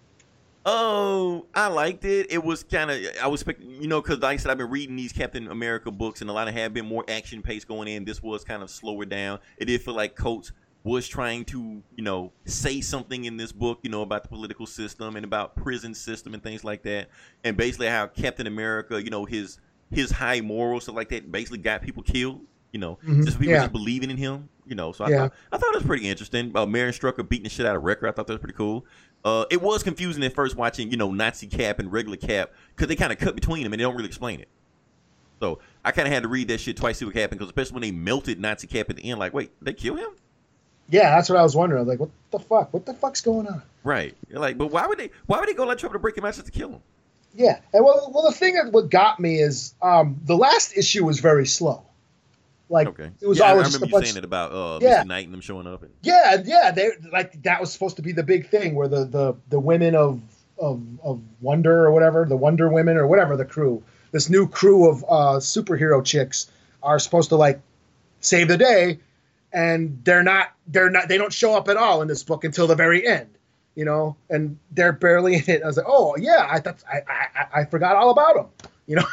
[0.66, 2.30] Oh, I liked it.
[2.30, 4.68] It was kind of I was expecting, you know, because like I said, I've been
[4.68, 7.88] reading these Captain America books, and a lot of have been more action paced going
[7.88, 8.04] in.
[8.04, 9.38] This was kind of slower down.
[9.56, 10.52] It did feel like Coates
[10.84, 14.64] was trying to, you know, say something in this book, you know, about the political
[14.66, 17.08] system and about prison system and things like that,
[17.44, 19.58] and basically how Captain America, you know, his
[19.90, 22.40] his high morals stuff like that, basically got people killed.
[22.72, 23.24] You know, Mhm.
[23.24, 23.60] just people Yeah.
[23.60, 24.50] just believing in him.
[24.66, 25.16] You know, so I Yeah.
[25.18, 26.52] thought I thought it was pretty interesting.
[26.54, 28.06] Uh, Baron Strucker beating the shit out of Wrecker.
[28.06, 28.84] I thought that was pretty cool.
[29.24, 32.86] Uh, it was confusing at first watching, you know, Nazi Cap and regular Cap because
[32.88, 34.48] they kind of cut between them and they don't really explain it.
[35.40, 37.48] So I kind of had to read that shit twice to see what happened because
[37.50, 40.10] especially when they melted Nazi Cap at the end, like, wait, they kill him?
[40.90, 41.80] Yeah, that's what I was wondering.
[41.80, 42.72] I was like, what the fuck?
[42.72, 43.62] What the fuck's going on?
[43.84, 44.14] Right?
[44.30, 45.10] You're like, but why would they?
[45.26, 46.80] Why would they go like trouble to break him out just to kill him?
[47.34, 51.04] Yeah, and well, well, the thing that what got me is um, the last issue
[51.04, 51.82] was very slow.
[52.70, 54.06] Like Okay, it was yeah, I- I remember you bunch.
[54.06, 54.88] saying it about uh, Yeah.
[54.96, 55.82] Misty Knight and them showing up.
[55.82, 59.04] And, Yeah, yeah, they like that was supposed to be the big thing where the
[59.04, 60.20] the the women of
[60.58, 63.82] of of Wonder or whatever, the Wonder Women or whatever the crew,
[64.12, 66.50] this new crew of uh, superhero chicks
[66.82, 67.60] are supposed to like
[68.20, 68.98] save the day,
[69.52, 72.66] and they're not they're not they don't show up at all in this book until
[72.66, 73.28] the very end,
[73.74, 75.62] you know, and they're barely in it.
[75.62, 78.96] I was like, oh yeah, I thought I I, I forgot all about them, you
[78.96, 79.06] know.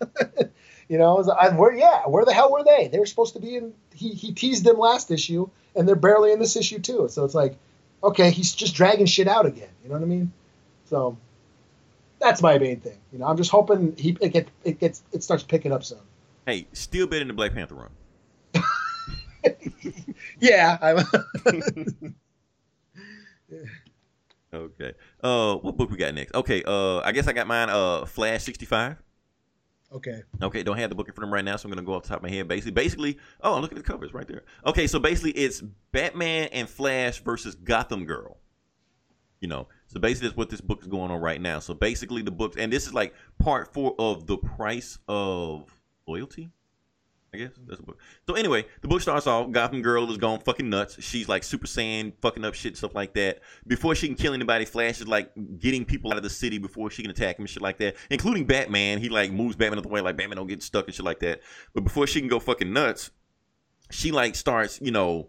[0.86, 2.88] You know, I was- I, where yeah, where the hell were they?
[2.88, 3.72] They were supposed to be in.
[3.94, 7.08] He he teased them last issue, and they're barely in this issue too.
[7.10, 7.56] So it's like,
[8.02, 9.70] okay, he's just dragging shit out again.
[9.82, 10.30] You know what I mean?
[10.90, 11.16] So
[12.20, 12.98] that's my main thing.
[13.14, 16.00] You know, I'm just hoping he it get it gets it starts picking up soon.
[16.44, 17.90] hey, still better than the Black Panther run.
[20.40, 21.02] Yeah,
[24.52, 24.92] Okay.
[25.22, 26.34] Uh, what book we got next?
[26.34, 26.62] Okay.
[26.64, 27.68] Uh, I guess I got mine.
[27.70, 28.96] Uh, Flash sixty five.
[29.92, 30.22] okay.
[30.42, 31.94] Okay, don't have the book in front of me right now, so I'm gonna go
[31.94, 32.46] off the top of my head.
[32.46, 34.44] Basically, basically, oh, look at the covers right there.
[34.64, 35.60] Okay, so basically, it's
[35.90, 38.38] Batman and Flash versus Gotham Girl.
[39.40, 41.58] You know, so basically, that's what this book is going on right now.
[41.58, 45.68] So basically, the books, and this is like part four of the price of
[46.06, 46.50] loyalty.
[47.34, 47.98] I guess that's the book.
[48.26, 49.50] So anyway, the book starts off.
[49.50, 51.02] Gotham Girl is going fucking nuts.
[51.02, 53.40] She's like Super Saiyan, fucking up shit, stuff like that.
[53.66, 56.90] Before she can kill anybody, Flash is like getting people out of the city before
[56.90, 58.98] she can attack him and shit like that, including Batman.
[58.98, 61.18] He like moves Batman out the way, like Batman don't get stuck and shit like
[61.20, 61.40] that.
[61.74, 63.10] But before she can go fucking nuts,
[63.90, 65.28] she like starts, you know,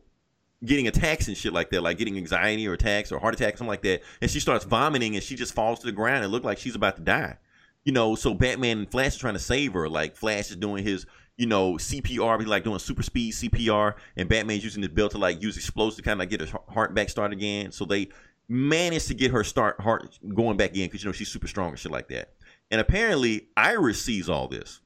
[0.63, 3.69] getting attacks and shit like that, like getting anxiety or attacks or heart attacks, something
[3.69, 4.01] like that.
[4.21, 6.75] And she starts vomiting and she just falls to the ground and look like she's
[6.75, 7.37] about to die.
[7.83, 9.87] You know, so Batman and Flash are trying to save her.
[9.87, 11.05] Like Flash is doing his
[11.37, 15.17] you know, CPR, be like doing super speed CPR, and Batman's using this belt to
[15.17, 17.71] like use explosives to kind of like get her heart back started again.
[17.71, 18.09] So they
[18.47, 21.69] managed to get her start heart going back in because you know she's super strong
[21.69, 22.33] and shit like that.
[22.71, 24.81] And apparently, Iris sees all this.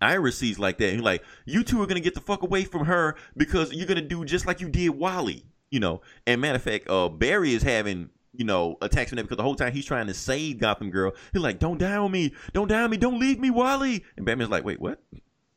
[0.00, 0.92] Iris sees like that.
[0.92, 4.02] And like, you two are gonna get the fuck away from her because you're gonna
[4.02, 5.44] do just like you did Wally.
[5.70, 6.00] You know.
[6.26, 9.56] And matter of fact, uh, Barry is having you know attacks that because the whole
[9.56, 11.12] time he's trying to save Gotham Girl.
[11.32, 14.04] He's like, don't die on me, don't die on me, don't leave me, Wally.
[14.16, 15.02] And Batman's like, wait, what?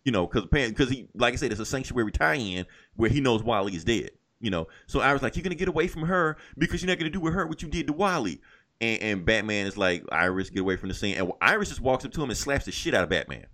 [0.10, 2.66] You know, because because he like I said, it's a sanctuary tie-in
[2.96, 4.10] where he knows Wally is dead.
[4.40, 6.98] You know, so I was like, you're gonna get away from her because you're not
[6.98, 8.42] gonna do with her what you did to Wally.
[8.82, 11.16] And, and Batman is like, Iris, get away from the scene.
[11.16, 13.46] And Iris just walks up to him and slaps the shit out of Batman.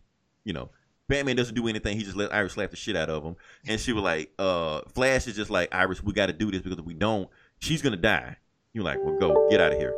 [0.45, 0.69] You know,
[1.10, 1.98] Batman doesn't do anything.
[1.98, 3.36] He just let Iris slap the shit out of him.
[3.68, 6.61] And she was like, uh, Flash is just like, Iris, we got to do this
[6.61, 7.27] because if we don't,
[7.60, 8.38] she's going to die.
[8.72, 9.94] You're like, well, go, get out of here.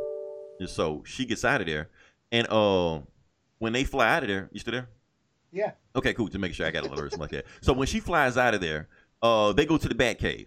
[0.60, 1.90] And so she gets out of there.
[2.32, 3.02] And uh,
[3.60, 4.90] when they fly out of there, you still there?
[5.58, 5.72] Yeah.
[5.96, 6.28] Okay, cool.
[6.30, 7.46] To make sure I got a little something like that.
[7.62, 8.88] So when she flies out of there,
[9.24, 10.46] uh, they go to the Batcave.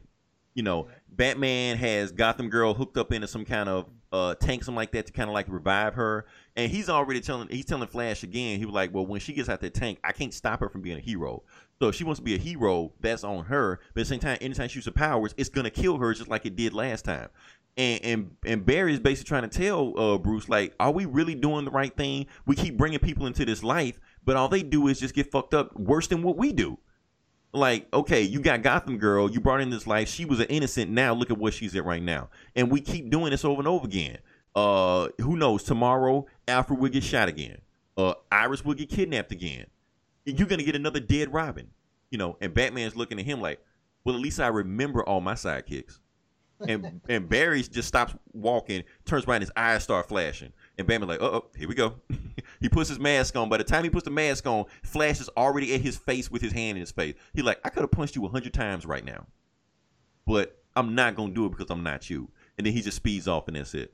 [0.54, 4.76] You know, Batman has Gotham Girl hooked up into some kind of uh, tank, something
[4.76, 6.26] like that, to kind of like revive her.
[6.56, 8.58] And he's already telling he's telling Flash again.
[8.58, 10.82] He was like, "Well, when she gets out that tank, I can't stop her from
[10.82, 11.42] being a hero.
[11.80, 13.80] So if she wants to be a hero, that's on her.
[13.94, 16.46] But at the same time, anytime she uses powers, it's gonna kill her just like
[16.46, 17.28] it did last time."
[17.76, 21.34] And and and Barry is basically trying to tell uh, Bruce like, "Are we really
[21.34, 22.26] doing the right thing?
[22.46, 25.54] We keep bringing people into this life, but all they do is just get fucked
[25.54, 26.78] up worse than what we do."
[27.52, 30.90] like okay you got gotham girl you brought in this life she was an innocent
[30.90, 32.28] now look at what she's at right now.
[32.54, 34.18] And we keep doing this over and over again.
[34.54, 37.58] Uh who knows tomorrow alfred will get shot again.
[37.96, 39.66] Uh iris will get kidnapped again.
[40.24, 41.68] You're gonna get another dead robin
[42.10, 43.60] you know and batman's looking at him like
[44.04, 45.98] well at least i remember all my sidekicks.
[46.60, 51.22] And and barry just stops walking turns around his eyes start flashing and Batman's like,
[51.22, 51.94] oh, here we go.
[52.60, 53.48] he puts his mask on.
[53.48, 56.42] By the time he puts the mask on, Flash is already at his face with
[56.42, 57.14] his hand in his face.
[57.34, 59.26] He's like, I could have punched you a hundred times right now,
[60.26, 62.30] but I'm not gonna do it because I'm not you.
[62.58, 63.92] And then he just speeds off, and that's it.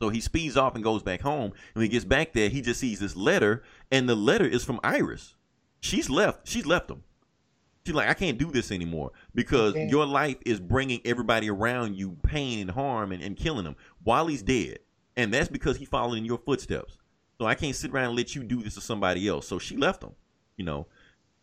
[0.00, 1.52] So he speeds off and goes back home.
[1.52, 3.62] And when he gets back there, he just sees this letter,
[3.92, 5.34] and the letter is from Iris.
[5.80, 6.48] She's left.
[6.48, 7.04] She's left him.
[7.86, 9.88] She's like, I can't do this anymore because Okay.
[9.88, 14.26] your life is bringing everybody around you pain and harm and, and killing them while
[14.26, 14.78] he's dead.
[15.16, 16.98] And that's because he followed in your footsteps.
[17.38, 19.46] So I can't sit around and let you do this to somebody else.
[19.46, 20.12] So she left him,
[20.56, 20.86] you know.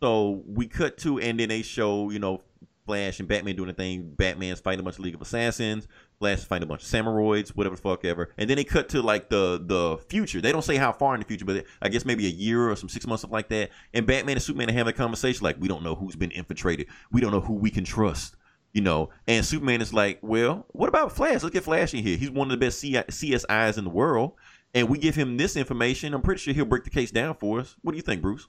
[0.02, 2.42] So we cut to, and then they show, you know,
[2.86, 4.12] Flash and Batman doing a thing.
[4.16, 5.86] Batman's fighting a bunch of League of Assassins.
[6.18, 8.30] Flash is fighting a bunch of samuroids, whatever the fuck ever.
[8.36, 10.40] And then they cut to like the the future.
[10.40, 12.76] They don't say how far in the future, but I guess maybe a year or
[12.76, 13.70] some six months, something like that.
[13.94, 16.88] And Batman and Superman are having a conversation like, we don't know who's been infiltrated.
[17.12, 18.36] We don't know who we can trust.
[18.72, 21.42] You know, and Superman is like, well, what about Flash?
[21.42, 22.16] Look at Flash in here.
[22.16, 24.32] He's one of the best C- CSIs in the world.
[24.74, 26.14] And we give him this information.
[26.14, 27.76] I'm pretty sure he'll break the case down for us.
[27.82, 28.48] What do you think, Bruce?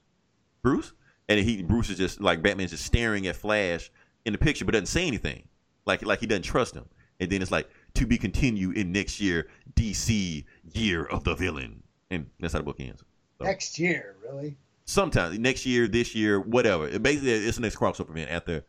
[0.61, 0.93] Bruce?
[1.27, 3.91] And he Bruce is just like Batman's just staring at Flash
[4.25, 5.43] in the picture, but doesn't say anything.
[5.85, 6.85] Like like he doesn't trust him.
[7.19, 11.83] And then it's like to be continued in next year, DC Year of the Villain.
[12.09, 13.03] And that's how the book ends.
[13.39, 14.55] So, Next year, really?
[14.85, 16.87] sometime next year, this year, whatever.
[16.87, 18.63] It basically it's the next crossover event after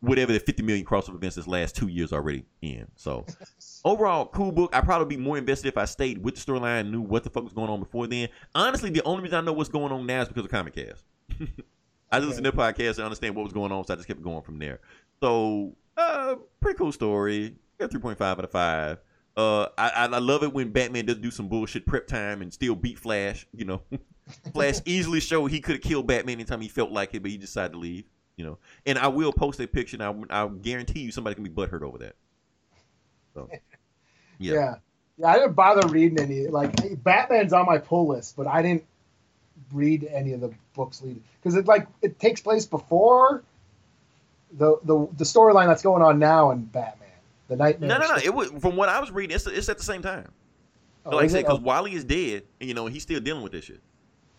[0.00, 2.86] whatever the 50 million crossover events this last two years already in.
[2.96, 3.26] So
[3.84, 4.74] overall, cool book.
[4.74, 7.30] I'd probably be more invested if I stayed with the storyline and knew what the
[7.30, 8.28] fuck was going on before then.
[8.54, 11.04] Honestly, the only reason I know what's going on now is because of Comic Cast.
[12.12, 14.08] I just listened to their podcast and understand what was going on, so I just
[14.08, 14.80] kept going from there.
[15.22, 17.54] So, uh, pretty cool story.
[17.78, 18.98] Got 3.5 out of 5.
[19.36, 22.52] Uh, I, I I love it when Batman does do some bullshit prep time and
[22.52, 23.46] still beat Flash.
[23.54, 23.82] You know,
[24.52, 27.38] Flash easily showed he could have killed Batman anytime he felt like it, but he
[27.38, 28.04] decided to leave.
[28.40, 29.98] You know, and I will post a picture.
[30.00, 32.16] And I I guarantee you somebody can be butthurt over that.
[33.34, 33.50] So,
[34.38, 34.54] yeah.
[34.54, 34.74] Yeah.
[35.18, 35.26] yeah.
[35.26, 36.46] I didn't bother reading any.
[36.46, 38.84] Like Batman's on my pull list, but I didn't
[39.74, 43.42] read any of the books leading because it like it takes place before
[44.56, 47.08] the the the storyline that's going on now in Batman,
[47.48, 47.90] the Nightmare.
[47.90, 48.16] No, no, no.
[48.16, 49.36] It was from what I was reading.
[49.36, 50.32] It's, it's at the same time.
[51.04, 51.62] Oh, like I said, because oh.
[51.62, 53.80] Wally is dead, and you know he's still dealing with this shit.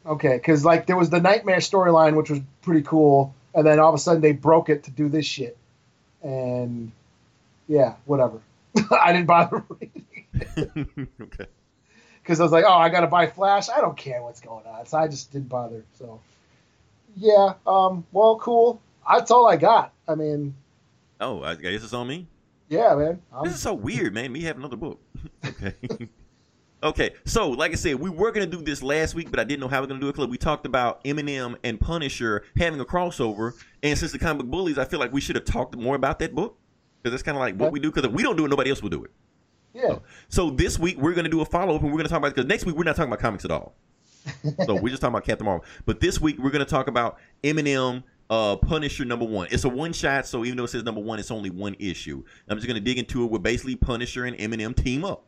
[0.05, 3.89] Okay, because like there was the Nightmare storyline, which was pretty cool, and then all
[3.89, 5.57] of a sudden they broke it to do this shit,
[6.23, 6.91] and
[7.67, 8.39] yeah, whatever.
[8.91, 10.05] I didn't bother reading
[11.21, 11.45] okay.
[12.23, 13.69] because I was like, oh, I got to buy Flash.
[13.69, 15.83] I don't care what's going on, so I just didn't bother.
[15.97, 16.19] So
[17.17, 18.81] yeah, um, well, cool.
[19.09, 19.93] That's all I got.
[20.07, 20.55] I mean,
[21.19, 22.27] Oh, I guess it's on me.
[22.69, 23.21] yeah, man.
[23.33, 24.31] I'm, This is so weird, man.
[24.31, 24.99] Me have another book.
[25.45, 25.75] okay.
[26.83, 27.11] Okay.
[27.25, 29.67] So, like I said, we were gonna do this last week, but I didn't know
[29.67, 30.13] how we are gonna do it.
[30.15, 33.53] Because we talked about Eminem and Punisher having a crossover,
[33.83, 36.19] and since the comic book bullies, I feel like we should have talked more about
[36.19, 36.57] that book
[37.01, 37.91] because that's kind of like what we do.
[37.91, 39.11] Because if we don't do it, nobody else will do it.
[39.73, 39.99] yeah,
[40.29, 42.47] So this week we're gonna do a follow up, and we're gonna talk about because
[42.47, 43.75] next week we're not talking about comics at all.
[44.65, 45.65] so we're just talking about Captain Marvel.
[45.85, 48.03] But this week we're gonna talk about Eminem.
[48.29, 49.49] Uh, Punisher number one.
[49.51, 52.23] It's a one shot, so even though it says number one, it's only one issue.
[52.47, 53.29] I'm just gonna dig into it.
[53.29, 55.25] Where basically Punisher and Eminem team up,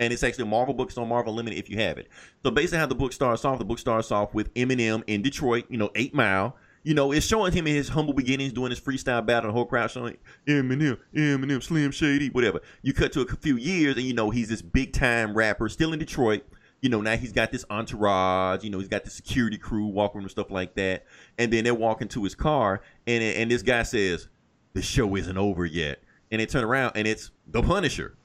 [0.00, 0.88] and it's actually a Marvel book.
[0.88, 2.08] It's on Marvel Limited if you have it.
[2.42, 5.66] So basically, how the book starts off, the book starts off with Eminem in Detroit.
[5.68, 6.56] You know, Eight Mile.
[6.82, 9.50] You know, it's showing him in his humble beginnings, doing his freestyle battle.
[9.50, 10.16] The whole crowd showing
[10.46, 12.62] Eminem, Eminem, Slim Shady, whatever.
[12.80, 15.92] You cut to a few years, and you know he's this big time rapper, still
[15.92, 16.42] in Detroit.
[16.80, 18.64] You know, now he's got this entourage.
[18.64, 21.04] You know, he's got the security crew walking and stuff like that.
[21.36, 24.28] And then they're walking to his car, and and this guy says,
[24.72, 28.16] "The show isn't over yet." And they turn around, and it's the Punisher.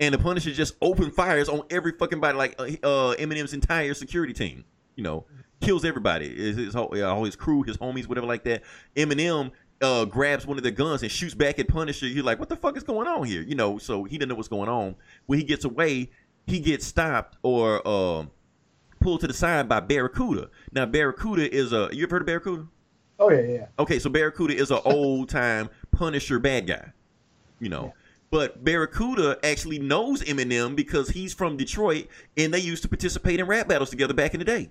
[0.00, 3.94] And the Punisher just open fires on every fucking body, like uh, uh, Eminem's entire
[3.94, 4.64] security team.
[4.96, 5.26] You know,
[5.60, 6.34] kills everybody.
[6.34, 8.62] His, his whole, uh, all his crew, his homies, whatever like that.
[8.96, 12.06] Eminem uh, grabs one of the guns and shoots back at Punisher.
[12.06, 13.42] You're like, what the fuck is going on here?
[13.42, 14.96] You know, so he doesn't know what's going on.
[15.26, 16.10] When he gets away,
[16.46, 18.26] he gets stopped or uh,
[19.00, 20.50] pulled to the side by Barracuda.
[20.72, 21.88] Now, Barracuda is a.
[21.92, 22.66] You ever heard of Barracuda?
[23.18, 23.66] Oh yeah, yeah.
[23.78, 26.92] Okay, so Barracuda is an old time Punisher bad guy,
[27.60, 27.92] you know.
[28.32, 33.46] But Barracuda actually knows Eminem because he's from Detroit and they used to participate in
[33.46, 34.70] rap battles together back in the day.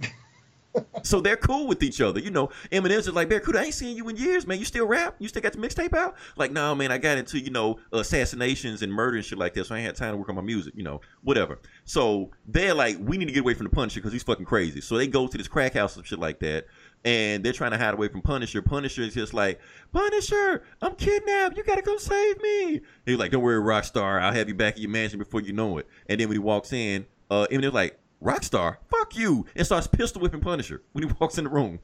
[1.02, 2.48] so they're cool with each other, you know.
[2.70, 4.58] Eminem's just like Barracuda, I ain't seen you in years, man.
[4.58, 5.16] You still rap?
[5.18, 6.16] You still got the mixtape out?
[6.36, 9.66] Like, no, man, I got into you know assassinations and murder and shit like that,
[9.66, 11.58] so I ain't had time to work on my music, you know, whatever.
[11.84, 14.80] So they're like, we need to get away from the Punisher because he's fucking crazy.
[14.80, 16.66] So they go to this crack house and shit like that
[17.04, 18.62] and they're trying to hide away from Punisher.
[18.62, 19.60] Punisher is just like,
[19.92, 21.56] Punisher, I'm kidnapped.
[21.56, 22.80] You gotta come save me.
[23.06, 24.20] He's like, Don't worry, Rockstar.
[24.20, 25.86] I'll have you back in your mansion before you know it.
[26.08, 30.22] And then when he walks in, uh, Eminem's like, Rockstar, fuck you, and starts pistol
[30.22, 31.80] whipping Punisher when he walks in the room.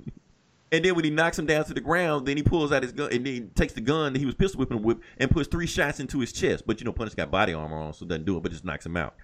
[0.70, 2.92] And then when he knocks him down to the ground, then he pulls out his
[2.92, 5.30] gun and then he takes the gun that he was pistol whipping him with and
[5.30, 6.64] puts three shots into his chest.
[6.66, 8.84] But you know, Punisher got body armor on, so doesn't do it, but just knocks
[8.84, 9.14] him out.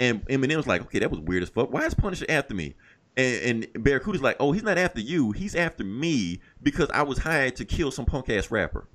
[0.00, 1.70] And Eminem's like, okay, that was weird as fuck.
[1.70, 2.74] Why is Punisher after me?
[3.16, 5.32] And, and Barracuda's like, oh, he's not after you.
[5.32, 8.88] He's after me because I was hired to kill some punk ass rapper.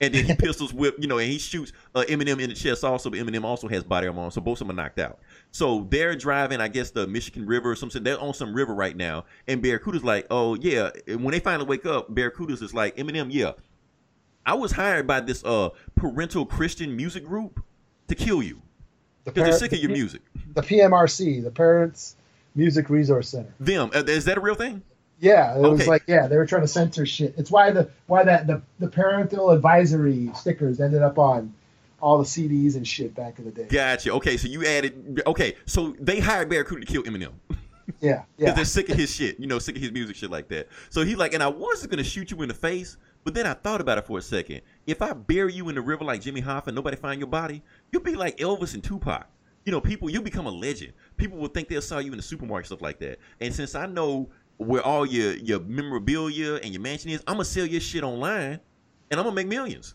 [0.00, 2.84] And then he pistols whip, you know, and he shoots uh, Eminem in the chest
[2.84, 5.18] also, but Eminem also has body armor on, so both of them are knocked out.
[5.52, 8.02] So they're driving, I guess, the Michigan River or something.
[8.02, 9.24] They're on some river right now.
[9.48, 10.90] And Barracuda's like, oh, yeah.
[11.08, 13.52] And when they finally wake up, Barracuda's is like, Eminem, yeah.
[14.44, 17.64] I was hired by this uh parental Christian music group
[18.06, 18.62] to kill you
[19.24, 20.22] The because they're sick of your music.
[20.54, 22.14] The PMRC, the Parents
[22.56, 23.52] Music Resource Center.
[23.60, 24.82] Them, uh, is that a real thing?
[25.18, 27.34] Yeah, it was like yeah, they were trying to censor shit.
[27.38, 31.54] It's why the why that the, the parental advisory stickers ended up on
[32.02, 33.66] all the CDs and shit back in the day.
[33.70, 34.12] Gotcha.
[34.12, 35.22] Okay, so you added.
[35.26, 37.32] Okay, so they hired Barracuda to kill Eminem.
[38.00, 38.50] Yeah, yeah.
[38.50, 40.68] they're sick of his shit, you know, sick of his music shit like that.
[40.90, 43.54] So he like, and I wasn't gonna shoot you in the face, but then I
[43.54, 44.62] thought about it for a second.
[44.88, 47.62] If I bury you in the river like Jimmy Hoffa and nobody find your body,
[47.92, 49.28] you'll be like Elvis and Tupac.
[49.66, 50.92] You know, people, you'll become a legend.
[51.16, 53.18] People will think they'll saw you in the supermarket stuff like that.
[53.40, 57.44] And since I know where all your your memorabilia and your mansion is, I'm gonna
[57.44, 58.60] sell your shit online,
[59.10, 59.94] and I'm gonna make millions.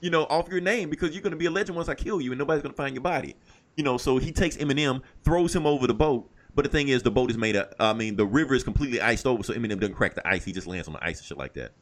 [0.00, 2.32] You know, off your name because you're gonna be a legend once I kill you,
[2.32, 3.36] and nobody's gonna find your body.
[3.76, 6.28] You know, so he takes Eminem, throws him over the boat.
[6.54, 7.72] But the thing is, the boat is made of.
[7.78, 10.44] I mean, the river is completely iced over, so Eminem doesn't crack the ice.
[10.44, 11.72] He just lands on the ice and shit like that.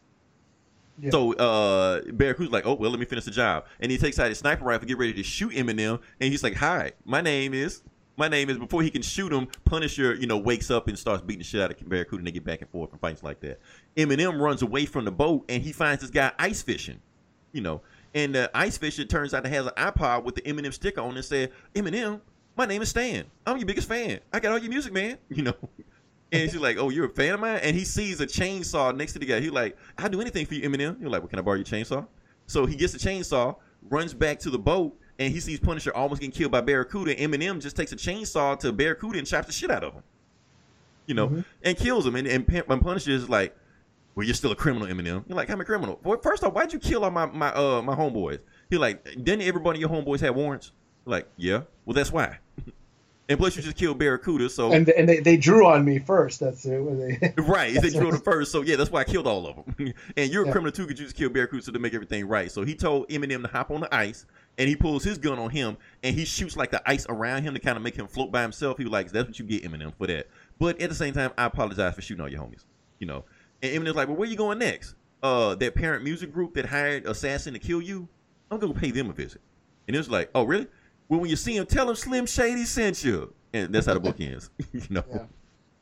[1.01, 1.11] Yeah.
[1.11, 4.29] So uh, Barracuda's like, oh well, let me finish the job, and he takes out
[4.29, 7.83] his sniper rifle, get ready to shoot Eminem, and he's like, hi, my name is.
[8.17, 8.59] My name is.
[8.59, 11.63] Before he can shoot him, Punisher, you know, wakes up and starts beating the shit
[11.63, 13.61] out of Barracuda, and they get back and forth and fights like that.
[13.97, 17.01] Eminem runs away from the boat, and he finds this guy ice fishing,
[17.53, 17.81] you know,
[18.15, 21.13] and the ice fisher turns out to has an iPod with the Eminem sticker on
[21.13, 22.21] it and said, Eminem,
[22.57, 23.25] my name is Stan.
[23.47, 24.21] I'm your biggest fan.
[24.33, 25.19] I got all your music, man.
[25.31, 25.55] You know.
[26.33, 29.15] And she's like, "Oh, you're a fan of mine?" And he sees a chainsaw next
[29.15, 29.41] to the guy.
[29.41, 31.65] He's like, "I'll do anything for you, Eminem." You're like, "Well, can I borrow your
[31.65, 32.07] chainsaw?"
[32.47, 33.57] So he gets the chainsaw,
[33.89, 37.15] runs back to the boat, and he sees Punisher almost getting killed by Barracuda.
[37.17, 40.03] Eminem just takes a chainsaw to Barracuda and chops the shit out of him.
[41.07, 42.15] You know, and kills him.
[42.15, 43.57] And, and, and Punisher is like,
[44.15, 46.73] "Well, you're still a criminal, Eminem." You're like, "I'm a criminal." Well, first off, why'd
[46.73, 48.41] you kill all my my uh my homeboys?
[48.69, 50.71] He's like, "Didn't everybody your homeboys have warrants?"
[51.05, 51.63] Like, yeah.
[51.85, 52.39] Well, that's why.
[53.31, 56.41] And plus, you just killed Barracuda, so and and they, they drew on me first.
[56.41, 56.71] That's it.
[56.71, 58.13] They, Right, they That's drew right.
[58.19, 59.95] the first, so yeah, that's why I killed all of them.
[60.17, 60.53] and you're a Yeah.
[60.53, 62.51] criminal too, because you just killed Barracuda so to make everything right.
[62.53, 64.27] So he told Eminem to hop on the ice,
[64.59, 67.55] and he pulls his gun on him, and he shoots like the ice around him
[67.55, 68.77] to kind of make him float by himself.
[68.77, 70.27] He was like, "That's what you get, Eminem, for that."
[70.59, 72.65] But at the same time, I apologize for shooting all your homies.
[72.99, 73.25] You know,
[73.63, 74.97] and Eminem's like, "Well, where you going next?
[75.23, 78.09] Uh, that parent music group that hired Assassin to kill you?
[78.51, 79.41] I'm gonna pay them a visit."
[79.87, 80.67] And it was like, "Oh, really?
[81.11, 84.01] Well, when you see him, tell him Slim Shady sent you." And that's how the
[84.01, 84.49] book ends.
[84.73, 85.05] you know.
[85.13, 85.25] Yeah.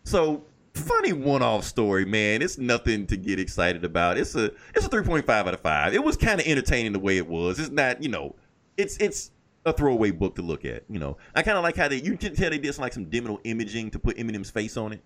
[0.03, 0.43] So
[0.75, 2.41] funny one-off story, man.
[2.43, 4.19] It's nothing to get excited about.
[4.19, 5.95] It's a it's a three point five out of five.
[5.95, 7.59] It was kind of entertaining the way it was.
[7.59, 8.35] It's not, you know,
[8.77, 9.31] it's it's
[9.67, 10.85] a throwaway book to look at.
[10.89, 12.93] You know, I kind of like how they you can tell they did some like
[12.93, 15.03] some digital imaging to put Eminem's face on it.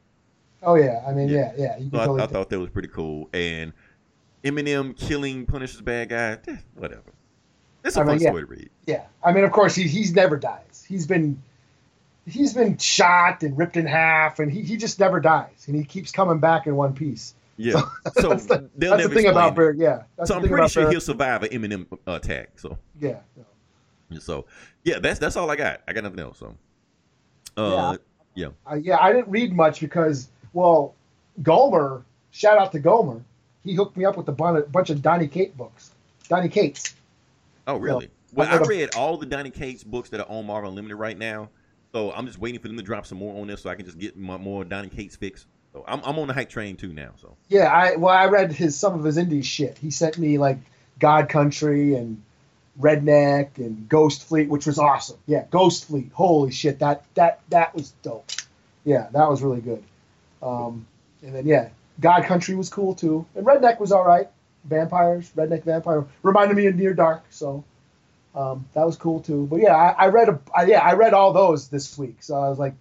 [0.62, 1.52] Oh yeah, I mean Yeah.
[1.56, 2.04] yeah, yeah.
[2.04, 3.28] So can I, I thought that was pretty cool.
[3.32, 3.72] And
[4.44, 7.02] Eminem killing Punisher's bad guy, eh, whatever.
[7.84, 8.40] It's a I mean, fun yeah.
[8.40, 8.70] to read.
[8.86, 10.84] Yeah, I mean, of course, he he's never dies.
[10.88, 11.42] He's been
[12.26, 15.84] he's been shot and ripped in half, and he, he just never dies, and he
[15.84, 17.34] keeps coming back in one piece.
[17.56, 17.72] Yeah.
[17.72, 17.88] So
[18.30, 19.76] that's the, that's the thing about it.
[19.76, 20.94] Yeah, So I'm pretty sure Barry.
[20.94, 22.58] he'll survive an Eminem attack.
[22.58, 23.18] So Yeah,
[24.18, 24.46] so
[24.84, 25.80] yeah, that's that's all I got.
[25.86, 26.38] I got nothing else.
[26.38, 26.56] So
[27.56, 27.96] uh,
[28.34, 28.48] yeah.
[28.66, 28.98] uh, yeah.
[29.00, 30.94] I didn't read much because, well,
[31.42, 32.04] Gomer.
[32.30, 33.22] Shout out to Gomer.
[33.62, 35.90] He hooked me up with a bunch of Donny Cates books.
[36.28, 36.94] Donny Cates.
[37.66, 38.06] Oh, really?
[38.06, 40.98] I well, I read read all the Donny Cates books that are on Marvel Unlimited
[40.98, 41.50] right now.
[41.92, 43.84] So I'm just waiting for them to drop some more on this so I can
[43.84, 45.46] just get my, more Donny Cates fix.
[45.72, 47.12] So I'm, I'm on the hype train too now.
[47.20, 49.78] So Yeah, I well, I read his some of his indie shit.
[49.78, 50.58] He sent me like
[50.98, 52.22] God Country and
[52.80, 55.18] Redneck and Ghost Fleet, which was awesome.
[55.26, 56.10] Yeah, Ghost Fleet.
[56.12, 58.30] Holy shit, that that that was dope.
[58.84, 59.82] Yeah, that was really good.
[60.42, 60.86] Um,
[61.22, 61.68] and then yeah,
[62.00, 64.28] God Country was cool too, and Redneck was all right.
[64.64, 67.64] Vampires, Redneck Vampire reminded me of Near Dark, so
[68.34, 69.46] um, that was cool too.
[69.50, 72.34] But yeah, I, I read a I, yeah I read all those this week, so
[72.34, 72.74] I was like,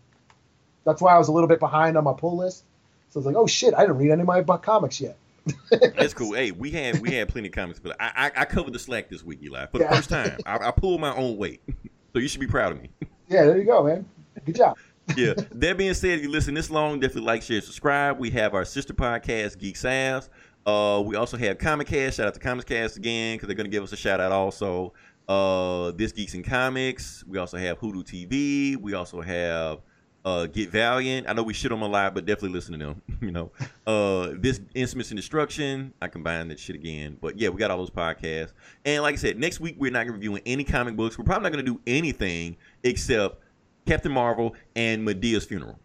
[0.86, 2.64] that's why I was a little bit behind on my pull list.
[3.10, 5.18] So I was like, oh shit, I didn't read any of my comics yet.
[5.72, 6.34] that's cool.
[6.36, 9.10] Hey, we had we had plenty of comics, but I I, I covered the slack
[9.10, 9.96] this week, Eli, for the Yeah.
[9.96, 10.38] first time.
[10.46, 11.62] I, I pulled my own weight,
[12.14, 12.90] so you should be proud of me.
[13.28, 14.06] Yeah, there you go, man.
[14.46, 14.78] Good job.
[15.18, 15.34] yeah.
[15.54, 18.20] That being said, if you listen this long, definitely like, share, subscribe.
[18.20, 20.30] We have our sister podcast, Geek Sounds.
[20.66, 22.18] Uh, we also have Comic Cast.
[22.18, 24.32] Shout out to Comic Cast again because they're going to give us a shout out
[24.32, 24.94] also.
[25.28, 27.24] Uh, this Geeks and Comics.
[27.28, 28.76] We also have Hoodoo TV.
[28.78, 29.80] We also have
[30.26, 31.28] uh, Get Valiant.
[31.28, 33.02] I know we shit on them a lot, but definitely listen to them.
[33.22, 33.52] you know,
[33.88, 35.94] uh, this Instruments and Destruction.
[36.02, 38.54] I combined that shit again, but yeah, we got all those podcasts.
[38.86, 41.18] And like I said, next week we're not gonna be reviewing any comic books.
[41.18, 43.42] We're probably not gonna do anything except
[43.86, 45.80] Captain Marvel and Madea's funeral.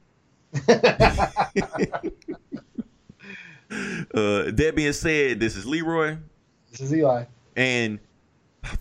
[4.15, 6.17] uh, that being said, this is Leroy
[6.71, 7.25] This is Eli.
[7.57, 7.99] and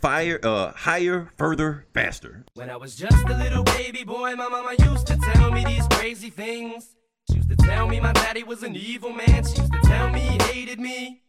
[0.01, 2.43] fire, uh, higher, further, faster.
[2.55, 5.85] When I was just a little baby boy, my mama used to tell me these
[5.91, 6.95] crazy things.
[7.30, 9.43] She used to tell me my daddy was an evil man.
[9.45, 11.22] She used to tell me he hated me.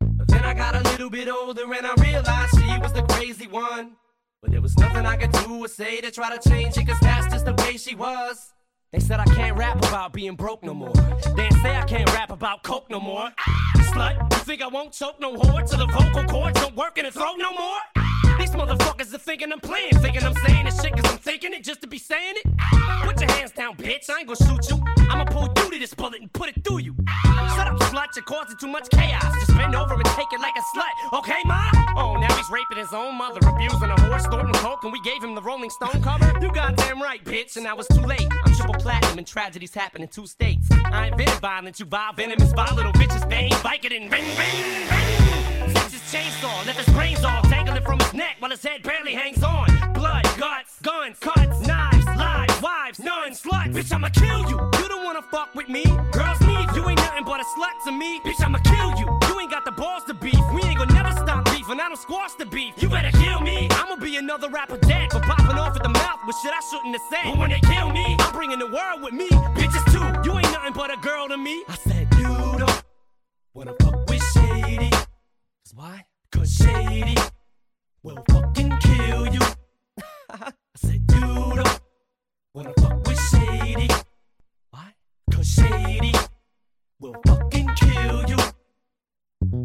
[0.00, 3.46] But then I got a little bit older and I realized she was the crazy
[3.46, 3.92] one.
[4.42, 6.98] But there was nothing I could do or say to try to change it, cause
[7.00, 8.52] that's just the way she was.
[8.92, 10.92] They said I can't rap about being broke no more.
[11.34, 13.30] They say I can't rap about coke no more.
[13.38, 16.96] Ah, slut, you think I won't choke no whore till the vocal cords don't work
[16.96, 18.05] in the throat no more?
[18.56, 21.82] Motherfuckers are thinking I'm playing, thinking I'm saying this shit cause I'm thinking it just
[21.82, 22.46] to be saying it.
[23.02, 24.82] Put your hands down, bitch, I ain't gonna shoot you.
[25.10, 26.96] I'ma pull you to this bullet and put it through you.
[27.54, 29.22] Shut up, slut, you're causing too much chaos.
[29.34, 31.70] Just bend over and take it like a slut, okay, ma?
[31.96, 35.22] Oh, now he's raping his own mother, abusing a horse, snorting coke, and we gave
[35.22, 36.32] him the Rolling Stone cover?
[36.40, 38.26] You goddamn right, bitch, and now it's too late.
[38.46, 40.66] I'm triple platinum and tragedies happen in two states.
[40.86, 45.68] I ain't been violent, you vile venomous, vile little bitches, bang, Vicodin, ring, ring, ring.
[45.74, 47.42] Fix his chainsaw, left his brains all
[47.86, 49.66] from his neck while his head barely hangs on.
[49.94, 53.72] Blood, guts, guns, cuts, knives, lies, wives, nuns, sluts.
[53.72, 54.58] Bitch, I'ma kill you.
[54.80, 55.84] You don't wanna fuck with me.
[56.12, 58.20] Girls need you ain't nothing but a slut to me.
[58.20, 59.06] Bitch, I'ma kill you.
[59.28, 60.40] You ain't got the balls to beef.
[60.52, 61.80] We ain't gonna never stop beefing.
[61.80, 62.74] I don't squash the beef.
[62.78, 63.68] You better kill me.
[63.70, 66.96] I'ma be another rapper dead for popping off at the mouth with shit I shouldn't
[66.98, 67.30] have said.
[67.30, 69.28] But when they kill me, I'm bringing the world with me.
[69.54, 70.06] Bitches too.
[70.28, 71.62] You ain't nothing but a girl to me.
[71.68, 72.82] I said you don't
[73.54, 74.90] wanna fuck with shady.
[74.90, 76.04] Cause why?
[76.32, 77.16] Cause shady
[78.06, 79.40] will fucking kill you.
[80.30, 81.80] I said you don't
[82.54, 83.88] wanna fuck with shady.
[84.70, 84.94] Why?
[85.32, 86.14] Cause shady
[87.00, 88.36] will fucking kill you.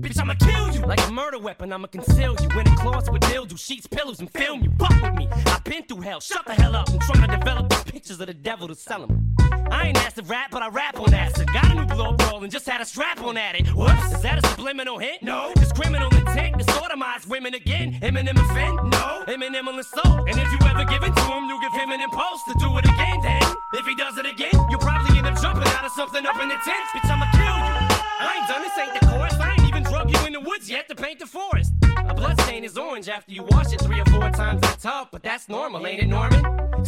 [0.02, 1.72] Bitch, I'ma kill you like a murder weapon.
[1.72, 4.72] I'ma conceal you in a closet with dildo sheets, pillows, and film you.
[4.80, 5.28] Fuck with me.
[5.46, 6.20] I've been through hell.
[6.20, 6.90] Shut the hell up.
[6.90, 9.20] I'm trying to develop these pictures of the devil to sell them.
[9.72, 11.48] I ain't asked to rap, but I rap on acid.
[11.53, 13.68] Got a new blow roll and just had a strap on at it.
[13.69, 15.23] Whoops, is that a subliminal hint?
[15.23, 15.53] No.
[15.56, 17.93] It's criminal intent to sodomize women again.
[18.02, 18.76] Eminem offend?
[18.91, 19.23] No.
[19.27, 20.27] Eminem will insult.
[20.27, 22.77] And if you ever give it to him, you give him an impulse to do
[22.77, 23.22] it again.
[23.23, 23.41] Then,
[23.73, 26.49] if he does it again, you'll probably end up jumping out of something up in
[26.49, 26.84] the tent.
[26.93, 27.76] Bitch, I'ma kill you.
[28.19, 29.34] I ain't done this, ain't the chorus.
[29.39, 31.72] I ain't even drug you in the woods yet to paint the forest.
[32.52, 35.23] Stain is orange after you wash it three or four times in a tub, but
[35.23, 36.44] that's normal, ain't it, Norman?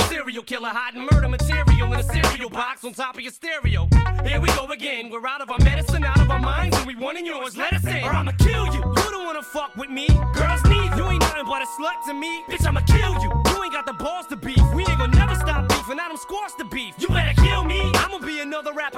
[0.10, 3.88] Serial killer hiding murder material in a cereal box on top of your stereo.
[4.26, 5.10] Here we go again.
[5.10, 7.56] We're out of our medicine, out of our minds, and we wanting yours.
[7.56, 8.80] Let us in, or I'ma kill you.
[8.80, 10.08] You don't wanna fuck with me.
[10.34, 12.44] Girls need you ain't nothing but a slut to me.
[12.50, 13.32] Bitch, I'ma kill you.
[13.32, 14.62] You ain't got the balls to beef.
[14.74, 15.98] We ain't gonna never stop beefing.
[15.98, 16.94] I don't squash the beef.
[16.98, 17.80] You better kill me.
[17.96, 18.93] I'ma be another rapper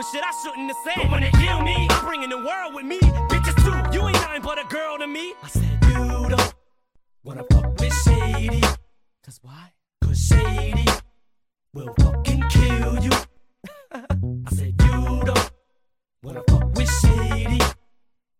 [0.00, 0.94] with shit I shouldn't have said.
[0.96, 2.98] But when they kill me, I'm bringing the world with me.
[3.28, 3.98] Bitches too.
[3.98, 5.34] You ain't nothing but a girl to me.
[5.42, 6.54] I said you don't
[7.22, 8.64] wanna fuck with shade.
[9.22, 9.72] Cause why?
[10.02, 10.86] Cause Shady
[11.74, 13.10] will fucking kill you.
[13.92, 15.50] I said you don't
[16.22, 17.60] wanna fuck with Shady.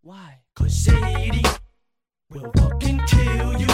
[0.00, 0.38] Why?
[0.54, 1.44] Cause Shady
[2.30, 3.68] will fucking kill you.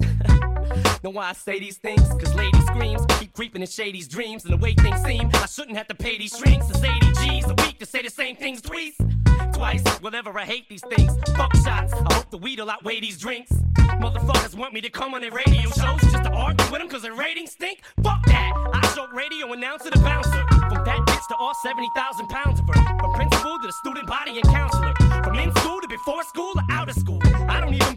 [1.02, 2.06] Know why I say these things?
[2.20, 4.44] Cause lady screams creeping in Shady's dreams.
[4.44, 6.68] And the way things seem, I shouldn't have to pay these shrinks.
[6.70, 8.96] It's 80 G's a week to say the same things twice.
[9.52, 11.12] Twice, whatever, I hate these things.
[11.36, 13.52] Fuck shots, I hope the weed'll outweigh these drinks.
[13.76, 17.02] Motherfuckers want me to come on their radio shows just to argue with them cause
[17.02, 17.82] their ratings stink?
[18.02, 18.52] Fuck that!
[18.72, 20.44] I joke radio announcer to bouncer.
[20.50, 22.98] From that bitch to all 70,000 pounds of her.
[22.98, 24.94] From principal to the student body and counselor.
[25.22, 27.20] From in school to before school or out of school.
[27.48, 27.94] I don't even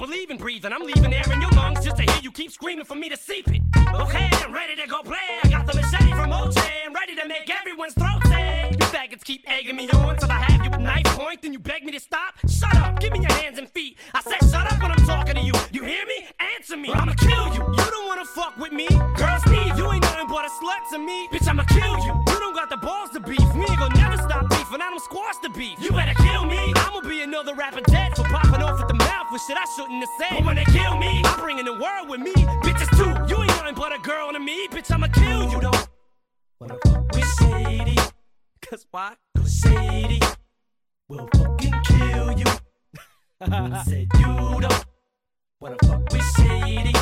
[0.65, 0.73] breathing.
[0.73, 3.17] I'm leaving air in your lungs just to hear you keep screaming for me to
[3.17, 3.61] seep it.
[3.93, 5.17] Okay, I'm ready to go play.
[5.43, 6.57] I got the machete from OJ.
[6.85, 8.71] I'm ready to make everyone's throat sing.
[8.71, 11.41] You faggots keep egging me on till I have you with knife point.
[11.41, 12.35] Then you beg me to stop.
[12.47, 13.97] Shut up, give me your hands and feet.
[14.13, 15.53] I said shut up when I'm talking to you.
[15.71, 16.27] You hear me?
[16.55, 16.89] Answer me.
[16.89, 17.61] Or I'ma kill you.
[17.77, 18.87] You don't wanna fuck with me.
[18.87, 21.27] Girl, Steve, you ain't nothing but a slut to me.
[21.31, 22.13] Bitch, I'ma kill you.
[22.27, 23.47] You don't got the balls to beef.
[23.53, 24.81] We ain't gonna never stop beefing.
[24.81, 25.77] I don't squash the beef.
[25.79, 26.73] You better kill me.
[26.75, 29.05] I'ma be another rapper dead for popping off at the
[29.35, 30.37] with shit I shouldn't have said.
[30.37, 32.31] But when they kill me, I'm bringing the world with me.
[32.63, 33.11] Bitches too.
[33.27, 34.65] You ain't nothing but a girl to me.
[34.69, 35.59] Bitch, I'ma kill you.
[35.59, 35.89] Don't
[36.59, 37.25] wanna fuck with.
[38.61, 39.15] Cause why?
[39.37, 40.21] Cause Shady
[41.09, 42.45] will fucking kill you.
[43.85, 44.85] Said you don't
[45.59, 46.93] wanna fuck with Shady.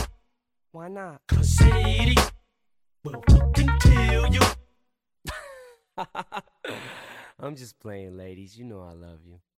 [0.71, 1.21] Why not?
[1.27, 2.17] Cause Shady
[3.03, 4.41] will fucking kill you.
[7.39, 8.57] I'm just playing, ladies.
[8.57, 9.39] You know I love you.